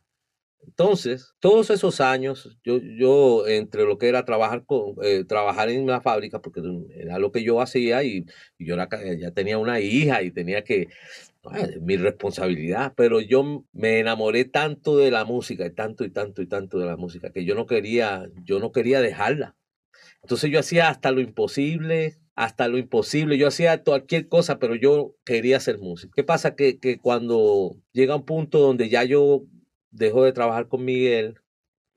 Entonces, 0.66 1.34
todos 1.40 1.70
esos 1.70 2.02
años, 2.02 2.58
yo, 2.64 2.78
yo 2.78 3.48
entre 3.48 3.84
lo 3.86 3.98
que 3.98 4.10
era 4.10 4.26
trabajar 4.26 4.64
eh, 5.02 5.24
trabajar 5.28 5.70
en 5.70 5.88
la 5.88 6.02
fábrica, 6.02 6.42
porque 6.42 6.62
era 6.96 7.20
lo 7.20 7.32
que 7.32 7.44
yo 7.44 7.62
hacía 7.62 8.04
y, 8.04 8.26
yo 8.60 8.76
ca- 8.90 9.02
ya 9.16 9.32
tenía 9.32 9.58
una 9.58 9.80
hija 9.80 10.22
y 10.24 10.32
tenía 10.32 10.64
que, 10.64 10.88
es 11.56 11.82
mi 11.82 11.98
responsabilidad, 11.98 12.94
pero 12.96 13.22
yo 13.22 13.66
me 13.74 14.00
enamoré 14.00 14.46
tanto 14.46 14.98
de 14.98 15.12
la 15.12 15.26
música, 15.26 15.66
y 15.66 15.72
tanto 15.72 16.04
y 16.06 16.10
tanto 16.12 16.42
y 16.42 16.48
tanto 16.48 16.78
de 16.80 16.86
la 16.86 16.98
música, 16.98 17.32
que 17.32 17.46
yo 17.46 17.56
no 17.56 17.66
quería, 17.66 18.30
yo 18.44 18.60
no 18.60 18.72
quería 18.72 19.02
dejarla. 19.02 19.56
Entonces 20.22 20.52
yo 20.52 20.60
hacía 20.60 20.90
hasta 20.90 21.12
lo 21.12 21.22
imposible, 21.22 22.18
hasta 22.36 22.68
lo 22.68 22.78
imposible, 22.78 23.38
yo 23.38 23.48
hacía 23.48 23.84
cualquier 23.84 24.28
cosa, 24.28 24.60
pero 24.60 24.76
yo 24.76 25.16
quería 25.26 25.58
hacer 25.58 25.80
música. 25.80 26.12
¿Qué 26.16 26.24
pasa? 26.24 26.56
Que, 26.56 26.80
que 26.80 27.00
cuando 27.00 27.78
llega 27.94 28.16
un 28.16 28.26
punto 28.26 28.60
donde 28.60 28.90
ya 28.90 29.04
yo 29.04 29.44
dejo 29.98 30.24
de 30.24 30.34
trabajar 30.34 30.68
con 30.68 30.86
Miguel, 30.86 31.40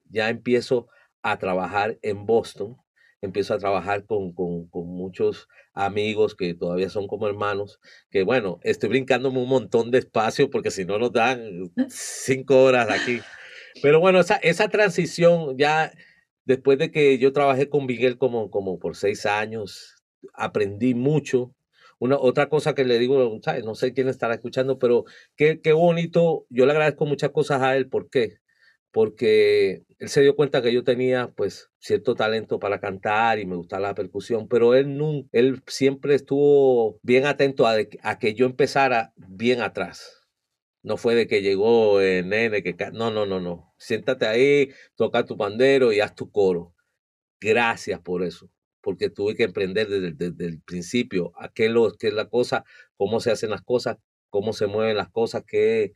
ya 0.09 0.29
empiezo 0.29 0.89
a 1.23 1.39
trabajar 1.39 1.99
en 2.03 2.27
Boston, 2.27 2.77
empiezo 3.21 3.55
a 3.55 3.59
trabajar 3.59 4.07
con, 4.07 4.33
con, 4.33 4.69
con 4.69 4.87
muchos 4.89 5.49
amigos 5.75 6.35
que 6.35 6.55
todavía 6.55 6.89
son 6.89 7.07
como 7.07 7.29
hermanos, 7.29 7.79
que 8.11 8.23
bueno, 8.23 8.59
estoy 8.63 8.89
brincándome 8.89 9.39
un 9.39 9.49
montón 9.49 9.91
de 9.91 9.99
espacio 9.99 10.51
porque 10.51 10.71
si 10.71 10.85
no 10.85 10.99
nos 10.99 11.13
dan 11.13 11.71
cinco 11.89 12.65
horas 12.65 12.89
aquí. 12.91 13.21
Pero 13.83 14.01
bueno, 14.01 14.21
esa, 14.21 14.37
esa 14.37 14.69
transición 14.69 15.57
ya 15.57 15.93
después 16.45 16.79
de 16.79 16.91
que 16.91 17.19
yo 17.19 17.33
trabajé 17.33 17.69
con 17.69 17.87
Miguel 17.87 18.19
como, 18.19 18.51
como 18.51 18.79
por 18.79 18.97
seis 18.97 19.27
años, 19.27 20.03
aprendí 20.35 20.95
mucho. 20.95 21.55
Una, 22.01 22.19
otra 22.19 22.49
cosa 22.51 22.75
que 22.75 22.85
le 22.87 22.99
digo, 22.99 23.41
no 23.65 23.77
sé 23.77 23.95
quién 23.95 24.09
estará 24.09 24.35
escuchando, 24.35 24.79
pero 24.81 25.05
qué, 25.37 25.61
qué 25.63 25.73
bonito. 25.75 26.47
Yo 26.51 26.67
le 26.67 26.73
agradezco 26.73 27.07
muchas 27.07 27.31
cosas 27.31 27.63
a 27.63 27.77
él. 27.77 27.89
¿Por 27.91 28.11
qué? 28.11 28.39
Porque 28.93 29.85
él 29.99 30.09
se 30.09 30.23
dio 30.23 30.35
cuenta 30.37 30.63
que 30.63 30.73
yo 30.73 30.83
tenía 30.85 31.33
pues 31.37 31.71
cierto 31.79 32.15
talento 32.17 32.59
para 32.59 32.81
cantar 32.81 33.39
y 33.39 33.47
me 33.47 33.57
gustaba 33.57 33.83
la 33.89 33.95
percusión, 33.95 34.49
pero 34.49 34.75
él, 34.75 34.89
nun- 34.99 35.29
él 35.33 35.63
siempre 35.69 36.15
estuvo 36.17 36.99
bien 37.03 37.27
atento 37.27 37.67
a, 37.69 37.77
a 38.03 38.19
que 38.19 38.35
yo 38.35 38.47
empezara 38.47 39.13
bien 39.17 39.61
atrás. 39.63 40.27
No 40.83 40.97
fue 40.99 41.15
de 41.15 41.27
que 41.29 41.43
llegó 41.43 42.01
el 42.01 42.29
nene, 42.29 42.63
que... 42.63 42.75
No, 42.93 43.11
no, 43.11 43.27
no, 43.27 43.41
no. 43.41 43.75
Siéntate 43.79 44.27
ahí, 44.27 44.71
toca 44.97 45.25
tu 45.27 45.37
pandero 45.37 45.93
y 45.93 46.01
haz 46.01 46.15
tu 46.15 46.31
coro. 46.31 46.75
Gracias 47.41 48.01
por 48.01 48.23
eso, 48.23 48.51
porque 48.83 49.11
tuve 49.11 49.35
que 49.37 49.45
aprender 49.45 49.88
desde, 49.88 50.12
desde 50.12 50.47
el 50.47 50.61
principio 50.62 51.33
a 51.38 51.49
qué, 51.53 51.66
es 51.66 51.73
lo, 51.73 51.93
qué 51.93 52.09
es 52.09 52.14
la 52.14 52.29
cosa, 52.29 52.64
cómo 52.97 53.21
se 53.21 53.31
hacen 53.31 53.51
las 53.51 53.62
cosas, 53.62 53.99
cómo 54.31 54.53
se 54.53 54.66
mueven 54.66 54.97
las 54.97 55.11
cosas, 55.11 55.45
qué... 55.47 55.93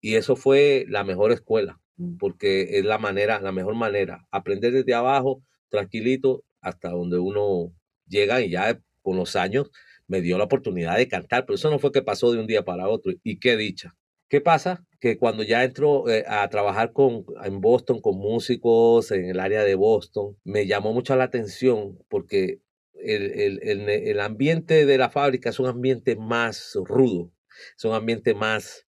Y 0.00 0.16
eso 0.16 0.36
fue 0.36 0.86
la 0.88 1.04
mejor 1.04 1.32
escuela, 1.32 1.80
Mm. 1.96 2.16
porque 2.18 2.78
es 2.78 2.84
la 2.84 2.98
manera, 2.98 3.40
la 3.40 3.52
mejor 3.52 3.74
manera. 3.74 4.26
Aprender 4.30 4.72
desde 4.72 4.94
abajo, 4.94 5.42
tranquilito, 5.68 6.44
hasta 6.60 6.90
donde 6.90 7.18
uno 7.18 7.72
llega 8.08 8.40
y 8.42 8.50
ya 8.50 8.80
con 9.02 9.16
los 9.16 9.36
años 9.36 9.70
me 10.06 10.20
dio 10.20 10.38
la 10.38 10.44
oportunidad 10.44 10.96
de 10.96 11.08
cantar, 11.08 11.46
pero 11.46 11.54
eso 11.56 11.70
no 11.70 11.78
fue 11.78 11.92
que 11.92 12.02
pasó 12.02 12.32
de 12.32 12.40
un 12.40 12.46
día 12.46 12.64
para 12.64 12.88
otro. 12.88 13.12
Y 13.22 13.38
qué 13.38 13.56
dicha. 13.56 13.94
¿Qué 14.28 14.40
pasa? 14.40 14.84
Que 15.00 15.18
cuando 15.18 15.42
ya 15.42 15.64
entro 15.64 16.08
eh, 16.08 16.24
a 16.26 16.48
trabajar 16.48 16.92
con, 16.92 17.24
en 17.44 17.60
Boston 17.60 18.00
con 18.00 18.16
músicos 18.18 19.10
en 19.10 19.26
el 19.26 19.38
área 19.38 19.62
de 19.62 19.74
Boston, 19.74 20.36
me 20.44 20.66
llamó 20.66 20.92
mucho 20.92 21.14
la 21.16 21.24
atención 21.24 21.98
porque 22.08 22.60
el, 22.94 23.30
el, 23.32 23.60
el, 23.62 23.88
el 23.88 24.20
ambiente 24.20 24.86
de 24.86 24.98
la 24.98 25.10
fábrica 25.10 25.50
es 25.50 25.60
un 25.60 25.66
ambiente 25.66 26.16
más 26.16 26.72
rudo, 26.74 27.32
es 27.76 27.84
un 27.84 27.94
ambiente 27.94 28.34
más... 28.34 28.86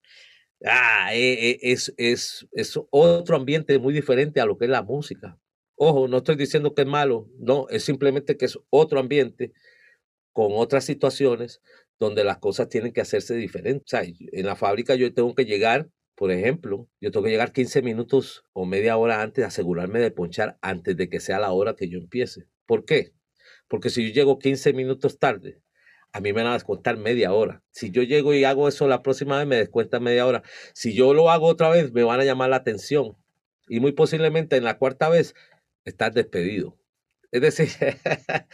Ah, 0.65 1.13
eh, 1.13 1.51
eh, 1.51 1.59
es, 1.61 1.93
es, 1.97 2.47
es 2.51 2.79
otro 2.89 3.35
ambiente 3.35 3.77
muy 3.77 3.93
diferente 3.93 4.41
a 4.41 4.45
lo 4.45 4.57
que 4.57 4.65
es 4.65 4.71
la 4.71 4.81
música. 4.81 5.37
Ojo, 5.75 6.07
no 6.07 6.17
estoy 6.17 6.35
diciendo 6.35 6.73
que 6.73 6.81
es 6.81 6.87
malo, 6.87 7.29
no, 7.37 7.67
es 7.69 7.83
simplemente 7.83 8.37
que 8.37 8.45
es 8.45 8.57
otro 8.71 8.99
ambiente 8.99 9.53
con 10.33 10.47
otras 10.53 10.85
situaciones 10.85 11.61
donde 11.99 12.23
las 12.23 12.37
cosas 12.37 12.69
tienen 12.69 12.93
que 12.93 13.01
hacerse 13.01 13.35
diferentes. 13.35 13.83
O 13.85 13.87
sea, 13.87 14.03
en 14.03 14.45
la 14.45 14.55
fábrica 14.55 14.95
yo 14.95 15.13
tengo 15.13 15.33
que 15.35 15.45
llegar, 15.45 15.89
por 16.15 16.31
ejemplo, 16.31 16.87
yo 17.01 17.11
tengo 17.11 17.25
que 17.25 17.31
llegar 17.31 17.53
15 17.53 17.81
minutos 17.81 18.43
o 18.53 18.65
media 18.65 18.97
hora 18.97 19.21
antes, 19.21 19.45
asegurarme 19.45 19.99
de 19.99 20.11
ponchar 20.11 20.57
antes 20.61 20.95
de 20.97 21.09
que 21.09 21.19
sea 21.19 21.39
la 21.39 21.51
hora 21.51 21.75
que 21.75 21.89
yo 21.89 21.99
empiece. 21.99 22.47
¿Por 22.65 22.85
qué? 22.85 23.13
Porque 23.67 23.89
si 23.89 24.07
yo 24.07 24.13
llego 24.13 24.39
15 24.39 24.73
minutos 24.73 25.19
tarde, 25.19 25.61
a 26.13 26.19
mí 26.19 26.33
me 26.33 26.41
van 26.41 26.51
a 26.51 26.53
descontar 26.53 26.97
media 26.97 27.33
hora. 27.33 27.63
Si 27.71 27.91
yo 27.91 28.01
llego 28.03 28.33
y 28.33 28.43
hago 28.43 28.67
eso 28.67 28.87
la 28.87 29.03
próxima 29.03 29.37
vez, 29.37 29.47
me 29.47 29.57
descuentan 29.57 30.03
media 30.03 30.25
hora. 30.25 30.43
Si 30.73 30.93
yo 30.93 31.13
lo 31.13 31.29
hago 31.29 31.47
otra 31.47 31.69
vez, 31.69 31.91
me 31.91 32.03
van 32.03 32.19
a 32.19 32.23
llamar 32.23 32.49
la 32.49 32.57
atención. 32.57 33.17
Y 33.67 33.79
muy 33.79 33.91
posiblemente 33.91 34.55
en 34.55 34.63
la 34.63 34.77
cuarta 34.77 35.09
vez, 35.09 35.35
estás 35.85 36.13
despedido. 36.13 36.77
Es 37.31 37.41
decir, 37.41 37.69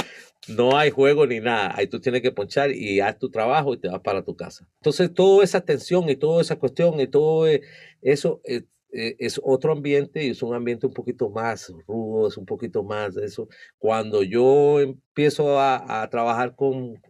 no 0.47 0.77
hay 0.77 0.89
juego 0.91 1.25
ni 1.25 1.39
nada. 1.39 1.73
Ahí 1.75 1.87
tú 1.87 1.99
tienes 1.99 2.21
que 2.21 2.31
ponchar 2.31 2.71
y 2.71 2.99
haz 2.99 3.17
tu 3.17 3.29
trabajo 3.29 3.73
y 3.73 3.77
te 3.77 3.87
vas 3.87 4.01
para 4.01 4.23
tu 4.23 4.35
casa. 4.35 4.67
Entonces, 4.77 5.13
toda 5.13 5.43
esa 5.43 5.61
tensión 5.61 6.09
y 6.09 6.15
toda 6.15 6.41
esa 6.41 6.57
cuestión 6.57 6.99
y 6.99 7.07
todo 7.07 7.47
e, 7.47 7.61
eso 8.01 8.41
es, 8.43 8.65
e, 8.91 9.15
es 9.19 9.39
otro 9.43 9.71
ambiente 9.73 10.23
y 10.23 10.29
es 10.29 10.43
un 10.43 10.53
ambiente 10.55 10.87
un 10.87 10.93
poquito 10.93 11.29
más 11.29 11.71
rudo, 11.87 12.27
es 12.27 12.37
un 12.37 12.45
poquito 12.45 12.83
más 12.83 13.15
eso. 13.17 13.47
Cuando 13.77 14.23
yo 14.23 14.79
empiezo 14.79 15.59
a, 15.59 16.07
trabajar 16.11 16.55
con, 16.55 17.01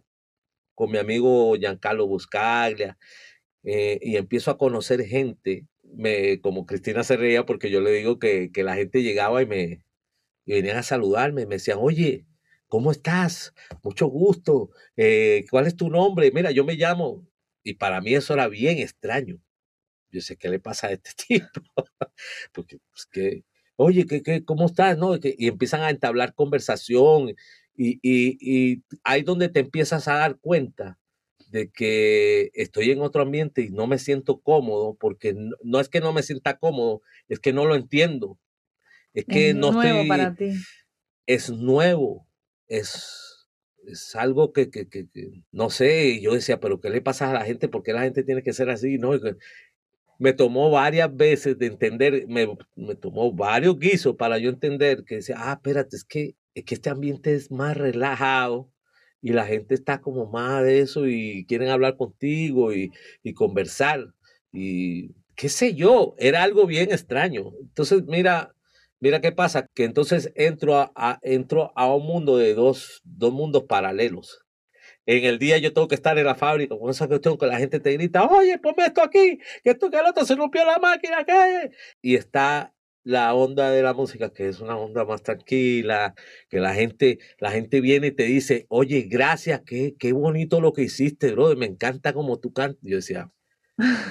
con 0.74 0.90
mi 0.90 0.98
amigo 0.98 1.54
Giancarlo 1.56 2.06
Buscaglia 2.06 2.98
eh, 3.64 3.98
y 4.02 4.16
empiezo 4.16 4.50
a 4.50 4.58
conocer 4.58 5.04
gente, 5.04 5.66
me, 5.82 6.40
como 6.40 6.66
Cristina 6.66 7.04
se 7.04 7.16
reía 7.16 7.46
porque 7.46 7.70
yo 7.70 7.80
le 7.80 7.92
digo 7.92 8.18
que, 8.18 8.50
que 8.52 8.64
la 8.64 8.74
gente 8.74 9.02
llegaba 9.02 9.42
y 9.42 9.46
me 9.46 9.84
y 10.46 10.52
venían 10.54 10.76
a 10.76 10.82
saludarme, 10.82 11.46
me 11.46 11.56
decían, 11.56 11.78
oye, 11.80 12.26
¿cómo 12.74 12.90
estás? 12.90 13.54
Mucho 13.84 14.08
gusto. 14.08 14.70
Eh, 14.96 15.44
¿Cuál 15.48 15.68
es 15.68 15.76
tu 15.76 15.88
nombre? 15.90 16.32
Mira, 16.32 16.50
yo 16.50 16.64
me 16.64 16.74
llamo. 16.74 17.24
Y 17.62 17.74
para 17.74 18.00
mí 18.00 18.16
eso 18.16 18.34
era 18.34 18.48
bien 18.48 18.78
extraño. 18.78 19.38
Yo 20.10 20.20
sé, 20.20 20.36
¿qué 20.36 20.48
le 20.48 20.58
pasa 20.58 20.88
a 20.88 20.90
este 20.90 21.10
tipo? 21.28 21.60
Porque, 22.52 22.78
pues, 22.90 23.06
que, 23.06 23.44
oye, 23.76 24.06
¿qué, 24.06 24.24
qué, 24.24 24.44
¿cómo 24.44 24.66
estás? 24.66 24.98
¿No? 24.98 25.14
Y 25.22 25.46
empiezan 25.46 25.82
a 25.82 25.90
entablar 25.90 26.34
conversación 26.34 27.36
y, 27.76 28.00
y, 28.02 28.38
y 28.40 28.82
ahí 29.04 29.22
donde 29.22 29.48
te 29.50 29.60
empiezas 29.60 30.08
a 30.08 30.14
dar 30.14 30.40
cuenta 30.40 30.98
de 31.50 31.70
que 31.70 32.50
estoy 32.54 32.90
en 32.90 33.02
otro 33.02 33.22
ambiente 33.22 33.62
y 33.62 33.70
no 33.70 33.86
me 33.86 34.00
siento 34.00 34.40
cómodo, 34.40 34.96
porque 34.98 35.32
no, 35.32 35.54
no 35.62 35.78
es 35.78 35.88
que 35.88 36.00
no 36.00 36.12
me 36.12 36.24
sienta 36.24 36.58
cómodo, 36.58 37.02
es 37.28 37.38
que 37.38 37.52
no 37.52 37.66
lo 37.66 37.76
entiendo. 37.76 38.36
Es 39.12 39.26
que 39.26 39.50
es 39.50 39.54
no 39.54 39.70
nuevo 39.70 40.08
para 40.08 40.34
ti. 40.34 40.54
Es 41.26 41.50
nuevo, 41.50 42.26
es, 42.68 43.48
es 43.86 44.16
algo 44.16 44.52
que, 44.52 44.70
que, 44.70 44.88
que, 44.88 45.06
no 45.52 45.70
sé, 45.70 46.20
yo 46.20 46.34
decía, 46.34 46.60
pero 46.60 46.80
¿qué 46.80 46.90
le 46.90 47.00
pasa 47.02 47.30
a 47.30 47.34
la 47.34 47.44
gente? 47.44 47.68
¿Por 47.68 47.82
qué 47.82 47.92
la 47.92 48.02
gente 48.02 48.22
tiene 48.24 48.42
que 48.42 48.52
ser 48.52 48.70
así? 48.70 48.98
No, 48.98 49.12
me 50.18 50.32
tomó 50.32 50.70
varias 50.70 51.14
veces 51.14 51.58
de 51.58 51.66
entender, 51.66 52.26
me, 52.28 52.46
me 52.76 52.94
tomó 52.94 53.32
varios 53.32 53.78
guisos 53.78 54.16
para 54.16 54.38
yo 54.38 54.50
entender 54.50 55.04
que 55.04 55.16
decía, 55.16 55.36
ah, 55.38 55.54
espérate, 55.54 55.96
es 55.96 56.04
que, 56.04 56.36
es 56.54 56.64
que 56.64 56.74
este 56.74 56.90
ambiente 56.90 57.34
es 57.34 57.50
más 57.50 57.76
relajado 57.76 58.70
y 59.20 59.32
la 59.32 59.46
gente 59.46 59.74
está 59.74 60.00
como 60.00 60.26
más 60.26 60.62
de 60.64 60.80
eso 60.80 61.06
y 61.06 61.44
quieren 61.46 61.68
hablar 61.68 61.96
contigo 61.96 62.72
y, 62.72 62.92
y 63.22 63.34
conversar 63.34 64.14
y 64.52 65.14
qué 65.34 65.48
sé 65.48 65.74
yo, 65.74 66.14
era 66.18 66.42
algo 66.42 66.66
bien 66.66 66.92
extraño. 66.92 67.52
Entonces, 67.60 68.04
mira, 68.06 68.54
Mira 69.00 69.20
qué 69.20 69.32
pasa, 69.32 69.66
que 69.74 69.84
entonces 69.84 70.32
entro 70.34 70.76
a, 70.76 71.18
entro 71.22 71.72
a 71.76 71.94
un 71.94 72.06
mundo 72.06 72.36
de 72.38 72.54
dos, 72.54 73.02
dos 73.04 73.32
mundos 73.32 73.64
paralelos. 73.64 74.44
En 75.06 75.24
el 75.24 75.38
día 75.38 75.58
yo 75.58 75.72
tengo 75.72 75.88
que 75.88 75.94
estar 75.94 76.16
en 76.18 76.24
la 76.24 76.34
fábrica 76.34 76.76
con 76.78 76.90
esa 76.90 77.06
cuestión 77.06 77.36
que 77.36 77.46
la 77.46 77.58
gente 77.58 77.80
te 77.80 77.92
grita, 77.92 78.24
oye, 78.24 78.58
ponme 78.58 78.86
esto 78.86 79.02
aquí, 79.02 79.38
que 79.62 79.70
esto 79.70 79.90
que 79.90 79.98
el 79.98 80.06
otro 80.06 80.24
se 80.24 80.34
rompió 80.34 80.64
la 80.64 80.78
máquina, 80.78 81.24
¿qué? 81.24 81.72
Y 82.00 82.14
está 82.14 82.74
la 83.04 83.34
onda 83.34 83.70
de 83.70 83.82
la 83.82 83.92
música, 83.92 84.32
que 84.32 84.48
es 84.48 84.60
una 84.60 84.76
onda 84.76 85.04
más 85.04 85.22
tranquila, 85.22 86.14
que 86.48 86.58
la 86.58 86.74
gente, 86.74 87.18
la 87.38 87.50
gente 87.50 87.80
viene 87.80 88.08
y 88.08 88.12
te 88.12 88.24
dice, 88.24 88.66
oye, 88.70 89.02
gracias, 89.02 89.60
qué, 89.66 89.94
qué 89.98 90.12
bonito 90.12 90.60
lo 90.60 90.72
que 90.72 90.82
hiciste, 90.82 91.32
bro, 91.32 91.54
me 91.56 91.66
encanta 91.66 92.14
como 92.14 92.40
tú 92.40 92.52
cantas. 92.52 92.80
Yo 92.82 92.96
decía, 92.96 93.30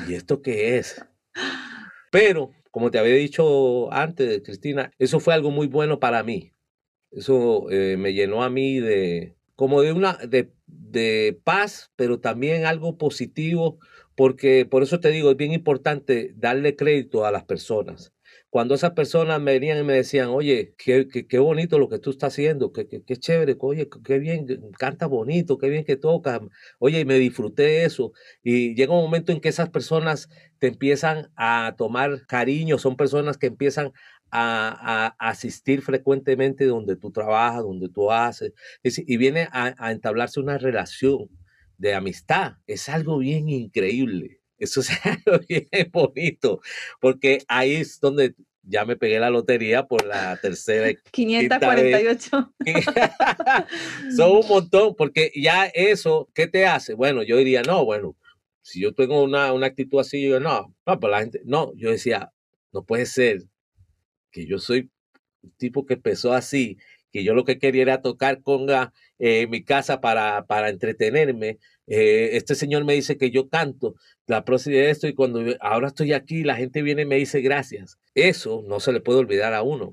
¿y 0.07 0.13
esto 0.13 0.41
qué 0.41 0.77
es? 0.77 1.03
Pero 2.11 2.51
como 2.73 2.89
te 2.89 2.97
había 2.97 3.13
dicho 3.13 3.93
antes, 3.93 4.41
Cristina, 4.43 4.91
eso 4.97 5.19
fue 5.19 5.35
algo 5.35 5.51
muy 5.51 5.67
bueno 5.67 5.99
para 5.99 6.23
mí. 6.23 6.53
Eso 7.11 7.69
eh, 7.69 7.97
me 7.99 8.13
llenó 8.13 8.43
a 8.43 8.49
mí 8.49 8.79
de 8.79 9.35
como 9.55 9.83
de 9.83 9.93
una 9.93 10.13
de, 10.13 10.51
de 10.65 11.39
paz, 11.43 11.91
pero 11.95 12.19
también 12.19 12.65
algo 12.65 12.97
positivo, 12.97 13.77
porque 14.15 14.65
por 14.65 14.81
eso 14.81 14.99
te 14.99 15.09
digo, 15.11 15.29
es 15.29 15.37
bien 15.37 15.53
importante 15.53 16.33
darle 16.35 16.75
crédito 16.75 17.27
a 17.27 17.31
las 17.31 17.43
personas 17.43 18.11
cuando 18.53 18.75
esas 18.75 18.91
personas 18.91 19.41
me 19.41 19.53
venían 19.53 19.79
y 19.79 19.83
me 19.83 19.93
decían, 19.93 20.29
oye, 20.29 20.75
qué, 20.77 21.07
qué, 21.07 21.39
bonito 21.39 21.79
lo 21.79 21.89
que 21.89 21.97
tú 21.97 22.11
estás 22.11 22.33
haciendo, 22.33 22.71
qué, 22.71 22.87
qué, 22.87 23.17
chévere, 23.17 23.55
oye, 23.59 23.89
qué 24.05 24.19
bien, 24.19 24.45
canta 24.77 25.07
bonito, 25.07 25.57
qué 25.57 25.69
bien 25.69 25.83
que 25.83 25.95
toca, 25.95 26.39
oye, 26.77 26.99
y 26.99 27.05
me 27.05 27.17
disfruté 27.17 27.83
eso. 27.83 28.13
Y 28.43 28.75
llega 28.75 28.93
un 28.93 29.01
momento 29.01 29.31
en 29.31 29.41
que 29.41 29.49
esas 29.49 29.71
personas 29.71 30.29
te 30.63 30.69
empiezan 30.69 31.29
a 31.35 31.75
tomar 31.77 32.25
cariño, 32.25 32.77
son 32.77 32.95
personas 32.95 33.37
que 33.37 33.47
empiezan 33.47 33.91
a, 34.31 35.13
asistir 35.19 35.81
frecuentemente 35.81 36.63
donde 36.63 36.95
tú 36.95 37.11
trabajas, 37.11 37.63
donde 37.63 37.89
tú 37.89 38.09
haces, 38.13 38.53
y, 38.81 39.17
viene 39.17 39.49
a, 39.51 39.75
a 39.77 39.91
entablarse 39.91 40.39
una 40.39 40.57
relación 40.57 41.27
de 41.77 41.95
amistad. 41.95 42.53
Es 42.65 42.87
algo 42.87 43.17
bien 43.17 43.49
increíble. 43.49 44.39
Eso 44.57 44.79
es 44.79 44.91
algo 45.03 45.43
bien 45.49 45.67
bonito, 45.91 46.61
porque 47.01 47.39
ahí 47.49 47.73
es 47.73 47.99
donde 47.99 48.33
ya 48.61 48.85
me 48.85 48.95
pegué 48.95 49.19
la 49.19 49.29
lotería 49.29 49.85
por 49.85 50.05
la 50.05 50.37
tercera. 50.37 50.97
548. 51.11 52.53
Son 54.15 54.31
un 54.31 54.47
montón, 54.47 54.95
porque 54.95 55.29
ya 55.35 55.65
eso, 55.65 56.29
¿qué 56.33 56.47
te 56.47 56.65
hace? 56.65 56.93
Bueno, 56.93 57.21
yo 57.21 57.35
diría, 57.35 57.63
no, 57.63 57.83
bueno, 57.83 58.15
si 58.63 58.81
yo 58.81 58.93
tengo 58.93 59.21
una, 59.21 59.53
una 59.53 59.67
actitud 59.67 59.99
así, 59.99 60.27
yo 60.27 60.39
no, 60.39 60.75
no, 60.87 60.99
pues 60.99 61.11
la 61.11 61.19
gente, 61.19 61.41
no, 61.45 61.71
yo 61.75 61.91
decía, 61.91 62.31
no 62.71 62.83
puede 62.83 63.05
ser 63.05 63.43
que 64.31 64.47
yo 64.47 64.57
soy 64.57 64.89
un 65.43 65.51
tipo 65.57 65.85
que 65.85 65.93
empezó 65.93 66.33
así, 66.33 66.77
que 67.11 67.23
yo 67.23 67.35
lo 67.35 67.45
que 67.45 67.59
quería 67.59 67.83
era 67.83 68.01
tocar 68.01 68.41
conga 68.41 68.91
en 69.19 69.51
mi 69.51 69.63
casa 69.63 70.01
para, 70.01 70.45
para 70.47 70.69
entretenerme 70.69 71.59
eh, 71.87 72.37
este 72.37 72.55
señor 72.55 72.85
me 72.85 72.93
dice 72.93 73.17
que 73.17 73.29
yo 73.29 73.49
canto 73.49 73.95
la 74.25 74.45
próxima 74.45 74.77
de 74.77 74.89
esto 74.89 75.07
y 75.07 75.13
cuando 75.13 75.41
ahora 75.59 75.87
estoy 75.87 76.13
aquí, 76.13 76.43
la 76.43 76.55
gente 76.55 76.81
viene 76.81 77.01
y 77.03 77.05
me 77.05 77.17
dice 77.17 77.41
gracias. 77.41 77.97
Eso 78.15 78.63
no 78.67 78.79
se 78.79 78.93
le 78.93 79.01
puede 79.01 79.19
olvidar 79.19 79.53
a 79.53 79.63
uno. 79.63 79.91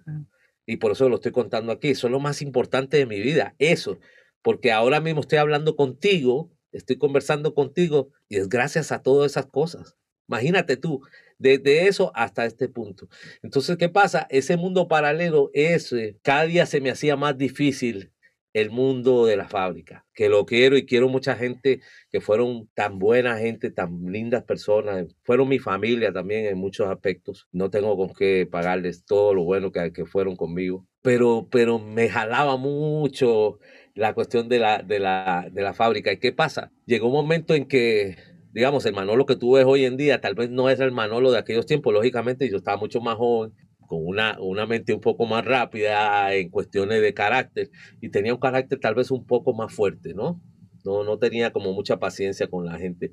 Y 0.67 0.77
por 0.77 0.93
eso 0.93 1.09
lo 1.09 1.17
estoy 1.17 1.33
contando 1.33 1.73
aquí. 1.73 1.89
Eso 1.89 2.07
es 2.07 2.13
lo 2.13 2.21
más 2.21 2.43
importante 2.43 2.97
de 2.97 3.07
mi 3.07 3.21
vida, 3.21 3.55
eso. 3.59 3.99
Porque 4.43 4.73
ahora 4.73 5.01
mismo 5.01 5.21
estoy 5.21 5.39
hablando 5.39 5.75
contigo, 5.77 6.51
estoy 6.73 6.97
conversando 6.97 7.55
contigo 7.55 8.11
y 8.29 8.37
es 8.37 8.49
gracias 8.49 8.93
a 8.93 9.03
todas 9.03 9.33
esas 9.33 9.47
cosas. 9.47 9.97
Imagínate 10.29 10.77
tú, 10.77 11.03
desde 11.39 11.89
eso 11.89 12.13
hasta 12.15 12.45
este 12.45 12.69
punto. 12.69 13.09
Entonces, 13.43 13.77
¿qué 13.77 13.89
pasa? 13.89 14.27
Ese 14.31 14.57
mundo 14.57 14.87
paralelo, 14.89 15.51
ese, 15.55 16.19
cada 16.23 16.45
día 16.45 16.67
se 16.67 16.81
me 16.81 16.91
hacía 16.91 17.17
más 17.17 17.37
difícil 17.37 18.13
el 18.53 18.71
mundo 18.71 19.27
de 19.27 19.37
la 19.37 19.49
fábrica, 19.49 20.07
que 20.13 20.29
lo 20.29 20.45
quiero 20.45 20.77
y 20.77 20.85
quiero 20.85 21.09
mucha 21.09 21.37
gente 21.37 21.81
que 22.11 22.21
fueron 22.21 22.69
tan 22.75 22.99
buena 22.99 23.39
gente, 23.39 23.71
tan 23.71 24.07
lindas 24.07 24.43
personas, 24.43 25.07
fueron 25.23 25.49
mi 25.49 25.59
familia 25.59 26.13
también 26.13 26.47
en 26.47 26.59
muchos 26.59 26.89
aspectos, 26.89 27.47
no 27.53 27.71
tengo 27.71 27.97
con 27.97 28.13
qué 28.13 28.49
pagarles 28.51 29.05
todo 29.05 29.35
lo 29.35 29.45
bueno 29.45 29.71
que, 29.71 29.93
que 29.93 30.05
fueron 30.05 30.35
conmigo, 30.37 30.85
pero, 31.03 31.49
pero 31.51 31.79
me 31.79 32.09
jalaba 32.09 32.57
mucho 32.57 33.59
la 34.01 34.15
cuestión 34.15 34.49
de 34.49 34.59
la, 34.59 34.79
de, 34.79 34.99
la, 34.99 35.49
de 35.53 35.63
la 35.63 35.75
fábrica. 35.75 36.13
¿Y 36.13 36.19
qué 36.19 36.33
pasa? 36.33 36.73
Llegó 36.87 37.09
un 37.09 37.13
momento 37.13 37.55
en 37.55 37.67
que 37.67 38.17
digamos, 38.53 38.85
el 38.87 38.95
Manolo 38.95 39.27
que 39.27 39.37
tú 39.37 39.53
ves 39.53 39.65
hoy 39.65 39.85
en 39.85 39.97
día 39.97 40.21
tal 40.21 40.35
vez 40.35 40.51
no 40.51 40.69
es 40.69 40.81
el 40.81 40.91
Manolo 40.91 41.31
de 41.31 41.39
aquellos 41.39 41.67
tiempos, 41.67 41.93
lógicamente 41.93 42.51
yo 42.51 42.57
estaba 42.57 42.77
mucho 42.77 43.01
más 43.01 43.15
joven, 43.15 43.53
con 43.87 44.05
una, 44.05 44.39
una 44.41 44.67
mente 44.67 44.95
un 44.95 45.01
poco 45.01 45.27
más 45.27 45.45
rápida 45.45 46.35
en 46.35 46.49
cuestiones 46.49 47.01
de 47.03 47.15
carácter 47.15 47.71
y 48.01 48.09
tenía 48.09 48.33
un 48.35 48.41
carácter 48.41 48.81
tal 48.81 48.95
vez 48.95 49.11
un 49.11 49.27
poco 49.27 49.53
más 49.53 49.73
fuerte, 49.73 50.15
¿no? 50.15 50.41
No, 50.85 51.05
no 51.05 51.19
tenía 51.19 51.53
como 51.53 51.73
mucha 51.73 51.99
paciencia 51.99 52.49
con 52.49 52.65
la 52.65 52.79
gente. 52.79 53.13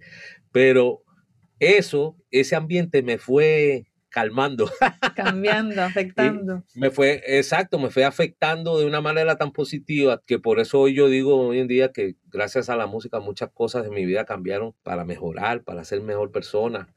Pero 0.51 1.03
eso, 1.59 2.15
ese 2.31 2.55
ambiente 2.55 3.03
me 3.03 3.17
fue 3.17 3.88
calmando. 4.18 4.68
Cambiando, 5.15 5.84
afectando. 5.84 6.63
me 6.74 6.89
fue, 6.89 7.22
exacto, 7.28 7.78
me 7.78 7.91
fue 7.91 8.03
afectando 8.03 8.80
de 8.80 8.86
una 8.88 8.99
manera 8.99 9.38
tan 9.38 9.51
positiva 9.51 10.24
que 10.26 10.39
por 10.39 10.59
eso 10.59 10.80
hoy 10.80 10.95
yo 10.95 11.07
digo 11.07 11.36
hoy 11.38 11.59
en 11.59 11.68
día 11.68 11.91
que 11.91 12.15
gracias 12.26 12.70
a 12.70 12.76
la 12.76 12.88
música 12.88 13.20
muchas 13.20 13.51
cosas 13.53 13.86
en 13.86 13.93
mi 13.93 14.07
vida 14.07 14.26
cambiaron 14.26 14.74
para 14.82 15.05
mejorar, 15.05 15.63
para 15.63 15.84
ser 15.84 16.01
mejor 16.01 16.32
persona. 16.32 16.95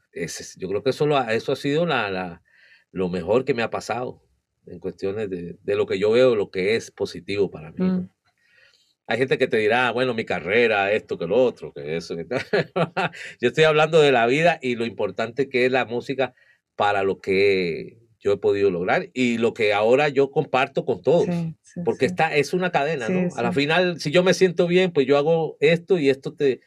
yo 0.57 0.69
creo 0.71 0.83
que 0.83 0.91
eso, 0.91 1.07
eso 1.29 1.53
ha 1.53 1.57
sido 1.57 1.85
la, 1.85 2.11
la, 2.11 2.43
lo 2.91 3.11
mejor 3.11 3.45
que 3.45 3.53
me 3.53 3.63
ha 3.63 3.69
pasado 3.69 4.23
en 4.65 4.79
cuestiones 4.79 5.29
de, 5.29 5.59
lo 5.77 5.85
que 5.85 5.99
yo 5.99 6.13
veo, 6.13 6.35
lo 6.35 6.51
que 6.51 6.75
es 6.75 6.91
positivo 6.91 7.51
para 7.51 7.71
mí. 7.71 7.85
Mm. 7.85 8.09
Hay 9.09 9.19
gente 9.19 9.37
que 9.37 9.49
te 9.49 9.59
dirá, 9.59 9.89
ah, 9.89 9.91
bueno, 9.91 10.15
mi 10.15 10.25
carrera, 10.25 10.91
esto, 10.93 11.19
que 11.19 11.27
lo 11.27 11.37
otro, 11.37 11.71
que 11.75 11.97
eso. 11.97 12.17
yo 13.41 13.49
estoy 13.49 13.65
hablando 13.65 14.01
de 14.01 14.13
la 14.13 14.27
vida 14.27 14.59
y 14.63 14.77
lo 14.77 14.87
importante 14.87 15.51
que 15.51 15.67
es 15.67 15.73
la 15.73 15.85
música 15.85 16.33
para 16.81 17.03
lo 17.03 17.21
que 17.21 17.99
yo 18.21 18.33
he 18.33 18.39
podido 18.39 18.71
lograr 18.71 19.11
y 19.13 19.37
lo 19.37 19.53
que 19.53 19.75
ahora 19.75 20.09
yo 20.09 20.31
comparto 20.31 20.87
con 20.87 21.03
todos. 21.03 21.27
porque 21.85 22.07
Está, 22.07 22.35
es 22.35 22.55
una 22.55 22.73
cadena, 22.73 23.11
¿no? 23.11 23.29
A 23.37 23.43
la 23.43 23.53
final, 23.53 24.01
si 24.01 24.11
yo 24.11 24.23
me 24.23 24.33
siento 24.33 24.67
bien, 24.67 24.91
pues 24.91 25.07
yo 25.07 25.19
hago 25.19 25.59
esto 25.61 25.99
y 25.99 26.09
esto 26.09 26.33
te, 26.33 26.63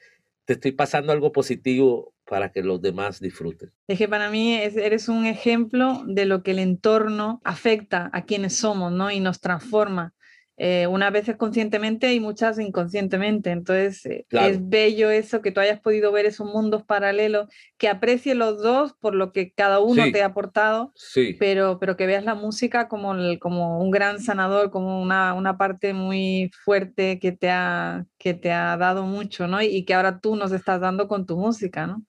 te 0.46 0.54
estoy 0.54 0.74
pasando 0.74 1.12
algo 1.12 1.32
positivo 1.32 2.14
para 2.26 2.52
que 2.52 2.62
los 2.62 2.80
demás 2.80 3.22
disfruten. 3.22 3.72
Es 3.88 3.98
que 3.98 4.08
para 4.08 4.30
mí 4.30 4.54
eres 4.54 5.10
un 5.10 5.26
ejemplo 5.26 6.04
de 6.06 6.26
lo 6.28 6.44
que 6.44 6.52
el 6.52 6.60
entorno 6.60 7.42
afecta 7.44 8.12
a 8.14 8.24
quienes 8.24 8.56
somos, 8.56 8.92
¿no? 8.92 9.10
Y 9.10 9.20
nos 9.20 9.42
transforma. 9.42 10.14
Eh, 10.56 10.86
unas 10.86 11.12
veces 11.12 11.36
conscientemente 11.36 12.14
y 12.14 12.20
muchas 12.20 12.60
inconscientemente. 12.60 13.50
Entonces, 13.50 14.06
eh, 14.06 14.26
es 14.30 14.70
bello 14.70 15.10
eso, 15.10 15.42
que 15.42 15.52
tú 15.52 15.60
hayas 15.60 15.80
podido 15.80 16.12
ver 16.12 16.28
esos 16.28 16.48
mundos 16.48 16.84
paralelos, 16.84 17.50
que 17.78 17.90
aprecie 17.90 18.36
los 18.36 18.62
dos 18.62 18.94
por 19.00 19.16
lo 19.16 19.32
que 19.32 19.52
cada 19.52 19.80
uno 19.80 20.04
te 20.12 20.22
ha 20.22 20.28
aportado, 20.28 20.92
sí. 20.96 21.36
pero, 21.40 21.80
pero 21.80 21.98
que 21.98 22.06
veas 22.06 22.24
la 22.24 22.36
música 22.36 22.88
como, 22.88 23.16
como 23.40 23.80
un 23.80 23.90
gran 23.90 24.20
sanador, 24.20 24.70
como 24.70 25.02
una, 25.02 25.34
una, 25.34 25.58
parte 25.58 25.94
muy 25.94 26.52
fuerte 26.64 27.20
que 27.20 27.32
te, 27.32 27.50
ha, 27.50 28.06
que 28.20 28.34
te 28.34 28.52
ha 28.52 28.78
dado 28.78 29.06
mucho, 29.06 29.48
¿no? 29.48 29.62
Y, 29.62 29.86
que 29.86 29.94
ahora 29.94 30.20
tú 30.20 30.36
nos 30.36 30.52
estás 30.52 30.80
dando 30.80 31.08
con 31.08 31.26
tu 31.26 31.38
música, 31.38 31.88
¿no? 31.88 32.06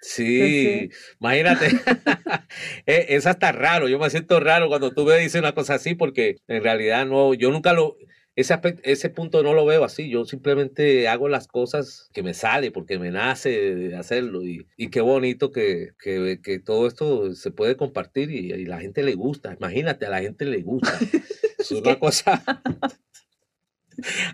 Sí, 0.00 0.90
imagínate. 1.20 1.68
E, 2.86 3.06
es 3.10 3.26
hasta 3.26 3.52
raro. 3.52 3.88
Yo 3.88 3.98
me 3.98 4.10
siento 4.10 4.40
raro 4.40 4.68
cuando 4.68 4.92
tú 4.92 5.04
me 5.04 5.18
dices 5.18 5.40
una 5.40 5.52
cosa 5.52 5.74
así, 5.74 5.94
porque 5.94 6.36
en 6.48 6.62
realidad 6.62 7.06
no, 7.06 7.34
yo 7.34 7.50
nunca 7.50 7.72
lo, 7.72 7.96
ese, 8.36 8.58
ese 8.84 9.10
punto 9.10 9.42
no 9.42 9.52
lo 9.52 9.66
veo 9.66 9.84
así. 9.84 10.08
Yo 10.08 10.24
simplemente 10.24 11.08
hago 11.08 11.28
las 11.28 11.48
cosas 11.48 12.08
que 12.12 12.22
me 12.22 12.34
sale 12.34 12.70
porque 12.70 12.98
me 12.98 13.10
nace 13.10 13.96
hacerlo. 13.96 14.42
Y, 14.44 14.66
y 14.76 14.90
qué 14.90 15.00
bonito 15.00 15.50
que, 15.50 15.90
que, 16.00 16.40
que, 16.42 16.58
todo 16.60 16.86
esto 16.86 17.34
se 17.34 17.50
puede 17.50 17.76
compartir 17.76 18.30
y, 18.30 18.52
y, 18.52 18.64
la 18.64 18.80
gente 18.80 19.02
le 19.02 19.14
gusta. 19.14 19.54
Imagínate, 19.58 20.06
a 20.06 20.10
la 20.10 20.20
gente 20.20 20.44
le 20.44 20.62
gusta. 20.62 20.96
Es 21.58 21.72
una 21.72 21.98
cosa. 21.98 22.40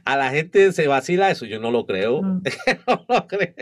A 0.05 0.17
la 0.19 0.31
gente 0.31 0.73
se 0.73 0.87
vacila 0.87 1.31
eso, 1.31 1.47
yo 1.47 1.59
no 1.59 1.71
lo 1.71 1.87
creo. 1.87 2.23
Mm. 2.23 2.43
no 2.87 3.07
lo 3.09 3.27
creo. 3.27 3.55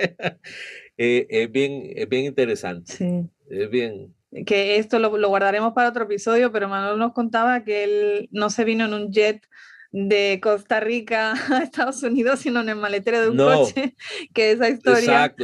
Eh, 0.97 1.27
es, 1.31 1.51
bien, 1.51 1.85
es 1.95 2.09
bien 2.09 2.25
interesante. 2.25 2.93
Sí. 2.93 3.29
Es 3.49 3.71
bien. 3.71 4.15
Que 4.47 4.77
esto 4.77 4.99
lo, 4.99 5.17
lo, 5.19 5.29
guardaremos 5.29 5.73
para 5.75 5.91
otro 5.91 6.05
episodio, 6.05 6.53
pero 6.53 6.69
Manuel 6.69 6.99
nos 6.99 7.13
contaba 7.13 7.65
que 7.65 7.85
él 7.85 8.29
no 8.33 8.51
se 8.51 8.65
vino 8.65 8.85
en 8.87 8.95
un 8.95 9.13
jet 9.13 9.47
de 9.93 10.41
Costa 10.43 10.81
Rica 10.81 11.35
a 11.53 11.63
Estados 11.63 12.03
Unidos, 12.03 12.41
sino 12.41 12.61
en 12.61 12.71
el 12.71 12.77
maletero 12.77 13.21
de 13.21 13.29
un 13.29 13.37
coche, 13.37 13.95
que 14.35 14.53
esa 14.53 14.69
historia 14.69 15.35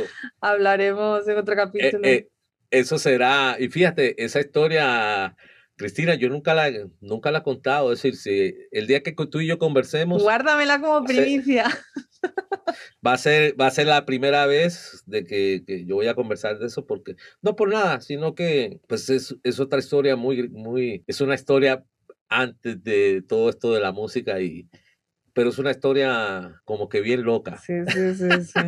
hablaremos 0.41 1.29
en 1.29 1.39
otro 1.39 1.55
eh, 1.55 1.57
capítulo. 1.57 2.05
Eh, 2.05 2.29
eso 2.71 2.99
será, 2.99 3.57
y 3.59 3.69
fíjate, 3.69 4.23
esa 4.23 4.41
historia 4.41 5.35
Cristina, 5.79 6.17
yo 6.17 6.29
nunca 6.29 6.55
la, 6.55 6.71
nunca 7.01 7.31
la 7.31 7.39
he 7.39 7.43
contado. 7.43 7.93
Es 7.93 8.03
decir, 8.03 8.17
si 8.17 8.55
el 8.73 8.89
día 8.89 9.03
que 9.03 9.13
tú 9.13 9.41
y 9.41 9.47
yo 9.47 9.59
conversemos. 9.59 10.23
Guárdamela 10.23 10.81
como 10.81 11.05
primicia. 11.05 11.67
Va 13.07 13.13
a 13.13 13.19
ser, 13.19 13.59
va 13.61 13.67
a 13.67 13.71
ser 13.71 13.87
la 13.87 14.05
primera 14.05 14.47
vez 14.47 15.03
de 15.07 15.25
que, 15.25 15.63
que, 15.67 15.85
yo 15.85 15.97
voy 15.97 16.09
a 16.09 16.15
conversar 16.15 16.59
de 16.59 16.67
eso, 16.67 16.87
porque 16.87 17.17
no 17.43 17.57
por 17.57 17.71
nada, 17.71 18.01
sino 18.01 18.35
que 18.35 18.81
pues 18.89 19.09
es, 19.09 19.37
es, 19.43 19.61
otra 19.61 19.79
historia 19.79 20.17
muy, 20.17 20.49
muy, 20.49 21.05
es 21.07 21.21
una 21.21 21.35
historia 21.35 21.85
antes 22.29 22.83
de 22.83 23.23
todo 23.27 23.49
esto 23.49 23.73
de 23.73 23.81
la 23.81 23.93
música 23.93 24.41
y, 24.41 24.69
pero 25.33 25.51
es 25.51 25.59
una 25.59 25.71
historia 25.71 26.61
como 26.65 26.89
que 26.89 27.01
bien 27.01 27.23
loca. 27.23 27.59
Sí, 27.59 27.75
sí, 27.87 28.15
sí, 28.15 28.45
sí. 28.45 28.61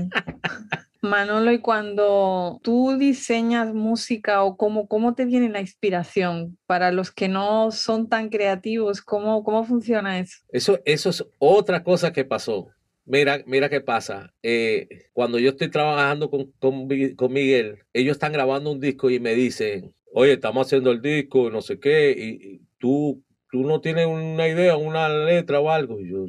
Manolo, 1.03 1.51
y 1.51 1.61
cuando 1.61 2.61
tú 2.63 2.97
diseñas 2.99 3.73
música 3.73 4.43
o 4.43 4.57
cómo, 4.57 4.87
cómo 4.87 5.15
te 5.15 5.25
viene 5.25 5.49
la 5.49 5.61
inspiración 5.61 6.59
para 6.67 6.93
los 6.93 7.11
que 7.11 7.29
no 7.29 7.71
son 7.71 8.09
tan 8.09 8.29
creativos, 8.29 9.01
¿cómo, 9.01 9.43
cómo 9.43 9.65
funciona 9.65 10.19
eso? 10.19 10.39
Eso, 10.51 10.79
eso 10.85 11.11
es 11.11 11.25
otra 11.39 11.83
cosa 11.83 12.13
que 12.13 12.25
pasó. 12.25 12.69
Mira, 13.11 13.43
mira 13.45 13.69
qué 13.69 13.81
pasa. 13.81 14.33
Eh, 14.41 15.09
cuando 15.13 15.41
yo 15.41 15.51
estoy 15.51 15.69
trabajando 15.69 16.31
con, 16.31 16.53
con, 16.61 17.33
Miguel, 17.33 17.81
ellos 17.93 18.13
están 18.13 18.33
grabando 18.33 18.71
un 18.71 18.79
disco 18.79 19.11
y 19.11 19.19
me 19.19 19.35
dicen, 19.35 19.97
oye, 20.13 20.35
estamos 20.35 20.69
haciendo 20.69 20.93
el 20.93 21.03
disco, 21.03 21.51
no 21.51 21.61
sé 21.61 21.81
qué, 21.81 22.13
y, 22.17 22.61
tú, 22.79 23.25
tú 23.51 23.65
no 23.65 23.81
tienes 23.81 24.07
una 24.07 24.47
idea, 24.47 24.77
una 24.77 25.09
letra 25.09 25.59
o 25.59 25.71
algo. 25.71 26.01
Y 26.01 26.09
yo 26.09 26.27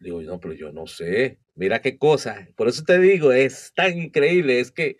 digo, 0.00 0.20
no, 0.20 0.38
pero 0.38 0.52
yo 0.52 0.70
no 0.70 0.86
sé. 0.86 1.38
Mira 1.54 1.80
qué 1.80 1.96
cosa. 1.96 2.46
Por 2.56 2.68
eso 2.68 2.84
te 2.84 2.98
digo, 2.98 3.32
es 3.32 3.72
tan 3.74 3.98
increíble. 3.98 4.60
Es 4.60 4.70
que, 4.70 4.98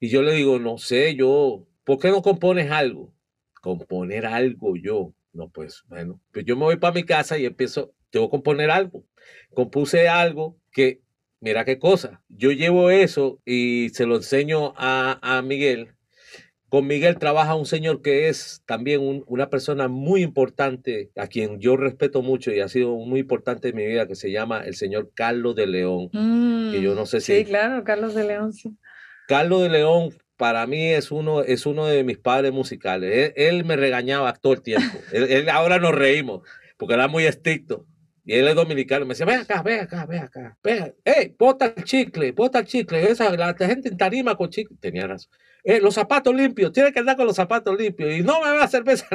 y 0.00 0.08
yo 0.08 0.22
le 0.22 0.32
digo, 0.32 0.58
no 0.58 0.78
sé, 0.78 1.14
yo, 1.14 1.68
¿por 1.84 1.98
qué 1.98 2.08
no 2.08 2.22
compones 2.22 2.70
algo? 2.70 3.12
Componer 3.60 4.24
algo 4.24 4.76
yo. 4.76 5.14
No, 5.34 5.50
pues 5.50 5.82
bueno, 5.88 6.22
pues 6.32 6.46
yo 6.46 6.56
me 6.56 6.64
voy 6.64 6.76
para 6.76 6.94
mi 6.94 7.04
casa 7.04 7.36
y 7.36 7.44
empiezo, 7.44 7.92
que 8.22 8.30
componer 8.30 8.70
algo. 8.70 9.04
Compuse 9.54 10.08
algo 10.08 10.58
que, 10.72 11.00
mira 11.40 11.64
qué 11.64 11.78
cosa. 11.78 12.22
Yo 12.28 12.52
llevo 12.52 12.90
eso 12.90 13.40
y 13.44 13.90
se 13.90 14.06
lo 14.06 14.16
enseño 14.16 14.74
a, 14.76 15.18
a 15.22 15.42
Miguel 15.42 15.94
con 16.74 16.88
Miguel 16.88 17.20
trabaja 17.20 17.54
un 17.54 17.66
señor 17.66 18.02
que 18.02 18.28
es 18.28 18.64
también 18.66 19.22
una 19.28 19.48
persona 19.48 19.86
muy 19.86 20.24
importante, 20.24 21.12
a 21.14 21.28
quien 21.28 21.60
yo 21.60 21.76
respeto 21.76 22.20
mucho 22.20 22.50
y 22.50 22.58
ha 22.58 22.68
sido 22.68 22.96
muy 22.96 23.20
importante 23.20 23.68
en 23.68 23.76
mi 23.76 23.86
vida, 23.86 24.08
que 24.08 24.16
se 24.16 24.32
llama 24.32 24.64
el 24.64 24.74
señor 24.74 25.12
Carlos 25.14 25.54
de 25.54 25.68
León. 25.68 26.10
que 26.10 26.82
yo 26.82 26.96
no 26.96 27.06
sé 27.06 27.20
si... 27.20 27.32
Sí, 27.32 27.44
claro, 27.44 27.84
Carlos 27.84 28.16
de 28.16 28.24
León, 28.24 28.52
sí. 28.52 28.76
Carlos 29.28 29.62
de 29.62 29.68
León 29.68 30.14
para 30.36 30.66
mí 30.66 30.88
es 30.88 31.12
uno, 31.12 31.42
es 31.42 31.64
uno 31.64 31.86
de 31.86 32.02
mis 32.02 32.18
padres 32.18 32.52
musicales. 32.52 33.32
Él, 33.36 33.64
me 33.64 33.76
regañaba 33.76 34.32
todo 34.32 34.54
el 34.54 34.62
tiempo. 34.62 34.98
él, 35.12 35.48
ahora 35.50 35.78
nos 35.78 35.94
reímos, 35.94 36.42
porque 36.76 36.94
era 36.94 37.06
muy 37.06 37.24
estricto. 37.24 37.86
Y 38.24 38.34
él 38.34 38.48
es 38.48 38.54
dominicano. 38.54 39.04
Me 39.04 39.10
decía, 39.10 39.26
ven 39.26 39.40
acá, 39.40 39.62
ven 39.62 39.80
acá, 39.80 40.06
ven 40.06 40.22
acá. 40.22 40.58
Ven, 40.62 40.94
hey, 41.04 41.34
bota 41.38 41.74
el 41.76 41.84
chicle, 41.84 42.32
bota 42.32 42.60
el 42.60 42.64
chicle. 42.64 43.10
Esa, 43.10 43.34
la, 43.36 43.54
gente 43.54 43.90
te 43.90 44.04
anima 44.04 44.34
con 44.36 44.48
chicle. 44.48 44.76
Tenía 44.80 45.06
razón. 45.06 45.30
Eh, 45.62 45.80
los 45.80 45.94
zapatos 45.94 46.34
limpios, 46.34 46.72
tiene 46.72 46.92
que 46.92 47.00
andar 47.00 47.16
con 47.16 47.26
los 47.26 47.36
zapatos 47.36 47.78
limpios 47.78 48.14
y 48.14 48.22
no 48.22 48.40
me 48.42 48.50
va 48.50 48.64
a 48.64 48.68
cerveza. 48.68 49.06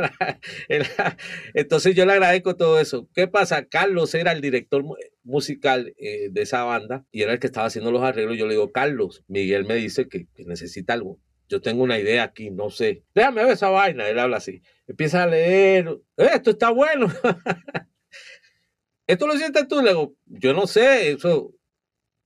Entonces 1.54 1.96
yo 1.96 2.06
le 2.06 2.14
agradezco 2.14 2.56
todo 2.56 2.80
eso. 2.80 3.08
¿Qué 3.14 3.28
pasa? 3.28 3.66
Carlos 3.66 4.16
era 4.16 4.32
el 4.32 4.42
director 4.42 4.84
musical 5.24 5.94
eh, 5.98 6.30
de 6.32 6.42
esa 6.42 6.64
banda 6.64 7.06
y 7.12 7.22
era 7.22 7.34
el 7.34 7.40
que 7.40 7.48
estaba 7.48 7.68
haciendo 7.68 7.92
los 7.92 8.02
arreglos. 8.02 8.38
Yo 8.38 8.48
le 8.48 8.54
digo, 8.54 8.72
Carlos, 8.72 9.24
Miguel 9.28 9.66
me 9.66 9.76
dice 9.76 10.08
que, 10.08 10.28
necesita 10.46 10.94
algo. 10.94 11.20
Yo 11.50 11.62
tengo 11.62 11.84
una 11.84 12.00
idea 12.00 12.24
aquí, 12.24 12.50
no 12.50 12.72
sé. 12.72 13.04
Déjame 13.14 13.44
ver 13.44 13.54
esa 13.54 13.70
vaina. 13.70 14.08
Él 14.08 14.18
habla 14.18 14.38
así. 14.38 14.62
Empieza 14.88 15.24
a 15.24 15.28
leer. 15.28 15.88
Eh, 16.18 16.30
esto 16.34 16.52
está 16.52 16.72
bueno. 16.72 17.12
¿Esto 19.10 19.26
lo 19.26 19.34
sientes 19.34 19.68
tú? 19.68 19.82
Le 19.82 19.90
digo, 19.90 20.14
yo 20.28 20.54
no 20.54 20.68
sé. 20.68 21.10
Eso, 21.10 21.52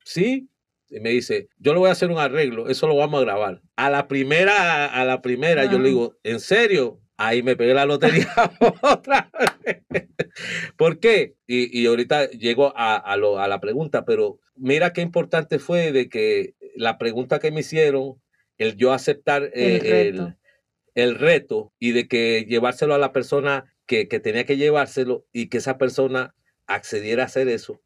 sí, 0.04 0.50
y 0.90 1.00
me 1.00 1.12
dice, 1.12 1.48
yo 1.58 1.72
le 1.72 1.80
voy 1.80 1.88
a 1.88 1.94
hacer 1.94 2.12
un 2.12 2.20
arreglo, 2.20 2.68
eso 2.68 2.88
lo 2.88 2.98
vamos 2.98 3.22
a 3.22 3.24
grabar. 3.24 3.62
A 3.78 3.90
la 3.90 4.10
primera, 4.10 4.88
a 4.88 5.06
la 5.06 5.22
primera, 5.22 5.64
yo 5.64 5.80
le 5.80 5.90
digo, 5.90 6.18
¿en 6.24 6.42
serio? 6.42 7.00
Ahí 7.16 7.42
me 7.42 7.56
pegué 7.56 7.74
la 7.74 7.86
lotería 7.86 8.28
otra 8.82 9.32
vez. 9.64 10.10
¿Por 10.76 11.00
qué? 11.00 11.36
Y, 11.48 11.80
y 11.80 11.86
ahorita 11.86 12.30
llego 12.32 12.74
a, 12.76 12.98
a, 12.98 13.16
lo, 13.16 13.40
a, 13.40 13.48
la 13.48 13.62
pregunta, 13.62 14.04
pero 14.04 14.42
mira 14.56 14.92
qué 14.92 15.00
importante 15.00 15.60
fue 15.60 15.94
de 15.94 16.10
que 16.10 16.56
la 16.76 16.98
pregunta 16.98 17.40
que 17.40 17.52
me 17.52 17.62
hicieron, 17.62 18.22
el 18.58 18.76
yo 18.76 18.92
aceptar 18.92 19.52
el, 19.54 19.80
reto. 19.80 20.34
El, 20.96 21.06
el 21.12 21.16
reto 21.16 21.72
y 21.80 21.94
de 21.94 22.10
que 22.10 22.46
llevárselo 22.46 22.94
a 22.94 23.00
la 23.00 23.14
persona 23.14 23.74
que, 23.86 24.10
que 24.10 24.20
tenía 24.20 24.46
que 24.46 24.58
llevárselo 24.58 25.26
y 25.32 25.48
que 25.48 25.60
esa 25.60 25.78
persona 25.78 26.36
accediera 26.68 27.24
a 27.24 27.26
hacer 27.28 27.48
eso, 27.48 27.82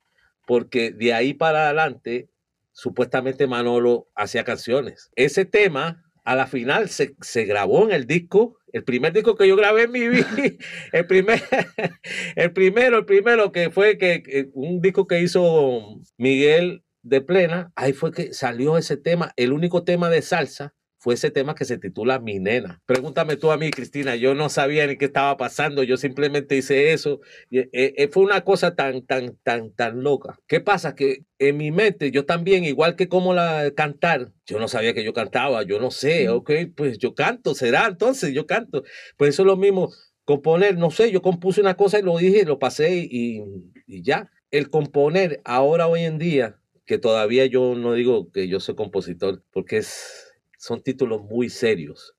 porque 0.45 0.91
de 0.91 1.13
ahí 1.13 1.33
para 1.33 1.65
adelante 1.65 2.29
supuestamente 2.77 3.47
Manolo 3.47 4.07
hacía 4.15 4.43
canciones. 4.43 5.09
Ese 5.15 5.45
tema 5.45 6.03
a 6.23 6.35
la 6.35 6.45
final 6.45 6.89
se, 6.89 7.15
se, 7.21 7.45
grabó 7.45 7.85
en 7.85 7.91
el 7.91 8.05
disco, 8.05 8.59
el 8.71 8.83
primer 8.83 9.13
disco 9.13 9.35
que 9.35 9.47
yo 9.47 9.55
grabé 9.55 9.83
en 9.83 9.91
mi 9.91 10.07
vida, 10.07 10.27
el, 10.91 11.07
primer, 11.07 11.41
el 12.35 12.53
primero, 12.53 12.99
el 12.99 13.05
primero 13.05 13.51
que 13.51 13.71
fue 13.71 13.97
que, 13.97 14.49
un 14.53 14.79
disco 14.81 15.07
que 15.07 15.21
hizo 15.21 16.01
Miguel 16.17 16.83
de 17.01 17.21
Plena, 17.21 17.71
ahí 17.75 17.93
fue 17.93 18.11
que 18.11 18.33
salió 18.33 18.77
ese 18.77 18.97
tema, 18.97 19.31
el 19.37 19.53
único 19.53 19.83
tema 19.83 20.09
de 20.09 20.21
salsa 20.21 20.75
fue 21.07 21.13
ese 21.13 21.31
tema 21.31 21.55
que 21.55 21.63
se 21.63 21.77
titula 21.77 22.19
Mi 22.19 22.37
Nena. 22.37 22.81
Pregúntame 22.85 23.37
tú 23.37 23.49
a 23.51 23.55
mí, 23.55 23.71
Cristina, 23.71 24.17
yo 24.17 24.35
no 24.35 24.49
sabía 24.49 24.85
ni 24.87 24.97
qué 24.97 25.05
estaba 25.05 25.37
pasando, 25.37 25.83
yo 25.83 25.95
simplemente 25.95 26.57
hice 26.57 26.91
eso. 26.91 27.21
Y, 27.49 27.59
eh, 27.59 27.69
eh, 27.71 28.09
fue 28.11 28.25
una 28.25 28.41
cosa 28.41 28.75
tan, 28.75 29.05
tan, 29.05 29.37
tan, 29.41 29.71
tan 29.71 30.03
loca. 30.03 30.37
¿Qué 30.47 30.59
pasa? 30.59 30.95
Que 30.95 31.23
en 31.39 31.55
mi 31.55 31.71
mente, 31.71 32.11
yo 32.11 32.25
también, 32.25 32.65
igual 32.65 32.97
que 32.97 33.07
como 33.07 33.33
la 33.33 33.71
cantar, 33.73 34.33
yo 34.45 34.59
no 34.59 34.67
sabía 34.67 34.93
que 34.93 35.05
yo 35.05 35.13
cantaba, 35.13 35.63
yo 35.63 35.79
no 35.79 35.91
sé, 35.91 36.27
ok, 36.27 36.51
pues 36.75 36.97
yo 36.97 37.15
canto, 37.15 37.55
será 37.55 37.87
entonces, 37.87 38.33
yo 38.33 38.45
canto. 38.45 38.83
Pues 39.15 39.29
eso 39.29 39.43
es 39.43 39.47
lo 39.47 39.55
mismo, 39.55 39.93
componer, 40.25 40.77
no 40.77 40.91
sé, 40.91 41.09
yo 41.09 41.21
compuse 41.21 41.61
una 41.61 41.77
cosa 41.77 41.99
y 41.99 42.01
lo 42.01 42.17
dije, 42.17 42.43
lo 42.43 42.59
pasé 42.59 42.97
y, 43.09 43.45
y 43.85 44.01
ya. 44.01 44.29
El 44.51 44.69
componer 44.69 45.39
ahora, 45.45 45.87
hoy 45.87 46.01
en 46.01 46.17
día, 46.17 46.59
que 46.85 46.97
todavía 46.97 47.45
yo 47.45 47.75
no 47.75 47.93
digo 47.93 48.29
que 48.33 48.49
yo 48.49 48.59
soy 48.59 48.75
compositor, 48.75 49.41
porque 49.53 49.77
es 49.77 50.26
son 50.57 50.81
títulos 50.81 51.21
muy 51.23 51.49
serios. 51.49 52.15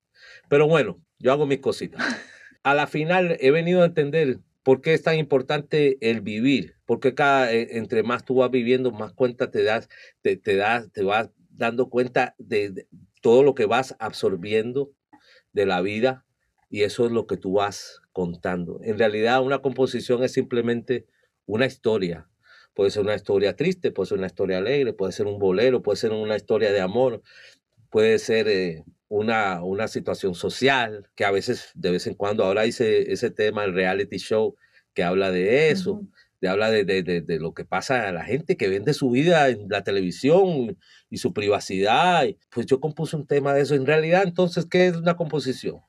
Pero 0.49 0.67
bueno, 0.67 1.01
yo 1.19 1.33
hago 1.33 1.47
mis 1.47 1.61
cositas. 1.61 2.03
A 2.63 2.75
la 2.75 2.87
final 2.87 3.37
he 3.41 3.51
venido 3.51 3.83
a 3.83 3.87
entender 3.87 4.41
por 4.63 4.81
qué 4.81 4.95
es 4.95 5.03
tan 5.03 5.17
importante 5.17 5.97
el 6.01 6.21
vivir, 6.21 6.77
porque 6.85 7.15
cada, 7.15 7.53
eh, 7.53 7.79
entre 7.79 8.03
más 8.03 8.25
tú 8.25 8.37
vas 8.37 8.51
viviendo, 8.51 8.91
más 8.91 9.13
cuenta 9.13 9.51
te 9.51 9.63
das, 9.63 9.89
te, 10.23 10.37
te 10.37 10.57
das, 10.57 10.91
te 10.93 11.03
vas 11.03 11.31
dando 11.51 11.89
cuenta 11.89 12.35
de, 12.39 12.71
de 12.71 12.89
todo 13.23 13.43
lo 13.43 13.55
que 13.55 13.67
vas 13.67 13.97
absorbiendo 13.99 14.93
de 15.53 15.67
la 15.67 15.81
vida 15.81 16.27
y 16.71 16.83
eso 16.83 17.07
es 17.07 17.13
lo 17.13 17.27
que 17.27 17.37
tú 17.37 17.55
vas 17.55 18.03
contando. 18.13 18.81
En 18.83 18.99
realidad 18.99 19.43
una 19.43 19.61
composición 19.61 20.23
es 20.23 20.33
simplemente 20.33 21.07
una 21.47 21.67
historia. 21.67 22.29
Puede 22.75 22.91
ser 22.91 23.03
una 23.03 23.15
historia 23.15 23.57
triste, 23.57 23.91
puede 23.91 24.09
ser 24.09 24.19
una 24.19 24.27
historia 24.27 24.59
alegre, 24.59 24.93
puede 24.93 25.13
ser 25.13 25.27
un 25.27 25.39
bolero, 25.39 25.83
puede 25.83 25.97
ser 25.97 26.13
una 26.13 26.37
historia 26.37 26.73
de 26.73 26.81
amor, 26.81 27.23
puede 27.91 28.19
ser 28.19 28.49
eh, 28.49 28.85
una, 29.09 29.63
una 29.63 29.89
situación 29.89 30.35
social, 30.35 31.09
que 31.15 31.25
a 31.25 31.31
veces, 31.31 31.71
de 31.75 31.91
vez 31.91 32.07
en 32.07 32.15
cuando, 32.15 32.45
ahora 32.45 32.67
hice 32.67 33.13
ese 33.13 33.31
tema, 33.31 33.65
el 33.65 33.75
reality 33.75 34.19
show, 34.19 34.57
que 34.95 35.03
habla 35.03 35.31
de 35.31 35.71
eso, 35.71 36.03
de 36.41 36.49
habla 36.49 36.71
de, 36.71 36.85
de, 36.85 37.03
de, 37.03 37.39
lo 37.39 37.53
que 37.55 37.65
pasa 37.65 38.09
a 38.09 38.13
la 38.13 38.25
gente 38.25 38.57
que 38.57 38.69
vende 38.69 38.95
su 38.95 39.11
vida 39.11 39.49
en 39.49 39.69
la 39.69 39.83
televisión 39.83 40.79
y 41.11 41.19
su 41.19 41.33
privacidad. 41.33 42.27
Pues 42.51 42.67
yo 42.67 42.81
compuse 42.81 43.17
un 43.17 43.27
tema 43.27 43.55
de 43.55 43.63
eso. 43.63 43.75
En 43.75 43.87
realidad, 43.87 44.23
entonces, 44.25 44.67
¿qué 44.67 44.87
es 44.87 44.97
una 44.97 45.17
composición? 45.17 45.81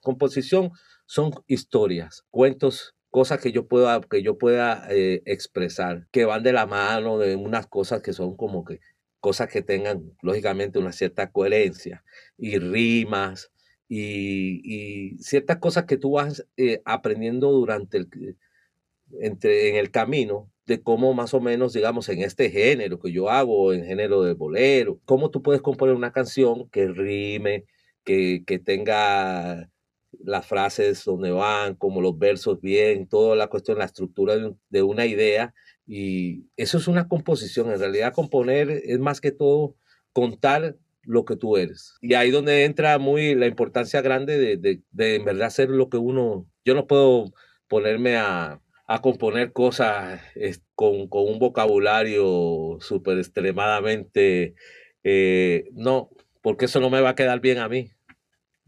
Composición 0.00 0.70
son 1.06 1.32
historias, 1.46 2.24
cuentos 2.30 2.94
cosas 3.10 3.40
que 3.40 3.52
yo 3.52 3.66
pueda, 3.66 4.00
que 4.00 4.22
yo 4.22 4.38
pueda 4.38 4.86
eh, 4.90 5.22
expresar, 5.24 6.06
que 6.10 6.24
van 6.24 6.42
de 6.42 6.52
la 6.52 6.66
mano 6.66 7.18
de 7.18 7.36
unas 7.36 7.66
cosas 7.66 8.02
que 8.02 8.12
son 8.12 8.36
como 8.36 8.64
que 8.64 8.80
cosas 9.20 9.48
que 9.48 9.62
tengan 9.62 10.12
lógicamente 10.22 10.78
una 10.78 10.92
cierta 10.92 11.30
coherencia 11.30 12.04
y 12.36 12.58
rimas 12.58 13.50
y, 13.88 15.16
ciertas 15.18 15.58
cosas 15.58 15.84
que 15.84 15.96
tú 15.96 16.12
vas 16.12 16.46
eh, 16.56 16.82
aprendiendo 16.84 17.50
durante 17.50 17.98
el, 17.98 18.36
entre, 19.20 19.70
en 19.70 19.76
el 19.76 19.90
camino 19.90 20.50
de 20.66 20.82
cómo 20.82 21.14
más 21.14 21.32
o 21.34 21.40
menos, 21.40 21.72
digamos, 21.72 22.08
en 22.10 22.22
este 22.22 22.50
género 22.50 22.98
que 23.00 23.10
yo 23.12 23.30
hago, 23.30 23.72
en 23.72 23.84
género 23.86 24.22
de 24.22 24.34
bolero, 24.34 25.00
cómo 25.06 25.30
tú 25.30 25.42
puedes 25.42 25.62
componer 25.62 25.94
una 25.94 26.12
canción 26.12 26.68
que 26.68 26.88
rime, 26.88 27.64
que, 28.04 28.44
que 28.46 28.58
tenga 28.58 29.70
las 30.24 30.46
frases 30.46 31.04
donde 31.04 31.30
van, 31.30 31.74
como 31.74 32.00
los 32.00 32.18
versos 32.18 32.60
bien, 32.60 33.08
toda 33.08 33.36
la 33.36 33.48
cuestión, 33.48 33.78
la 33.78 33.84
estructura 33.84 34.34
de, 34.68 34.82
una 34.82 35.06
idea. 35.06 35.54
Y 35.88 36.44
eso 36.56 36.78
es 36.78 36.86
una 36.86 37.08
composición. 37.08 37.72
En 37.72 37.80
realidad, 37.80 38.12
componer 38.12 38.70
es 38.70 38.98
más 38.98 39.20
que 39.20 39.32
todo 39.32 39.74
contar 40.12 40.76
lo 41.02 41.24
que 41.24 41.36
tú 41.36 41.56
eres. 41.56 41.96
Y 42.02 42.14
ahí 42.14 42.30
donde 42.30 42.64
entra 42.64 42.98
muy 42.98 43.34
la 43.34 43.46
importancia 43.46 44.02
grande 44.02 44.38
de, 44.38 44.82
de, 44.90 45.14
en 45.16 45.24
verdad 45.24 45.50
ser 45.50 45.70
lo 45.70 45.88
que 45.88 45.96
uno... 45.96 46.46
Yo 46.64 46.74
no 46.74 46.86
puedo 46.86 47.32
ponerme 47.66 48.16
a, 48.16 48.60
a 48.86 49.00
componer 49.00 49.52
cosas 49.52 50.20
con, 50.74 51.08
con, 51.08 51.24
un 51.24 51.38
vocabulario 51.38 52.76
súper 52.80 53.18
extremadamente... 53.18 54.54
Eh, 55.02 55.70
no, 55.72 56.10
porque 56.42 56.66
eso 56.66 56.80
no 56.80 56.90
me 56.90 57.00
va 57.00 57.10
a 57.10 57.14
quedar 57.14 57.40
bien 57.40 57.58
a 57.58 57.68
mí 57.68 57.90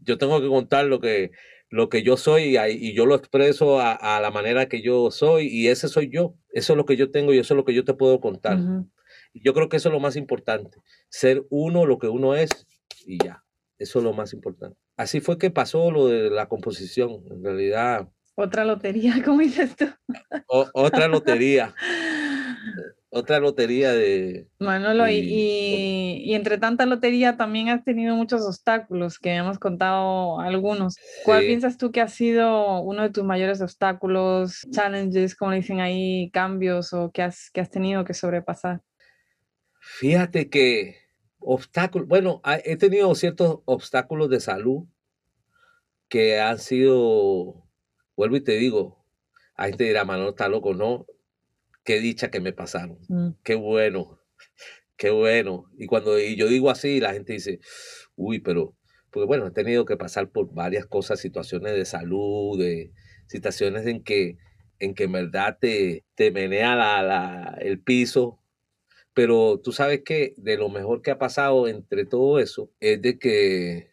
yo 0.03 0.17
tengo 0.17 0.41
que 0.41 0.47
contar 0.47 0.85
lo 0.85 0.99
que, 0.99 1.31
lo 1.71 1.87
que 1.89 2.03
yo 2.03 2.17
soy 2.17 2.57
y, 2.57 2.93
yo 2.93 3.05
lo 3.05 3.15
expreso 3.15 3.79
a, 3.79 4.19
la 4.21 4.29
manera 4.29 4.67
que 4.67 4.81
yo 4.81 5.09
soy 5.09 5.47
y 5.47 5.69
ese 5.69 5.87
soy 5.87 6.09
yo. 6.09 6.35
Eso 6.51 6.73
es 6.73 6.77
lo 6.77 6.85
que 6.85 6.97
yo 6.97 7.11
tengo 7.11 7.33
y 7.33 7.39
eso 7.39 7.53
es 7.53 7.57
lo 7.57 7.65
que 7.65 7.73
yo 7.73 7.85
te 7.85 7.93
puedo 7.93 8.19
contar. 8.19 8.59
y 9.33 9.41
Yo 9.41 9.53
creo 9.53 9.69
que 9.69 9.77
eso 9.77 9.87
es 9.87 9.93
lo 9.93 10.01
más 10.01 10.17
importante, 10.17 10.77
ser 11.09 11.45
uno 11.49 11.85
lo 11.85 11.97
que 11.97 12.09
uno 12.09 12.35
es 12.35 12.49
y 13.05 13.23
ya. 13.23 13.43
Eso 13.79 13.99
es 13.99 14.05
lo 14.05 14.13
más 14.13 14.33
importante. 14.33 14.77
Así 14.97 15.21
fue 15.21 15.39
que 15.39 15.49
pasó 15.49 15.89
lo 15.89 16.07
de 16.07 16.29
la 16.29 16.47
composición. 16.47 17.23
En 17.31 17.43
realidad. 17.43 18.09
Otra 18.35 18.65
lotería, 18.65 19.15
como 19.25 19.39
dices 19.39 19.75
tú. 19.75 19.87
otra 20.47 21.07
lotería. 21.07 21.73
otra 23.13 23.39
lotería 23.39 23.91
de... 23.91 24.47
Manolo, 24.57 25.07
y, 25.09 26.23
y, 26.23 26.33
entre 26.33 26.57
tanta 26.57 26.85
lotería 26.85 27.35
también 27.35 27.67
has 27.67 27.83
tenido 27.83 28.15
muchos 28.15 28.41
obstáculos, 28.41 29.19
que 29.19 29.31
hemos 29.35 29.59
contado 29.59 30.39
algunos. 30.39 30.95
¿Cuál 31.25 31.41
piensas 31.41 31.77
tú 31.77 31.91
que 31.91 31.99
ha 31.99 32.07
sido 32.07 32.79
uno 32.79 33.03
de 33.03 33.09
tus 33.09 33.25
mayores 33.25 33.61
obstáculos, 33.61 34.65
challenges, 34.71 35.35
como 35.35 35.51
dicen 35.51 35.81
ahí, 35.81 36.31
cambios 36.31 36.93
o 36.93 37.11
que 37.11 37.21
has, 37.21 37.51
que 37.51 37.59
has 37.59 37.69
tenido 37.69 38.05
que 38.05 38.13
sobrepasar? 38.13 38.81
Fíjate 39.81 40.49
que 40.49 40.95
obstáculos, 41.39 42.07
bueno, 42.07 42.41
he 42.63 42.77
tenido 42.77 43.13
ciertos 43.15 43.59
obstáculos 43.65 44.29
de 44.29 44.39
salud 44.39 44.85
que 46.07 46.39
han 46.39 46.59
sido, 46.59 47.67
vuelvo 48.15 48.37
y 48.37 48.41
te 48.41 48.53
digo, 48.53 49.05
a 49.55 49.67
gente 49.67 49.83
dirá, 49.83 50.05
Manolo 50.05 50.29
está 50.29 50.47
loco, 50.47 50.73
no, 50.73 51.05
qué 51.91 51.99
dicha 51.99 52.31
que 52.31 52.39
me 52.39 52.53
pasaron, 52.53 52.99
mm. 53.09 53.31
qué 53.43 53.55
bueno, 53.55 54.17
qué 54.95 55.09
bueno. 55.09 55.65
Y 55.77 55.87
cuando 55.87 56.17
y 56.17 56.37
yo 56.37 56.47
digo 56.47 56.69
así, 56.69 57.01
la 57.01 57.11
gente 57.11 57.33
dice, 57.33 57.59
uy, 58.15 58.39
pero, 58.39 58.77
porque 59.09 59.27
bueno, 59.27 59.45
he 59.45 59.51
tenido 59.51 59.83
que 59.83 59.97
pasar 59.97 60.29
por 60.29 60.53
varias 60.53 60.85
cosas, 60.85 61.19
situaciones 61.19 61.73
de 61.73 61.83
salud, 61.83 62.57
de 62.57 62.93
situaciones 63.27 63.85
en 63.87 64.05
que 64.05 64.37
en 64.79 64.95
que 64.95 65.03
en 65.03 65.11
verdad 65.11 65.57
te, 65.59 66.05
te 66.15 66.31
menea 66.31 66.77
la, 66.77 67.57
el 67.59 67.81
piso, 67.81 68.39
pero 69.13 69.59
tú 69.61 69.73
sabes 69.73 70.01
que 70.05 70.33
de 70.37 70.55
lo 70.55 70.69
mejor 70.69 71.01
que 71.01 71.11
ha 71.11 71.19
pasado 71.19 71.67
entre 71.67 72.05
todo 72.05 72.39
eso 72.39 72.71
es 72.79 73.01
de 73.01 73.19
que, 73.19 73.91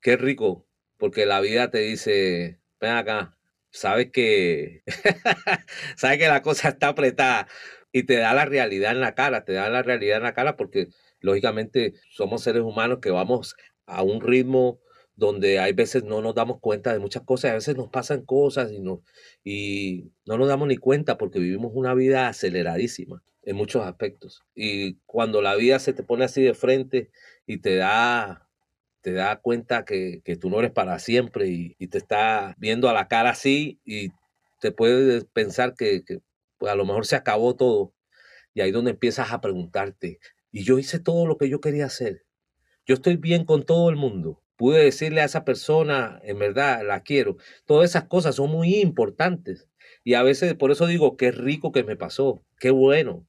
qué 0.00 0.16
rico, 0.16 0.66
porque 0.96 1.24
la 1.24 1.40
vida 1.40 1.70
te 1.70 1.78
dice, 1.78 2.58
ven 2.80 2.90
acá, 2.90 3.37
sabes 3.78 4.10
que, 4.10 4.82
sabes 5.96 6.18
que 6.18 6.28
la 6.28 6.42
cosa 6.42 6.70
está 6.70 6.88
apretada 6.88 7.48
y 7.92 8.02
te 8.04 8.16
da 8.16 8.34
la 8.34 8.44
realidad 8.44 8.92
en 8.92 9.00
la 9.00 9.14
cara, 9.14 9.44
te 9.44 9.52
da 9.52 9.68
la 9.70 9.82
realidad 9.82 10.18
en 10.18 10.24
la 10.24 10.34
cara 10.34 10.56
porque 10.56 10.88
lógicamente 11.20 11.94
somos 12.10 12.42
seres 12.42 12.62
humanos 12.62 12.98
que 13.00 13.10
vamos 13.10 13.56
a 13.86 14.02
un 14.02 14.20
ritmo 14.20 14.80
donde 15.14 15.58
hay 15.58 15.72
veces 15.72 16.04
no 16.04 16.20
nos 16.22 16.34
damos 16.34 16.60
cuenta 16.60 16.92
de 16.92 17.00
muchas 17.00 17.22
cosas, 17.22 17.50
a 17.50 17.54
veces 17.54 17.76
nos 17.76 17.88
pasan 17.88 18.24
cosas 18.24 18.70
y 18.72 18.80
no, 18.80 19.02
y 19.42 20.12
no 20.26 20.38
nos 20.38 20.48
damos 20.48 20.68
ni 20.68 20.76
cuenta 20.76 21.18
porque 21.18 21.38
vivimos 21.40 21.72
una 21.74 21.94
vida 21.94 22.28
aceleradísima 22.28 23.22
en 23.42 23.56
muchos 23.56 23.84
aspectos. 23.84 24.44
Y 24.54 24.96
cuando 25.06 25.42
la 25.42 25.56
vida 25.56 25.78
se 25.78 25.92
te 25.92 26.02
pone 26.02 26.24
así 26.24 26.42
de 26.42 26.54
frente 26.54 27.10
y 27.46 27.58
te 27.58 27.76
da 27.76 28.47
te 29.00 29.12
da 29.12 29.36
cuenta 29.36 29.84
que, 29.84 30.22
tú 30.40 30.50
no 30.50 30.58
eres 30.58 30.72
para 30.72 30.98
siempre 30.98 31.48
y, 31.48 31.86
te 31.88 31.98
está 31.98 32.54
viendo 32.58 32.88
a 32.88 32.92
la 32.92 33.08
cara 33.08 33.30
así 33.30 33.80
y 33.84 34.10
te 34.60 34.72
puedes 34.72 35.24
pensar 35.26 35.74
que, 35.74 36.02
pues, 36.58 36.72
a 36.72 36.74
lo 36.76 36.84
mejor 36.84 37.06
se 37.06 37.16
acabó 37.16 37.56
todo. 37.56 37.94
Y 38.54 38.60
ahí 38.60 38.68
es 38.68 38.74
donde 38.74 38.90
empiezas 38.92 39.32
a 39.32 39.40
preguntarte, 39.40 40.18
y 40.50 40.64
yo 40.64 40.78
hice 40.78 40.98
todo 40.98 41.26
lo 41.26 41.38
que 41.38 41.48
yo 41.48 41.60
quería 41.60 41.86
hacer. 41.86 42.24
Yo 42.86 42.94
estoy 42.94 43.16
bien 43.16 43.44
con 43.44 43.64
todo 43.64 43.90
el 43.90 43.96
mundo. 43.96 44.42
Pude 44.56 44.82
decirle 44.82 45.20
a 45.20 45.24
esa 45.26 45.44
persona, 45.44 46.20
en 46.24 46.38
verdad, 46.38 46.80
la 46.84 47.02
quiero. 47.02 47.36
Todas 47.66 47.90
esas 47.90 48.04
cosas 48.04 48.36
son 48.36 48.50
muy 48.50 48.76
importantes. 48.76 49.68
Y 50.04 50.14
a 50.14 50.22
veces 50.22 50.54
por 50.54 50.70
eso 50.70 50.86
digo, 50.86 51.16
qué 51.16 51.30
rico 51.30 51.70
que 51.70 51.84
me 51.84 51.96
pasó, 51.96 52.42
qué 52.58 52.70
bueno. 52.70 53.26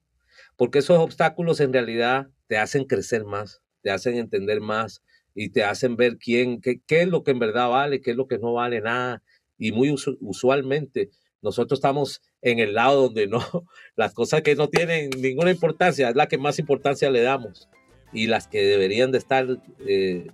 Porque 0.56 0.80
esos 0.80 0.98
obstáculos 0.98 1.60
en 1.60 1.74
realidad 1.74 2.30
te 2.48 2.58
hacen 2.58 2.86
crecer 2.86 3.26
más, 3.26 3.62
te 3.82 3.92
hacen 3.92 4.16
entender 4.16 4.62
más, 4.62 5.04
y 5.42 5.48
te 5.52 5.64
hacen 5.64 5.96
ver 5.96 6.18
quién, 6.18 6.60
qué, 6.60 6.82
qué, 6.86 7.04
es 7.04 7.08
lo 7.08 7.24
que 7.24 7.32
en 7.32 7.40
verdad 7.40 7.70
vale, 7.70 8.02
qué 8.02 8.12
es 8.12 8.18
lo 8.18 8.28
que 8.28 8.38
no 8.40 8.52
vale 8.52 8.82
nada. 8.82 9.24
Y 9.58 9.72
muy 9.72 9.96
usualmente 10.20 11.12
nosotros 11.42 11.78
estamos 11.78 12.22
en 12.42 12.60
el 12.60 12.74
lado 12.74 13.04
donde 13.04 13.28
no, 13.28 13.40
las 13.96 14.14
cosas 14.14 14.42
que 14.42 14.56
no 14.56 14.68
tienen 14.68 15.10
ninguna 15.18 15.52
importancia 15.52 16.10
es 16.10 16.16
la 16.18 16.28
que 16.28 16.38
más 16.38 16.60
importancia 16.60 17.10
le 17.10 17.22
damos. 17.22 17.70
Y 18.12 18.28
las 18.28 18.48
que 18.48 18.64
deberían 18.64 19.14
de 19.14 19.18
estar, 19.18 19.48
eh, 19.88 20.28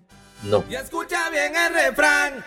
no. 0.44 0.66
Y 0.72 0.74
escucha 0.74 1.30
bien 1.30 1.54
el 1.56 1.74
refrán. 1.74 2.44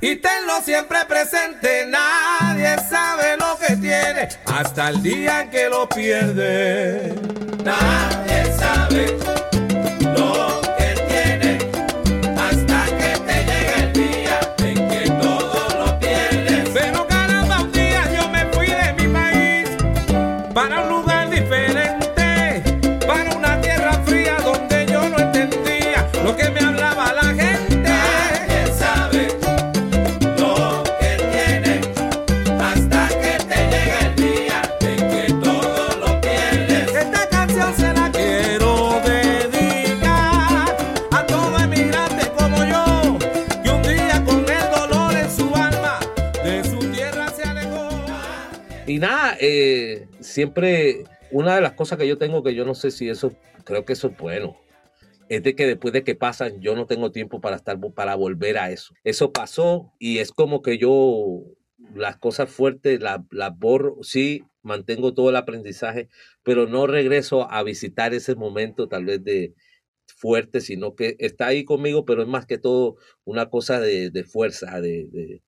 Y 0.00 0.16
tenlo 0.16 0.60
siempre 0.64 0.98
presente, 1.08 1.86
nadie 1.86 2.76
sabe 2.90 3.36
lo 3.38 3.56
que 3.58 3.76
tiene 3.76 4.28
hasta 4.44 4.88
el 4.88 5.02
día 5.02 5.42
en 5.42 5.50
que 5.50 5.68
lo 5.68 5.88
pierde. 5.88 7.14
Nadie 7.64 8.25
siempre 50.36 51.04
una 51.30 51.54
de 51.54 51.62
las 51.62 51.72
cosas 51.72 51.98
que 51.98 52.06
yo 52.06 52.18
tengo 52.18 52.42
que 52.42 52.54
yo 52.54 52.66
no 52.66 52.74
sé 52.74 52.90
si 52.90 53.08
eso, 53.08 53.32
creo 53.64 53.86
que 53.86 53.94
eso 53.94 54.08
es 54.08 54.18
bueno, 54.18 54.58
es 55.30 55.42
de 55.42 55.56
que 55.56 55.66
después 55.66 55.94
de 55.94 56.04
que 56.04 56.14
pasan, 56.14 56.60
yo 56.60 56.76
no 56.76 56.84
tengo 56.84 57.10
tiempo 57.10 57.40
para 57.40 57.56
estar, 57.56 57.78
para 57.94 58.16
volver 58.16 58.58
a 58.58 58.70
eso. 58.70 58.92
Eso 59.02 59.32
pasó 59.32 59.94
y 59.98 60.18
es 60.18 60.32
como 60.32 60.60
que 60.60 60.76
yo 60.76 61.42
las 61.94 62.18
cosas 62.18 62.50
fuertes 62.50 63.00
las 63.00 63.58
borro, 63.58 63.96
sí, 64.02 64.44
mantengo 64.60 65.14
todo 65.14 65.30
el 65.30 65.36
aprendizaje, 65.36 66.10
pero 66.42 66.66
no 66.66 66.86
regreso 66.86 67.50
a 67.50 67.62
visitar 67.62 68.12
ese 68.12 68.34
momento 68.34 68.88
tal 68.88 69.06
vez 69.06 69.24
de 69.24 69.54
fuerte, 70.04 70.60
sino 70.60 70.94
que 70.94 71.16
está 71.18 71.46
ahí 71.46 71.64
conmigo, 71.64 72.04
pero 72.04 72.20
es 72.20 72.28
más 72.28 72.44
que 72.44 72.58
todo 72.58 72.96
una 73.24 73.48
cosa 73.48 73.80
de, 73.80 74.24
fuerza, 74.24 74.82
de, 74.82 75.06
de, 75.10 75.42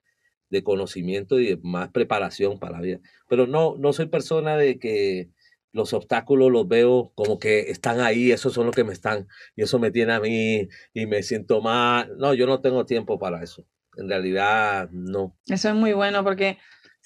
conocimiento 0.62 1.38
y 1.38 1.46
de 1.48 1.60
más 1.62 1.90
preparación 1.90 2.58
para 2.58 2.72
la 2.74 2.80
vida. 2.80 3.00
Pero 3.28 3.46
no, 3.46 3.76
no 3.78 3.92
soy 3.92 4.06
persona 4.06 4.56
de 4.56 4.78
que 4.78 5.30
los 5.72 5.92
obstáculos 5.92 6.50
los 6.50 6.66
veo 6.66 7.12
como 7.14 7.38
que 7.38 7.70
están 7.70 8.00
ahí, 8.00 8.32
esos 8.32 8.52
son 8.52 8.66
los 8.66 8.74
que 8.74 8.84
me 8.84 8.92
están, 8.92 9.28
y 9.54 9.62
eso 9.62 9.78
me 9.78 9.90
tiene 9.90 10.12
a 10.12 10.20
mí 10.20 10.68
y 10.94 11.06
me 11.06 11.22
siento 11.22 11.60
mal. 11.60 12.16
No, 12.18 12.34
yo 12.34 12.46
no 12.46 12.60
tengo 12.60 12.86
tiempo 12.86 13.18
para 13.18 13.42
eso. 13.42 13.66
En 13.96 14.08
realidad, 14.08 14.88
no. 14.90 15.36
Eso 15.46 15.68
es 15.68 15.74
muy 15.74 15.92
bueno 15.92 16.22
porque 16.22 16.58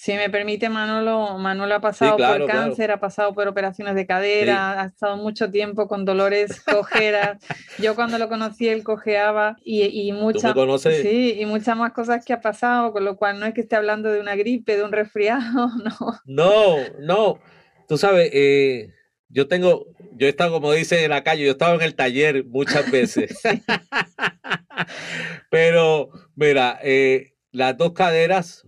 si 0.02 0.14
me 0.14 0.28
permite, 0.30 0.68
Manolo, 0.68 1.38
Manolo 1.38 1.76
ha 1.76 1.80
pasado 1.80 2.16
por 2.16 2.46
cáncer, 2.48 2.90
ha 2.90 2.98
pasado 2.98 3.32
por 3.34 3.46
operaciones 3.46 3.94
de 3.94 4.04
cadera, 4.04 4.82
ha 4.82 4.86
estado 4.86 5.16
mucho 5.16 5.52
tiempo 5.52 5.86
con 5.86 6.04
dolores, 6.04 6.60
cojeras. 6.60 7.38
Yo 7.78 7.94
cuando 7.94 8.18
lo 8.18 8.28
conocí, 8.28 8.66
él 8.66 8.82
cojeaba 8.82 9.58
y, 9.62 9.84
y 9.84 10.10
muchas 10.10 10.56
sí, 10.80 11.36
y 11.38 11.46
muchas 11.46 11.76
más 11.76 11.92
cosas 11.92 12.24
que 12.24 12.32
ha 12.32 12.40
pasado, 12.40 12.92
con 12.92 13.04
lo 13.04 13.16
cual 13.16 13.38
no 13.38 13.46
es 13.46 13.54
que 13.54 13.60
esté 13.60 13.76
hablando 13.76 14.10
de 14.10 14.18
una 14.18 14.34
gripe, 14.34 14.76
de 14.76 14.82
un 14.82 14.90
resfriado, 14.90 15.70
no. 16.24 16.24
No, 16.24 16.76
no. 16.98 17.38
Tú 17.86 17.96
sabes, 17.96 18.28
eh, 18.32 18.90
yo 19.28 19.46
tengo, 19.46 19.86
yo 20.14 20.26
he 20.26 20.30
estado, 20.30 20.50
como 20.50 20.72
dice 20.72 21.04
en 21.04 21.10
la 21.10 21.22
calle, 21.22 21.44
yo 21.44 21.50
he 21.50 21.52
estado 21.52 21.76
en 21.76 21.82
el 21.82 21.94
taller 21.94 22.44
muchas 22.44 22.86
veces. 22.90 23.40
Pero, 25.48 26.10
mira, 26.34 26.80
eh, 26.82 27.34
las 27.52 27.76
dos 27.76 27.92
caderas, 27.92 28.66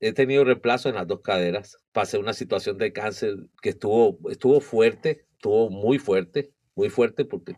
he 0.00 0.12
tenido 0.12 0.44
reemplazo 0.44 0.88
en 0.88 0.96
las 0.96 1.06
dos 1.06 1.20
caderas. 1.20 1.78
Pasé 1.92 2.18
una 2.18 2.32
situación 2.32 2.78
de 2.78 2.92
cáncer 2.92 3.36
que 3.62 3.70
estuvo, 3.70 4.18
estuvo 4.30 4.60
fuerte, 4.60 5.26
estuvo 5.32 5.70
muy 5.70 5.98
fuerte, 5.98 6.52
muy 6.74 6.90
fuerte, 6.90 7.24
porque 7.24 7.56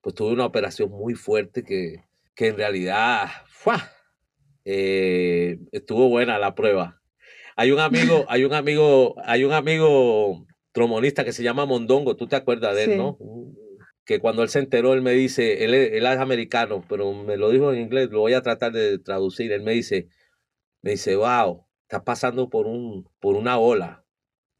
pues 0.00 0.14
tuve 0.14 0.32
una 0.32 0.46
operación 0.46 0.90
muy 0.90 1.14
fuerte 1.14 1.62
que, 1.62 2.04
que 2.34 2.48
en 2.48 2.56
realidad 2.56 3.28
eh, 4.64 5.58
estuvo 5.72 6.08
buena 6.08 6.38
la 6.38 6.54
prueba. 6.54 7.00
Hay 7.56 7.70
un 7.70 7.80
amigo, 7.80 8.24
hay 8.28 8.44
un 8.44 8.54
amigo, 8.54 9.14
hay 9.24 9.44
un 9.44 9.52
amigo 9.52 10.46
tromonista 10.72 11.24
que 11.24 11.32
se 11.32 11.42
llama 11.42 11.66
Mondongo, 11.66 12.16
tú 12.16 12.26
te 12.26 12.36
acuerdas 12.36 12.74
de 12.74 12.84
él, 12.84 12.96
¿no? 12.96 13.18
Que 14.04 14.18
cuando 14.18 14.42
él 14.42 14.48
se 14.48 14.58
enteró, 14.58 14.94
él 14.94 15.02
me 15.02 15.12
dice, 15.12 15.64
él, 15.64 15.74
él, 15.74 16.06
es 16.06 16.18
americano, 16.18 16.84
pero 16.88 17.12
me 17.12 17.36
lo 17.36 17.50
dijo 17.50 17.72
en 17.72 17.80
inglés, 17.80 18.10
lo 18.10 18.20
voy 18.20 18.32
a 18.32 18.42
tratar 18.42 18.72
de 18.72 18.98
traducir. 18.98 19.52
Él 19.52 19.62
me 19.62 19.72
dice, 19.72 20.08
me 20.80 20.92
dice, 20.92 21.14
wow, 21.14 21.64
estás 21.92 22.04
pasando 22.04 22.48
por 22.48 22.66
un, 22.66 23.06
por 23.20 23.36
una 23.36 23.58
ola, 23.58 24.02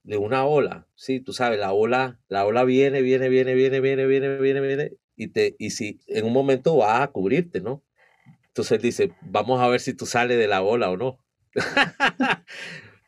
de 0.02 0.18
una 0.18 0.44
ola, 0.44 0.86
sí, 0.94 1.18
tú 1.18 1.32
sabes, 1.32 1.58
la 1.58 1.72
ola, 1.72 2.20
la 2.28 2.44
ola 2.44 2.62
viene, 2.64 3.00
viene, 3.00 3.30
viene, 3.30 3.54
viene, 3.54 3.80
viene, 3.80 4.04
viene, 4.04 4.36
viene, 4.36 4.60
viene, 4.60 4.92
y 5.16 5.28
te, 5.28 5.56
y 5.58 5.70
si 5.70 5.98
en 6.08 6.26
un 6.26 6.34
momento 6.34 6.76
va 6.76 7.02
a 7.02 7.10
cubrirte, 7.10 7.62
¿no? 7.62 7.82
Entonces 8.48 8.72
él 8.72 8.82
dice, 8.82 9.12
vamos 9.22 9.62
a 9.62 9.68
ver 9.68 9.80
si 9.80 9.94
tú 9.94 10.04
sales 10.04 10.36
de 10.36 10.46
la 10.46 10.60
ola 10.60 10.90
o 10.90 10.98
no. 10.98 11.24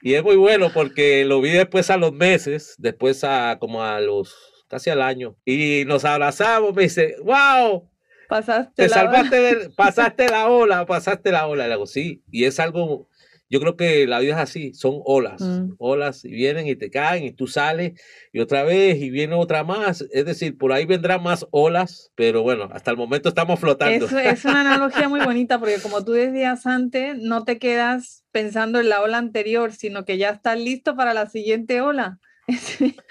y 0.01 0.15
es 0.15 0.23
muy 0.23 0.37
bueno 0.37 0.71
porque 0.73 1.27
lo 1.27 1.43
vi 1.43 1.51
después 1.51 1.91
a 1.91 1.99
los 1.99 2.15
meses, 2.15 2.77
después 2.79 3.25
a 3.25 3.59
como 3.61 3.83
a 3.83 4.01
los 4.01 4.65
casi 4.69 4.89
al 4.89 5.03
año, 5.03 5.37
y 5.45 5.85
nos 5.87 6.07
abrazamos, 6.07 6.75
me 6.75 6.85
dice, 6.85 7.17
wow, 7.23 7.91
pasaste 8.27 8.85
te 8.85 8.89
salvaste, 8.89 9.71
pasaste 9.77 10.29
la 10.29 10.49
ola, 10.49 10.87
pasaste 10.87 11.31
la 11.31 11.47
ola. 11.47 11.69
Le 11.69 11.75
digo, 11.75 11.87
sí, 11.87 12.25
y 12.31 12.45
es 12.45 12.59
algo, 12.59 13.09
yo 13.55 13.61
creo 13.61 13.77
que 13.77 14.09
la 14.09 14.19
vida 14.19 14.35
es 14.35 14.41
así, 14.41 14.75
son 14.75 15.01
olas, 15.05 15.41
mm. 15.41 15.75
olas, 15.79 16.25
y 16.25 16.31
vienen 16.31 16.67
y 16.67 16.75
te 16.75 16.91
caen, 16.91 17.23
y 17.23 17.31
tú 17.31 17.47
sales, 17.47 17.93
y 18.33 18.41
otra 18.41 18.65
vez, 18.65 19.01
y 19.01 19.11
viene 19.11 19.37
otra 19.37 19.63
más. 19.63 20.05
Es 20.11 20.25
decir, 20.25 20.59
por 20.59 20.73
ahí 20.73 20.87
vendrán 20.87 21.23
más 21.23 21.47
olas, 21.53 22.11
pero 22.17 22.43
bueno, 22.43 22.69
hasta 22.73 22.91
el 22.91 22.97
momento 22.97 23.29
estamos 23.29 23.61
flotando. 23.61 24.07
es 24.07 24.45
una 24.45 24.63
analogía 24.63 25.09
muy 25.09 25.21
bonita, 25.21 25.61
porque 25.61 25.77
como 25.81 26.05
tú 26.05 26.11
decías 26.11 26.67
antes, 26.67 27.17
no 27.17 27.45
te 27.45 27.61
quedas 27.61 28.25
pensando 28.33 28.81
en 28.81 28.89
la 28.89 29.01
ola 29.03 29.19
anterior, 29.19 29.71
sino 29.71 30.05
que 30.05 30.19
ya 30.19 30.31
estás 30.31 30.59
listo 30.59 30.97
para 30.97 31.15
la 31.15 31.27
siguiente 31.29 31.81
ola. 31.81 32.19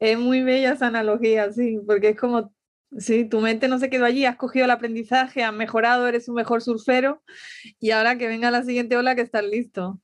Es, 0.00 0.18
muy 0.18 0.42
bella 0.42 0.72
esa 0.72 0.86
analogía, 0.86 1.52
sí, 1.52 1.78
porque 1.86 2.08
es 2.08 2.16
como 2.16 2.50
Sí, 2.98 3.24
tu 3.24 3.40
mente 3.40 3.68
no 3.68 3.78
se 3.78 3.88
quedó 3.88 4.04
allí, 4.04 4.26
has 4.26 4.36
cogido 4.36 4.66
el 4.66 4.70
aprendizaje, 4.70 5.42
has 5.42 5.54
mejorado, 5.54 6.06
eres 6.06 6.28
un 6.28 6.34
mejor 6.34 6.60
surfero 6.60 7.22
y 7.80 7.90
ahora 7.90 8.18
que 8.18 8.28
venga 8.28 8.50
la 8.50 8.64
siguiente 8.64 8.96
ola 8.96 9.14
que 9.14 9.22
estás 9.22 9.44
listo. 9.44 9.98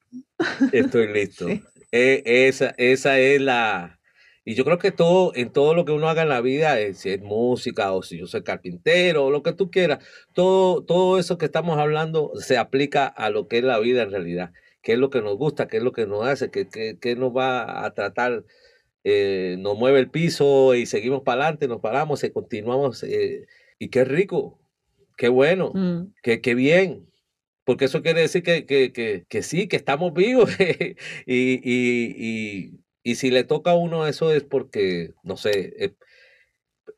Estoy 0.73 1.13
listo. 1.13 1.47
E, 1.93 2.23
esa, 2.25 2.75
esa 2.79 3.19
es 3.19 3.41
la... 3.41 3.99
Y 4.45 4.55
yo 4.55 4.65
creo 4.65 4.79
que 4.79 4.91
todo, 4.91 5.33
en 5.35 5.53
todo 5.53 5.75
lo 5.75 5.85
que 5.85 5.93
uno 5.93 6.09
haga 6.09 6.23
en 6.23 6.31
la 6.31 6.41
vida, 6.41 6.81
eh, 6.81 6.95
si 6.95 7.11
es 7.11 7.21
música 7.21 7.93
o 7.93 8.03
si 8.03 8.19
yo 8.19 8.27
soy 8.27 8.43
carpintero 8.43 9.27
o 9.27 9.31
lo 9.31 9.43
que 9.43 9.53
tú 9.53 9.71
quieras, 9.71 10.03
todo, 10.33 10.83
todo 10.83 11.19
eso 11.19 11.37
que 11.37 11.45
estamos 11.45 11.77
hablando 11.79 12.33
se 12.37 12.57
aplica 12.57 13.07
a 13.07 13.29
lo 13.29 13.47
que 13.47 13.59
es 13.59 13.65
la 13.65 13.79
vida 13.79 14.03
en 14.03 14.11
realidad. 14.11 14.53
¿Qué 14.81 14.95
es 14.95 14.99
lo 14.99 15.11
que 15.11 15.21
nos 15.21 15.37
gusta? 15.37 15.69
¿Qué 15.69 15.77
es 15.77 15.83
lo 15.83 15.93
que 15.93 16.07
nos 16.07 16.27
hace? 16.27 16.51
¿Qué, 16.51 16.67
qué, 16.67 16.97
qué 16.99 17.15
nos 17.15 17.37
va 17.37 17.85
a 17.85 17.93
tratar? 17.93 18.45
Eh, 19.05 19.57
nos 19.59 19.79
mueve 19.79 20.01
el 20.01 20.11
piso 20.11 20.75
y 20.75 20.87
seguimos 20.87 21.23
para 21.23 21.43
adelante, 21.43 21.69
nos 21.69 21.81
paramos 21.81 22.25
y 22.25 22.31
continuamos. 22.31 23.03
Eh, 23.03 23.47
y 23.79 23.89
qué 23.89 24.05
rico, 24.05 24.61
qué 25.17 25.29
bueno, 25.29 25.73
mm. 25.75 26.15
qué, 26.23 26.41
qué, 26.41 26.55
bien. 26.55 27.07
Porque 27.65 27.87
eso 27.87 28.03
quiere 28.03 28.23
decir 28.23 28.43
que, 28.43 28.67
que, 28.67 28.93
que, 28.93 29.25
que 29.29 29.43
sí, 29.43 29.69
que 29.69 29.77
estamos 29.77 30.15
vivos. 30.15 30.51
y, 31.27 31.61
y, 31.63 32.15
y, 32.17 32.81
y, 33.03 33.15
si 33.17 33.31
le 33.31 33.45
toca 33.45 33.73
a 33.73 33.77
uno 33.77 34.07
eso 34.07 34.33
es 34.33 34.43
porque, 34.45 35.13
no 35.23 35.37
sé, 35.37 35.75
eh, 35.79 35.95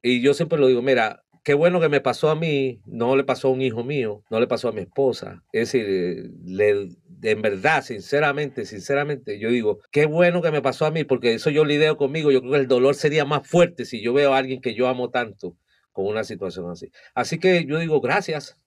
y 0.02 0.22
yo 0.22 0.34
siempre 0.34 0.58
lo 0.58 0.68
digo, 0.68 0.82
mira, 0.82 1.24
qué 1.44 1.54
bueno 1.54 1.80
que 1.80 1.88
me 1.88 2.00
pasó 2.00 2.30
a 2.30 2.36
mí, 2.36 2.80
no 2.86 3.16
le 3.16 3.24
pasó 3.24 3.48
a 3.48 3.50
un 3.52 3.62
hijo 3.62 3.84
mío, 3.84 4.24
no 4.30 4.40
le 4.40 4.46
pasó 4.46 4.68
a 4.68 4.72
mi 4.72 4.82
esposa. 4.82 5.42
Es 5.52 5.72
decir, 5.72 6.32
le, 6.44 6.88
en 7.22 7.42
verdad, 7.42 7.82
sinceramente, 7.82 8.64
sinceramente, 8.64 9.38
yo 9.38 9.50
digo, 9.50 9.80
qué 9.90 10.06
bueno 10.06 10.42
que 10.42 10.50
me 10.50 10.62
pasó 10.62 10.86
a 10.86 10.90
mí, 10.90 11.04
porque 11.04 11.34
eso 11.34 11.50
yo 11.50 11.64
lidio 11.64 11.96
conmigo. 11.96 12.30
Yo 12.30 12.40
creo 12.40 12.52
que 12.52 12.58
el 12.58 12.68
dolor 12.68 12.94
sería 12.94 13.24
más 13.24 13.46
fuerte 13.46 13.84
si 13.84 14.02
yo 14.02 14.12
veo 14.12 14.34
a 14.34 14.38
alguien 14.38 14.60
que 14.60 14.74
yo 14.74 14.88
amo 14.88 15.10
tanto 15.10 15.56
con 15.92 16.06
una 16.06 16.24
situación 16.24 16.70
así. 16.70 16.90
Así 17.14 17.38
que 17.38 17.64
yo 17.66 17.78
digo, 17.78 18.00
gracias, 18.00 18.58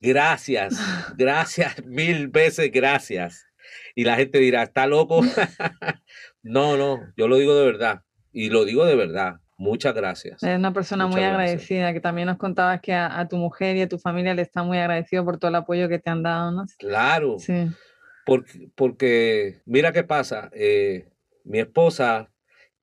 gracias, 0.00 0.74
gracias, 1.16 1.84
mil 1.84 2.28
veces 2.28 2.70
gracias. 2.72 3.46
Y 3.94 4.04
la 4.04 4.16
gente 4.16 4.38
dirá, 4.38 4.62
está 4.62 4.86
loco. 4.86 5.22
no, 6.42 6.76
no, 6.76 7.00
yo 7.16 7.28
lo 7.28 7.36
digo 7.36 7.56
de 7.56 7.64
verdad. 7.64 8.02
Y 8.32 8.50
lo 8.50 8.64
digo 8.64 8.84
de 8.84 8.94
verdad. 8.94 9.40
Muchas 9.58 9.94
gracias. 9.94 10.42
Es 10.42 10.58
una 10.58 10.72
persona 10.72 11.06
muy 11.06 11.22
agradecida, 11.22 11.94
que 11.94 12.00
también 12.00 12.26
nos 12.26 12.36
contabas 12.36 12.80
que 12.82 12.92
a, 12.92 13.26
tu 13.26 13.38
mujer 13.38 13.76
y 13.76 13.82
a 13.82 13.88
tu 13.88 13.98
familia 13.98 14.34
le 14.34 14.42
está 14.42 14.62
muy 14.62 14.76
agradecido 14.76 15.24
por 15.24 15.38
todo 15.38 15.48
el 15.48 15.54
apoyo 15.54 15.88
que 15.88 15.98
te 15.98 16.10
han 16.10 16.22
dado, 16.22 16.50
¿no? 16.50 16.66
Claro. 16.78 17.38
Sí. 17.38 17.68
Porque, 18.26 18.68
porque 18.74 19.62
mira 19.66 19.92
qué 19.92 20.04
pasa, 20.04 20.50
eh, 20.52 21.08
mi 21.44 21.60
esposa 21.60 22.32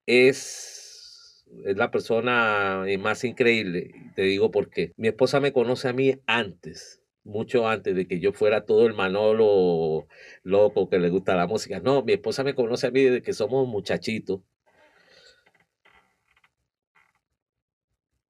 es, 0.06 1.46
es 1.66 1.78
la 1.78 1.92
persona 1.92 2.86
más 3.00 3.24
increíble, 3.26 3.92
te 4.16 4.24
digo 4.24 4.52
por 4.52 4.70
qué. 4.70 4.94
Mi 4.98 5.10
esposa 5.10 5.42
me 5.42 5.54
conoce 5.54 5.90
a 5.90 5.94
mí 5.94 6.16
antes, 6.28 7.04
mucho 7.26 7.68
antes 7.68 7.96
de 7.96 8.08
que 8.08 8.20
yo 8.22 8.34
fuera 8.34 8.66
todo 8.66 8.88
el 8.88 8.94
Manolo 8.94 10.08
loco 10.44 10.90
que 10.90 11.00
le 11.00 11.10
gusta 11.10 11.36
la 11.36 11.48
música. 11.48 11.82
No, 11.82 12.04
mi 12.04 12.14
esposa 12.14 12.44
me 12.44 12.56
conoce 12.56 12.88
a 12.88 12.92
mí 12.92 13.04
desde 13.04 13.22
que 13.22 13.34
somos 13.34 13.68
muchachitos 13.68 14.42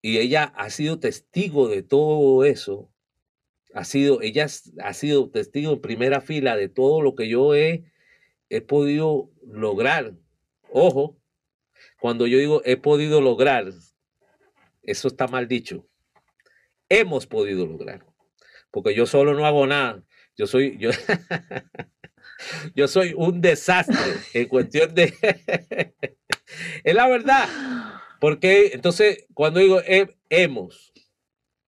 Y 0.05 0.17
ella 0.17 0.43
ha 0.57 0.69
sido 0.69 0.99
testigo 0.99 1.69
de 1.69 1.81
todo 1.81 2.43
eso. 2.43 2.92
Ha 3.73 3.85
sido, 3.85 4.21
ella 4.21 4.47
ha 4.83 4.93
sido 4.93 5.29
testigo 5.31 5.73
en 5.73 5.81
primera 5.81 6.21
fila 6.21 6.55
de 6.55 6.69
todo 6.69 7.01
lo 7.01 7.15
que 7.15 7.27
yo 7.27 7.55
he, 7.55 7.83
he 8.49 8.61
podido 8.61 9.31
lograr. 9.45 10.13
Ojo, 10.69 11.17
cuando 11.99 12.27
yo 12.27 12.37
digo 12.37 12.61
he 12.65 12.77
podido 12.77 13.19
lograr, 13.19 13.71
eso 14.83 15.07
está 15.07 15.27
mal 15.27 15.47
dicho. 15.47 15.87
Hemos 16.87 17.25
podido 17.25 17.65
lograr. 17.65 18.05
Porque 18.69 18.93
yo 18.93 19.05
solo 19.05 19.33
no 19.33 19.45
hago 19.45 19.65
nada. 19.65 20.03
Yo 20.35 20.45
soy, 20.45 20.77
yo, 20.77 20.91
yo 22.75 22.87
soy 22.87 23.13
un 23.15 23.41
desastre 23.41 23.97
en 24.33 24.47
cuestión 24.47 24.93
de... 24.93 25.13
es 26.83 26.93
la 26.93 27.07
verdad. 27.07 27.49
Porque 28.19 28.71
entonces, 28.73 29.25
cuando 29.33 29.59
digo 29.59 29.81
hemos, 30.29 30.93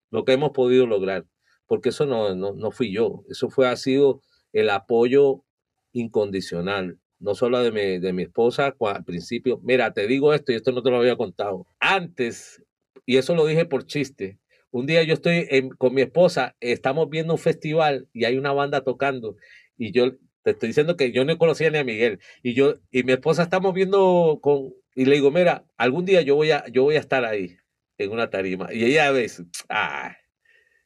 lo 0.09 0.23
que 0.25 0.33
hemos 0.33 0.51
podido 0.51 0.85
lograr, 0.85 1.25
porque 1.67 1.89
eso 1.89 2.05
no, 2.05 2.35
no, 2.35 2.71
fui 2.71 2.91
yo, 2.91 3.23
eso 3.29 3.49
fue, 3.49 3.67
ha 3.67 3.75
sido 3.75 4.21
el 4.53 4.69
apoyo 4.69 5.43
incondicional, 5.91 6.99
no 7.19 7.35
solo 7.35 7.59
de 7.59 7.71
mi, 7.71 7.99
de 7.99 8.13
mi 8.13 8.23
esposa 8.23 8.75
al 8.79 9.03
principio. 9.03 9.59
Mira, 9.63 9.93
te 9.93 10.07
digo 10.07 10.33
esto 10.33 10.51
y 10.51 10.55
esto 10.55 10.71
no 10.71 10.83
te 10.83 10.91
lo 10.91 10.97
había 10.97 11.15
contado. 11.15 11.65
Antes, 11.79 12.63
y 13.05 13.17
eso 13.17 13.35
lo 13.35 13.45
dije 13.45 13.65
por 13.65 13.85
chiste, 13.85 14.39
un 14.71 14.85
día 14.85 15.03
yo 15.03 15.13
estoy 15.13 15.47
con 15.77 15.93
mi 15.93 16.01
esposa, 16.01 16.55
estamos 16.59 17.09
viendo 17.09 17.33
un 17.33 17.39
festival 17.39 18.09
y 18.11 18.25
hay 18.25 18.37
una 18.37 18.51
banda 18.51 18.83
tocando 18.83 19.37
y 19.77 19.91
yo 19.91 20.11
Te 20.43 20.51
estoy 20.51 20.67
diciendo 20.69 20.95
que 20.97 21.11
yo 21.11 21.25
no 21.25 21.37
conocía 21.37 21.69
ni 21.69 21.77
a 21.79 21.83
Miguel. 21.83 22.19
Y 22.43 22.53
yo 22.53 22.75
y 22.91 23.03
mi 23.03 23.13
esposa 23.13 23.43
estamos 23.43 23.73
viendo 23.73 24.39
con 24.41 24.73
y 24.93 25.05
le 25.05 25.15
digo, 25.15 25.31
mira, 25.31 25.65
algún 25.77 26.05
día 26.05 26.21
yo 26.21 26.35
voy 26.35 26.51
a 26.51 26.65
yo 26.71 26.83
voy 26.83 26.95
a 26.97 26.99
estar 26.99 27.25
ahí 27.25 27.57
en 27.97 28.11
una 28.11 28.29
tarima. 28.29 28.67
Y 28.73 28.85
ella 28.85 29.11
ves, 29.11 29.43
ah, 29.69 30.15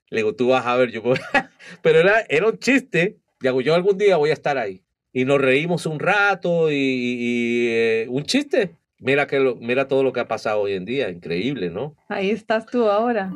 le 0.10 0.18
digo, 0.18 0.34
tú 0.34 0.50
vas 0.50 0.66
a 0.66 0.76
ver, 0.76 0.92
yo 0.92 1.02
pero 1.82 2.00
era, 2.00 2.26
era 2.30 2.48
un 2.48 2.58
chiste. 2.58 3.18
Digo, 3.40 3.62
yo 3.62 3.76
algún 3.76 3.98
día 3.98 4.18
voy 4.18 4.32
a 4.32 4.34
estar 4.34 4.58
ahí. 4.58 4.82
Y 5.14 5.26
nos 5.26 5.40
reímos 5.40 5.86
un 5.86 6.00
rato 6.00 6.72
y, 6.72 7.68
eh, 7.70 8.08
un 8.10 8.24
chiste. 8.24 8.76
Mira, 9.00 9.28
que 9.28 9.40
lo, 9.40 9.56
mira 9.56 9.88
todo 9.88 10.04
lo 10.04 10.12
que 10.12 10.20
ha 10.20 10.28
pasado 10.28 10.62
hoy 10.62 10.74
en 10.74 10.86
día, 10.86 11.10
increíble, 11.10 11.70
¿no? 11.70 11.96
Ahí 12.10 12.32
estás 12.32 12.66
tú 12.66 12.90
ahora. 12.90 13.32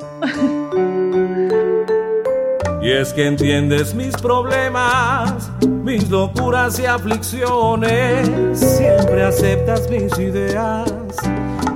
Y 2.82 2.92
es 2.92 3.14
que 3.14 3.26
entiendes 3.26 3.96
mis 3.96 4.14
problemas, 4.18 5.50
mis 5.66 6.10
locuras 6.10 6.78
y 6.80 6.86
aflicciones. 6.86 8.30
Siempre 8.60 9.24
aceptas 9.24 9.90
mis 9.90 10.20
ideas, 10.20 10.92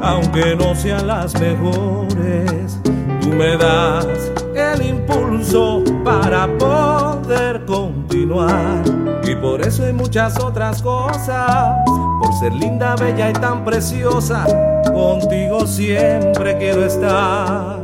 aunque 0.02 0.54
no 0.56 0.76
sean 0.76 1.08
las 1.08 1.34
mejores. 1.39 2.78
Tú 3.22 3.30
me 3.30 3.56
das 3.56 4.47
el 4.58 4.82
impulso 4.82 5.84
para 6.03 6.47
poder 6.58 7.64
continuar. 7.66 8.84
Y 9.24 9.36
por 9.36 9.62
eso 9.62 9.86
hay 9.86 9.93
muchas 9.93 10.41
otras 10.43 10.82
cosas. 10.82 11.76
Por 11.86 12.34
ser 12.39 12.53
linda, 12.53 12.95
bella 12.95 13.30
y 13.30 13.34
tan 13.34 13.64
preciosa, 13.64 14.45
contigo 14.93 15.68
siempre 15.68 16.58
quiero 16.58 16.86
estar. 16.86 17.82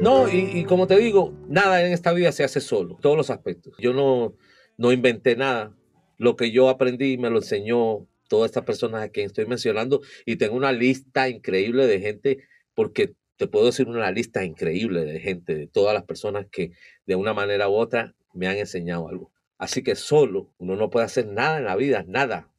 No, 0.00 0.28
y, 0.28 0.64
como 0.64 0.86
te 0.86 0.96
digo, 0.96 1.34
nada 1.48 1.84
en 1.84 1.92
esta 1.92 2.12
vida 2.12 2.32
se 2.32 2.42
hace 2.42 2.60
solo, 2.60 2.96
todos 3.00 3.16
los 3.16 3.30
aspectos. 3.30 3.74
Yo 3.78 3.92
no, 3.92 4.34
no 4.78 4.92
inventé 4.92 5.36
nada. 5.36 5.74
Lo 6.16 6.36
que 6.36 6.50
yo 6.50 6.68
aprendí 6.68 7.18
me 7.18 7.30
lo 7.30 7.36
enseñó 7.36 8.06
todas 8.28 8.50
estas 8.50 8.64
personas 8.64 9.02
a 9.02 9.08
quien 9.10 9.26
estoy 9.26 9.46
mencionando 9.46 10.00
y 10.24 10.36
tengo 10.36 10.56
una 10.56 10.72
lista 10.72 11.28
increíble 11.28 11.86
de 11.86 12.00
gente 12.00 12.38
porque 12.74 13.14
te 13.40 13.46
puedo 13.46 13.64
decir 13.64 13.88
una 13.88 14.10
lista 14.10 14.44
increíble 14.44 15.02
de 15.02 15.18
gente, 15.18 15.54
de 15.54 15.66
todas 15.66 15.94
las 15.94 16.04
personas 16.04 16.44
que 16.52 16.72
de 17.06 17.14
una 17.14 17.32
manera 17.32 17.70
u 17.70 17.72
otra 17.72 18.14
me 18.34 18.48
han 18.48 18.58
enseñado 18.58 19.08
algo. 19.08 19.32
Así 19.56 19.82
que 19.82 19.94
solo 19.94 20.52
uno 20.58 20.76
no 20.76 20.90
puede 20.90 21.06
hacer 21.06 21.26
nada 21.26 21.56
en 21.56 21.64
la 21.64 21.74
vida, 21.74 22.04
nada 22.06 22.50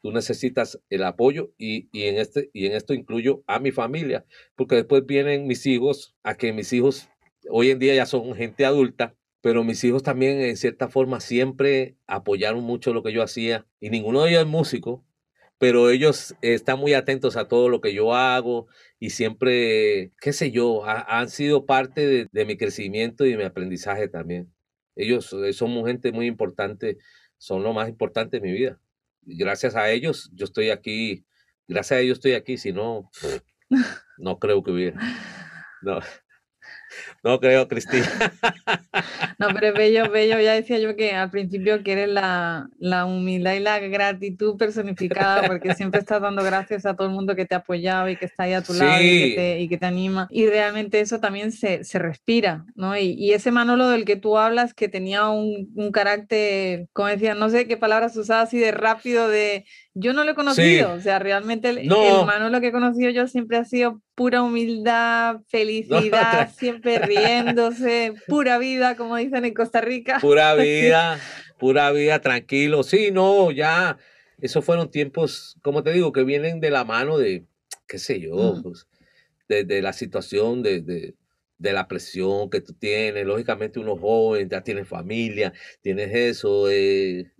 tú 0.00 0.12
necesitas 0.12 0.80
el 0.88 1.02
apoyo 1.02 1.52
y, 1.58 1.88
en 1.92 2.16
este, 2.16 2.48
y 2.54 2.64
en 2.64 2.72
esto 2.72 2.94
incluyo 2.94 3.42
a 3.46 3.58
mi 3.58 3.70
familia, 3.70 4.24
porque 4.56 4.76
después 4.76 5.04
vienen 5.04 5.46
mis 5.46 5.66
hijos, 5.66 6.14
a 6.22 6.36
que 6.36 6.54
mis 6.54 6.72
hijos 6.72 7.10
hoy 7.50 7.70
en 7.70 7.78
día 7.78 7.94
ya 7.94 8.06
son 8.06 8.34
gente 8.34 8.64
adulta, 8.64 9.14
pero 9.42 9.62
mis 9.62 9.84
hijos 9.84 10.02
también 10.02 10.40
en 10.40 10.56
cierta 10.56 10.88
forma 10.88 11.20
siempre 11.20 11.96
apoyaron 12.06 12.64
mucho 12.64 12.94
lo 12.94 13.02
que 13.02 13.12
yo 13.12 13.22
hacía 13.22 13.66
y 13.78 13.90
ninguno 13.90 14.22
de 14.22 14.30
ellos 14.30 14.42
es 14.42 14.48
músico, 14.48 15.04
pero 15.58 15.90
ellos 15.90 16.34
están 16.42 16.78
muy 16.78 16.94
atentos 16.94 17.36
a 17.36 17.48
todo 17.48 17.68
lo 17.68 17.80
que 17.80 17.94
yo 17.94 18.14
hago 18.14 18.66
y 18.98 19.10
siempre, 19.10 20.12
qué 20.20 20.32
sé 20.32 20.50
yo, 20.50 20.84
han 20.86 21.28
sido 21.28 21.66
parte 21.66 22.06
de, 22.06 22.28
de, 22.30 22.44
mi 22.44 22.56
crecimiento 22.56 23.24
y 23.26 23.30
de 23.30 23.36
mi 23.38 23.44
aprendizaje 23.44 24.08
también. 24.08 24.52
Ellos 24.96 25.32
eh, 25.32 25.52
son 25.52 25.84
gente 25.86 26.12
muy 26.12 26.26
importante, 26.26 26.98
son 27.38 27.62
lo 27.62 27.72
más 27.72 27.88
importante 27.88 28.40
de 28.40 28.46
mi 28.46 28.52
vida 28.52 28.80
gracias 29.26 29.74
a 29.76 29.90
ellos 29.90 30.30
yo 30.34 30.44
estoy 30.44 30.70
aquí, 30.70 31.24
gracias 31.66 31.98
a 31.98 32.00
ellos 32.00 32.18
estoy 32.18 32.34
aquí, 32.34 32.56
si 32.56 32.72
no, 32.72 33.10
no 34.18 34.38
creo 34.38 34.62
que 34.62 34.70
hubiera. 34.70 35.00
No. 35.82 36.00
No 37.24 37.40
creo, 37.40 37.66
Cristina. 37.66 38.06
No, 39.36 39.48
pero 39.52 39.68
es 39.68 39.74
bello, 39.74 40.10
bello. 40.10 40.38
Ya 40.38 40.52
decía 40.52 40.78
yo 40.78 40.94
que 40.94 41.12
al 41.12 41.28
principio 41.28 41.82
que 41.82 41.92
eres 41.92 42.08
la, 42.08 42.68
la, 42.78 43.04
humildad 43.04 43.54
y 43.54 43.60
la 43.60 43.80
gratitud 43.80 44.56
personificada, 44.56 45.42
porque 45.48 45.74
siempre 45.74 46.00
estás 46.00 46.22
dando 46.22 46.44
gracias 46.44 46.86
a 46.86 46.94
todo 46.94 47.08
el 47.08 47.14
mundo 47.14 47.34
que 47.34 47.44
te 47.44 47.56
ha 47.56 47.58
apoyado 47.58 48.08
y 48.08 48.16
que 48.16 48.26
está 48.26 48.44
ahí 48.44 48.52
a 48.52 48.62
tu 48.62 48.72
lado 48.74 49.02
y 49.02 49.30
que, 49.30 49.34
te, 49.34 49.60
y 49.60 49.68
que, 49.68 49.78
te, 49.78 49.86
anima. 49.86 50.28
Y 50.30 50.46
realmente 50.46 51.00
eso 51.00 51.18
también 51.18 51.50
se, 51.50 51.82
se 51.82 51.98
respira, 51.98 52.64
¿no? 52.76 52.96
Y, 52.96 53.14
y, 53.18 53.32
ese 53.32 53.50
Manolo 53.50 53.88
del 53.88 54.04
que 54.04 54.16
tú 54.16 54.38
hablas, 54.38 54.72
que 54.72 54.88
tenía 54.88 55.28
un, 55.28 55.72
un 55.74 55.90
carácter, 55.90 56.86
como 56.92 57.08
decía, 57.08 57.34
no 57.34 57.50
sé 57.50 57.66
qué 57.66 57.76
palabras 57.76 58.16
usabas, 58.16 58.48
así 58.48 58.58
de 58.58 58.70
rápido, 58.70 59.28
de 59.28 59.64
yo 59.94 60.12
no 60.12 60.24
lo 60.24 60.32
he 60.32 60.34
conocido, 60.34 60.92
o 60.92 61.00
sea, 61.00 61.20
realmente 61.20 61.70
el, 61.70 61.88
Manolo 61.88 62.60
que 62.60 62.68
he 62.68 62.72
conocido 62.72 63.10
yo 63.10 63.28
siempre 63.28 63.58
ha 63.58 63.64
sido 63.64 64.00
pura 64.16 64.42
humildad, 64.42 65.36
felicidad, 65.48 66.50
siempre 66.56 66.98
riéndose, 67.16 68.14
pura 68.26 68.58
vida, 68.58 68.96
como 68.96 69.16
dicen 69.16 69.44
en 69.44 69.54
Costa 69.54 69.80
Rica. 69.80 70.18
Pura 70.20 70.54
vida, 70.54 71.18
pura 71.58 71.90
vida, 71.92 72.20
tranquilo. 72.20 72.82
Sí, 72.82 73.10
no, 73.10 73.50
ya, 73.50 73.96
esos 74.40 74.64
fueron 74.64 74.90
tiempos, 74.90 75.56
como 75.62 75.82
te 75.82 75.92
digo, 75.92 76.12
que 76.12 76.24
vienen 76.24 76.60
de 76.60 76.70
la 76.70 76.84
mano 76.84 77.18
de, 77.18 77.44
qué 77.86 77.98
sé 77.98 78.20
yo, 78.20 78.34
mm. 78.34 78.62
pues, 78.62 78.86
de, 79.48 79.82
la 79.82 79.92
situación, 79.92 80.62
de, 80.62 80.80
de, 80.80 81.14
de, 81.58 81.72
la 81.72 81.86
presión 81.88 82.50
que 82.50 82.60
tú 82.60 82.72
tienes. 82.72 83.26
Lógicamente 83.26 83.78
uno 83.78 83.96
joven, 83.96 84.48
ya 84.48 84.62
tienes 84.62 84.88
familia, 84.88 85.52
tienes 85.82 86.14
eso. 86.14 86.70
Eh, 86.70 87.30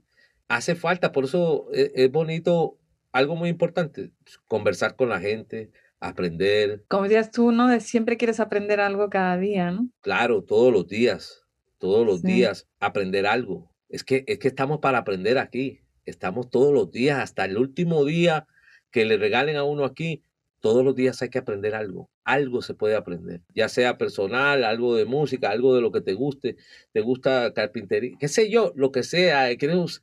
hace 0.48 0.74
falta, 0.74 1.12
por 1.12 1.24
eso 1.24 1.68
e, 1.72 1.92
es, 1.94 2.10
bonito, 2.10 2.78
algo 3.12 3.36
muy 3.36 3.48
importante, 3.48 4.10
conversar 4.46 4.96
con 4.96 5.08
la 5.08 5.20
gente, 5.20 5.70
aprender. 6.08 6.84
Como 6.88 7.04
decías 7.04 7.30
tú, 7.30 7.50
¿no? 7.50 7.68
De 7.68 7.80
siempre 7.80 8.16
quieres 8.16 8.40
aprender 8.40 8.80
algo 8.80 9.08
cada 9.08 9.36
día, 9.38 9.70
¿no? 9.70 9.88
Claro, 10.00 10.42
todos 10.42 10.72
los 10.72 10.86
días, 10.86 11.44
todos 11.78 12.06
los 12.06 12.22
días, 12.22 12.68
aprender 12.78 13.26
algo. 13.26 13.70
Es 13.88 14.04
que, 14.04 14.24
es 14.26 14.38
que 14.38 14.48
estamos 14.48 14.80
para 14.80 14.98
aprender 14.98 15.38
aquí, 15.38 15.80
estamos 16.04 16.50
todos 16.50 16.72
los 16.72 16.90
días, 16.90 17.18
hasta 17.18 17.44
el 17.44 17.56
último 17.56 18.04
día 18.04 18.46
que 18.90 19.04
le 19.04 19.16
regalen 19.16 19.56
a 19.56 19.64
uno 19.64 19.84
aquí, 19.84 20.22
todos 20.60 20.84
los 20.84 20.94
días 20.94 21.20
hay 21.22 21.30
que 21.30 21.38
aprender 21.38 21.74
algo. 21.74 22.10
Algo 22.24 22.62
se 22.62 22.74
puede 22.74 22.96
aprender, 22.96 23.42
ya 23.54 23.68
sea 23.68 23.98
personal, 23.98 24.64
algo 24.64 24.96
de 24.96 25.04
música, 25.04 25.50
algo 25.50 25.74
de 25.74 25.82
lo 25.82 25.92
que 25.92 26.00
te 26.00 26.14
guste, 26.14 26.56
te 26.92 27.00
gusta 27.00 27.52
carpintería, 27.52 28.16
qué 28.18 28.28
sé 28.28 28.50
yo, 28.50 28.72
lo 28.74 28.90
que 28.90 29.02
sea. 29.02 29.54
Queremos, 29.56 30.02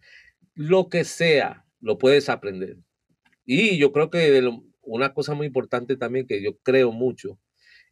lo 0.53 0.89
que 0.89 1.03
sea, 1.03 1.65
lo 1.79 1.97
puedes 1.97 2.29
aprender. 2.29 2.77
Y 3.43 3.77
yo 3.77 3.91
creo 3.91 4.11
que 4.11 4.39
una 4.83 5.13
cosa 5.13 5.33
muy 5.33 5.47
importante 5.47 5.97
también 5.97 6.27
que 6.27 6.41
yo 6.41 6.57
creo 6.63 6.91
mucho 6.91 7.39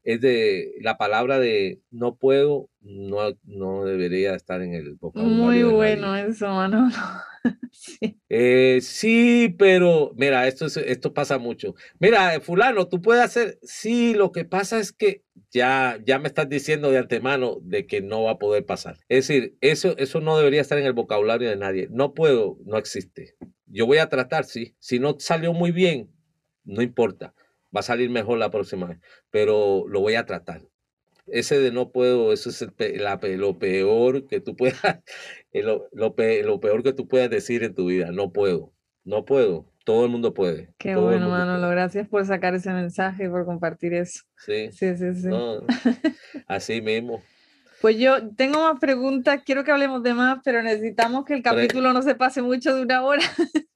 es 0.04 0.22
de 0.22 0.74
la 0.82 0.98
palabra 0.98 1.40
de 1.40 1.82
no 1.92 2.16
puedo, 2.16 2.70
no, 2.82 3.38
no 3.44 3.84
debería 3.86 4.34
estar 4.34 4.62
en 4.62 4.74
el 4.74 4.96
vocabulario. 4.96 5.44
Muy 5.44 5.64
bueno 5.64 6.16
eso, 6.16 6.48
Manolo. 6.48 6.96
sí. 7.72 8.20
Eh, 8.30 8.80
sí, 8.82 9.56
pero 9.58 10.14
mira, 10.16 10.48
esto, 10.48 10.66
esto 10.66 11.14
pasa 11.14 11.38
mucho. 11.38 11.76
Mira, 12.00 12.40
fulano, 12.40 12.88
tú 12.88 13.02
puedes 13.02 13.24
hacer, 13.24 13.60
sí, 13.62 14.14
lo 14.14 14.32
que 14.32 14.46
pasa 14.46 14.80
es 14.80 14.94
que 14.94 15.24
ya, 15.52 16.00
ya 16.06 16.20
me 16.20 16.28
estás 16.28 16.48
diciendo 16.48 16.92
de 16.92 17.00
antemano 17.00 17.58
de 17.62 17.86
que 17.86 18.02
no 18.02 18.24
va 18.24 18.32
a 18.32 18.40
poder 18.40 18.66
pasar. 18.66 18.98
Es 19.10 19.28
decir, 19.28 19.58
eso, 19.62 19.98
eso 19.98 20.22
no 20.22 20.38
debería 20.38 20.62
estar 20.62 20.78
en 20.78 20.86
el 20.86 20.94
vocabulario 20.94 21.50
de 21.50 21.58
nadie. 21.58 21.88
No 21.92 22.14
puedo, 22.14 22.58
no 22.66 22.78
existe. 22.78 23.36
Yo 23.66 23.86
voy 23.86 23.98
a 23.98 24.10
tratar, 24.10 24.46
sí. 24.46 24.76
Si 24.80 25.00
no 25.00 25.18
salió 25.20 25.54
muy 25.54 25.72
bien, 25.72 26.10
no 26.70 26.82
importa. 26.82 27.34
Va 27.76 27.82
a 27.82 27.84
salir 27.84 28.10
mejor 28.10 28.38
la 28.38 28.50
próxima 28.50 28.88
vez, 28.88 29.00
pero 29.30 29.86
lo 29.88 30.00
voy 30.00 30.16
a 30.16 30.26
tratar. 30.26 30.62
Ese 31.28 31.60
de 31.60 31.72
no 31.72 31.92
puedo, 31.92 32.34
eso 32.34 32.50
es 32.50 32.66
la, 32.80 33.20
lo 33.22 33.60
peor 33.60 34.26
que 34.28 34.40
tú 34.40 34.56
puedas, 34.56 34.80
lo, 35.54 35.88
lo, 35.92 36.16
peor 36.16 36.84
que 36.84 36.94
tú 36.94 37.08
puedas 37.08 37.30
decir 37.30 37.64
en 37.64 37.76
tu 37.76 37.88
vida. 37.88 38.12
No 38.12 38.32
puedo, 38.32 38.74
no 39.04 39.26
puedo. 39.26 39.66
Todo 39.86 40.06
el 40.06 40.12
mundo 40.12 40.34
puede. 40.34 40.72
Qué 40.78 40.96
bueno, 40.96 41.30
Manolo. 41.30 41.70
Gracias 41.70 42.08
por 42.08 42.24
sacar 42.26 42.54
ese 42.54 42.72
mensaje 42.72 43.26
y 43.26 43.30
por 43.30 43.46
compartir 43.46 43.94
eso. 43.94 44.24
Sí. 44.38 44.72
Sí, 44.72 44.96
sí, 44.98 45.16
sí. 45.16 45.30
así 46.48 46.82
mismo. 46.82 47.24
Pues 47.82 47.98
yo 47.98 48.30
tengo 48.36 48.62
más 48.62 48.80
preguntas, 48.80 49.42
quiero 49.46 49.64
que 49.64 49.72
hablemos 49.72 50.04
de 50.04 50.14
más, 50.14 50.40
pero 50.44 50.62
necesitamos 50.62 51.24
que 51.24 51.34
el 51.34 51.42
capítulo 51.42 51.94
no 51.94 52.02
se 52.02 52.14
pase 52.14 52.42
mucho 52.42 52.76
de 52.76 52.82
una 52.82 53.04
hora. 53.04 53.24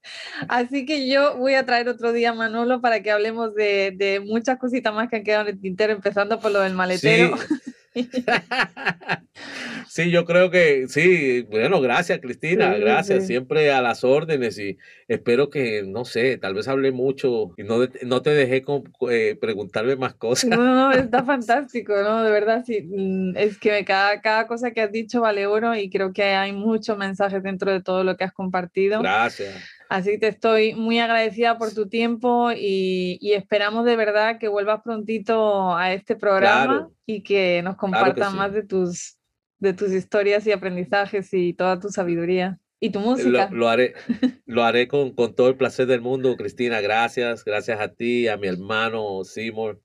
Así 0.50 0.86
que 0.86 1.08
yo 1.08 1.38
voy 1.38 1.54
a 1.54 1.66
traer 1.66 1.88
otro 1.88 2.12
día 2.12 2.32
a 2.32 2.34
Manolo 2.34 2.82
para 2.82 3.02
que 3.02 3.12
hablemos 3.12 3.56
de, 3.56 3.94
de, 3.96 4.20
muchas 4.20 4.60
cositas 4.60 4.94
más 4.94 5.10
que 5.10 5.18
han 5.18 5.24
quedado 5.24 5.48
en 5.48 5.56
el 5.56 5.62
tintero, 5.62 5.94
empezando 5.94 6.40
por 6.40 6.52
lo 6.52 6.60
del 6.60 6.74
maletero. 6.74 7.38
Sí, 7.38 7.72
yo 10.10 10.26
creo 10.26 10.50
que 10.50 10.88
sí. 10.88 11.46
Bueno, 11.50 11.82
gracias, 11.82 12.20
Cristina. 12.20 12.76
gracias. 12.78 13.28
Siempre 13.28 13.72
a 13.72 13.82
las 13.82 14.04
órdenes 14.04 14.58
y 14.58 14.78
espero 15.08 15.50
que, 15.50 15.84
no 15.84 16.06
sé, 16.06 16.38
tal 16.38 16.54
vez 16.54 16.68
hable 16.68 16.92
mucho 16.92 17.54
y 17.58 17.64
no, 17.64 17.88
no 18.04 18.22
te 18.22 18.32
dejé 18.32 18.64
con, 18.64 18.84
eh, 19.10 19.38
preguntarme 19.40 19.96
más 19.96 20.16
cosas. 20.16 20.50
No, 20.50 20.92
está 20.92 21.24
fantástico, 21.26 21.94
¿no? 22.02 22.24
De 22.24 22.32
verdad, 22.32 22.64
sí. 22.66 22.82
Mm, 22.82 23.38
es 23.38 23.58
que 23.58 23.84
cada, 23.86 24.22
cada 24.22 24.48
cosa 24.48 24.72
que 24.72 24.82
has 24.82 24.92
dicho 24.92 25.22
vale 25.22 25.48
oro 25.48 25.76
y 25.76 25.90
creo 25.90 26.14
que 26.14 26.24
hay 26.24 26.52
muchos 26.52 26.98
mensajes 26.98 27.44
dentro 27.44 27.72
de 27.72 27.82
todo 27.82 28.04
lo 28.04 28.18
que 28.18 28.24
has 28.24 28.34
compartido. 28.34 29.02
Gracias. 29.02 29.56
Así 29.94 30.10
que 30.14 30.18
te 30.18 30.28
estoy 30.30 30.74
muy 30.74 30.98
agradecida 30.98 31.60
por 31.60 31.72
tu 31.72 31.88
tiempo 31.88 32.52
y, 32.52 33.20
esperamos 33.32 33.86
de 33.86 33.96
verdad 33.96 34.40
que 34.40 34.48
vuelvas 34.48 34.82
prontito 34.82 35.78
a 35.78 35.94
este 35.94 36.16
programa 36.16 36.90
y 37.06 37.22
que 37.22 37.62
nos 37.62 37.76
compartas 37.76 38.34
más 38.34 38.54
de 38.54 38.64
tus, 38.64 39.20
de 39.60 39.74
tus 39.74 39.92
historias 39.92 40.48
y 40.48 40.52
aprendizajes 40.52 41.32
y 41.32 41.54
toda 41.54 41.80
tu 41.80 41.90
sabiduría. 41.90 42.58
¿Y 42.80 42.90
tu 42.90 43.02
música? 43.02 43.50
Lo, 43.52 43.70
haré, 43.70 43.94
lo 44.48 44.64
haré 44.64 44.88
con, 44.88 45.12
con, 45.12 45.36
todo 45.36 45.50
el 45.50 45.58
placer 45.58 45.86
del 45.86 46.02
mundo, 46.02 46.36
Cristina. 46.38 46.82
Gracias, 46.82 47.46
gracias 47.46 47.80
a 47.80 47.90
ti, 47.90 48.28
a 48.28 48.36
mi 48.36 48.48
hermano 48.48 49.24
Seymour. 49.24 49.80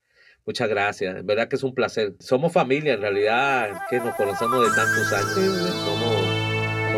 Muchas 0.46 0.70
gracias. 0.70 1.18
En 1.18 1.26
verdad 1.26 1.48
que 1.48 1.56
es 1.56 1.62
un 1.62 1.74
placer. 1.74 2.14
Somos 2.18 2.50
familia, 2.54 2.94
en 2.94 3.02
realidad, 3.02 3.82
que 3.90 3.98
nos 3.98 4.14
conocemos 4.14 4.62
de 4.62 4.74
tantos 4.74 5.12
años. 5.12 5.36
Somos, 5.84 6.17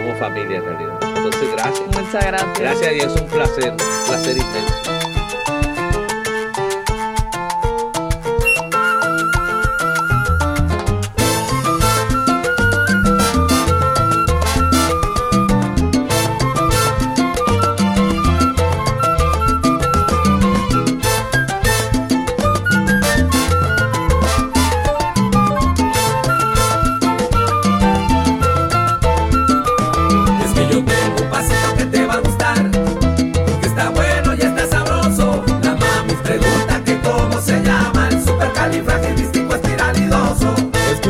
somos 0.00 0.18
familia, 0.18 0.58
en 0.58 0.64
realidad. 0.64 0.98
Entonces, 1.02 1.52
gracias. 1.52 1.86
Muchas 1.86 2.26
gracias. 2.26 2.58
Gracias 2.58 2.92
y 2.92 2.98
es 2.98 3.20
un 3.20 3.26
placer, 3.28 3.70
un 3.70 4.06
placer 4.06 4.36
inmenso. 4.36 4.99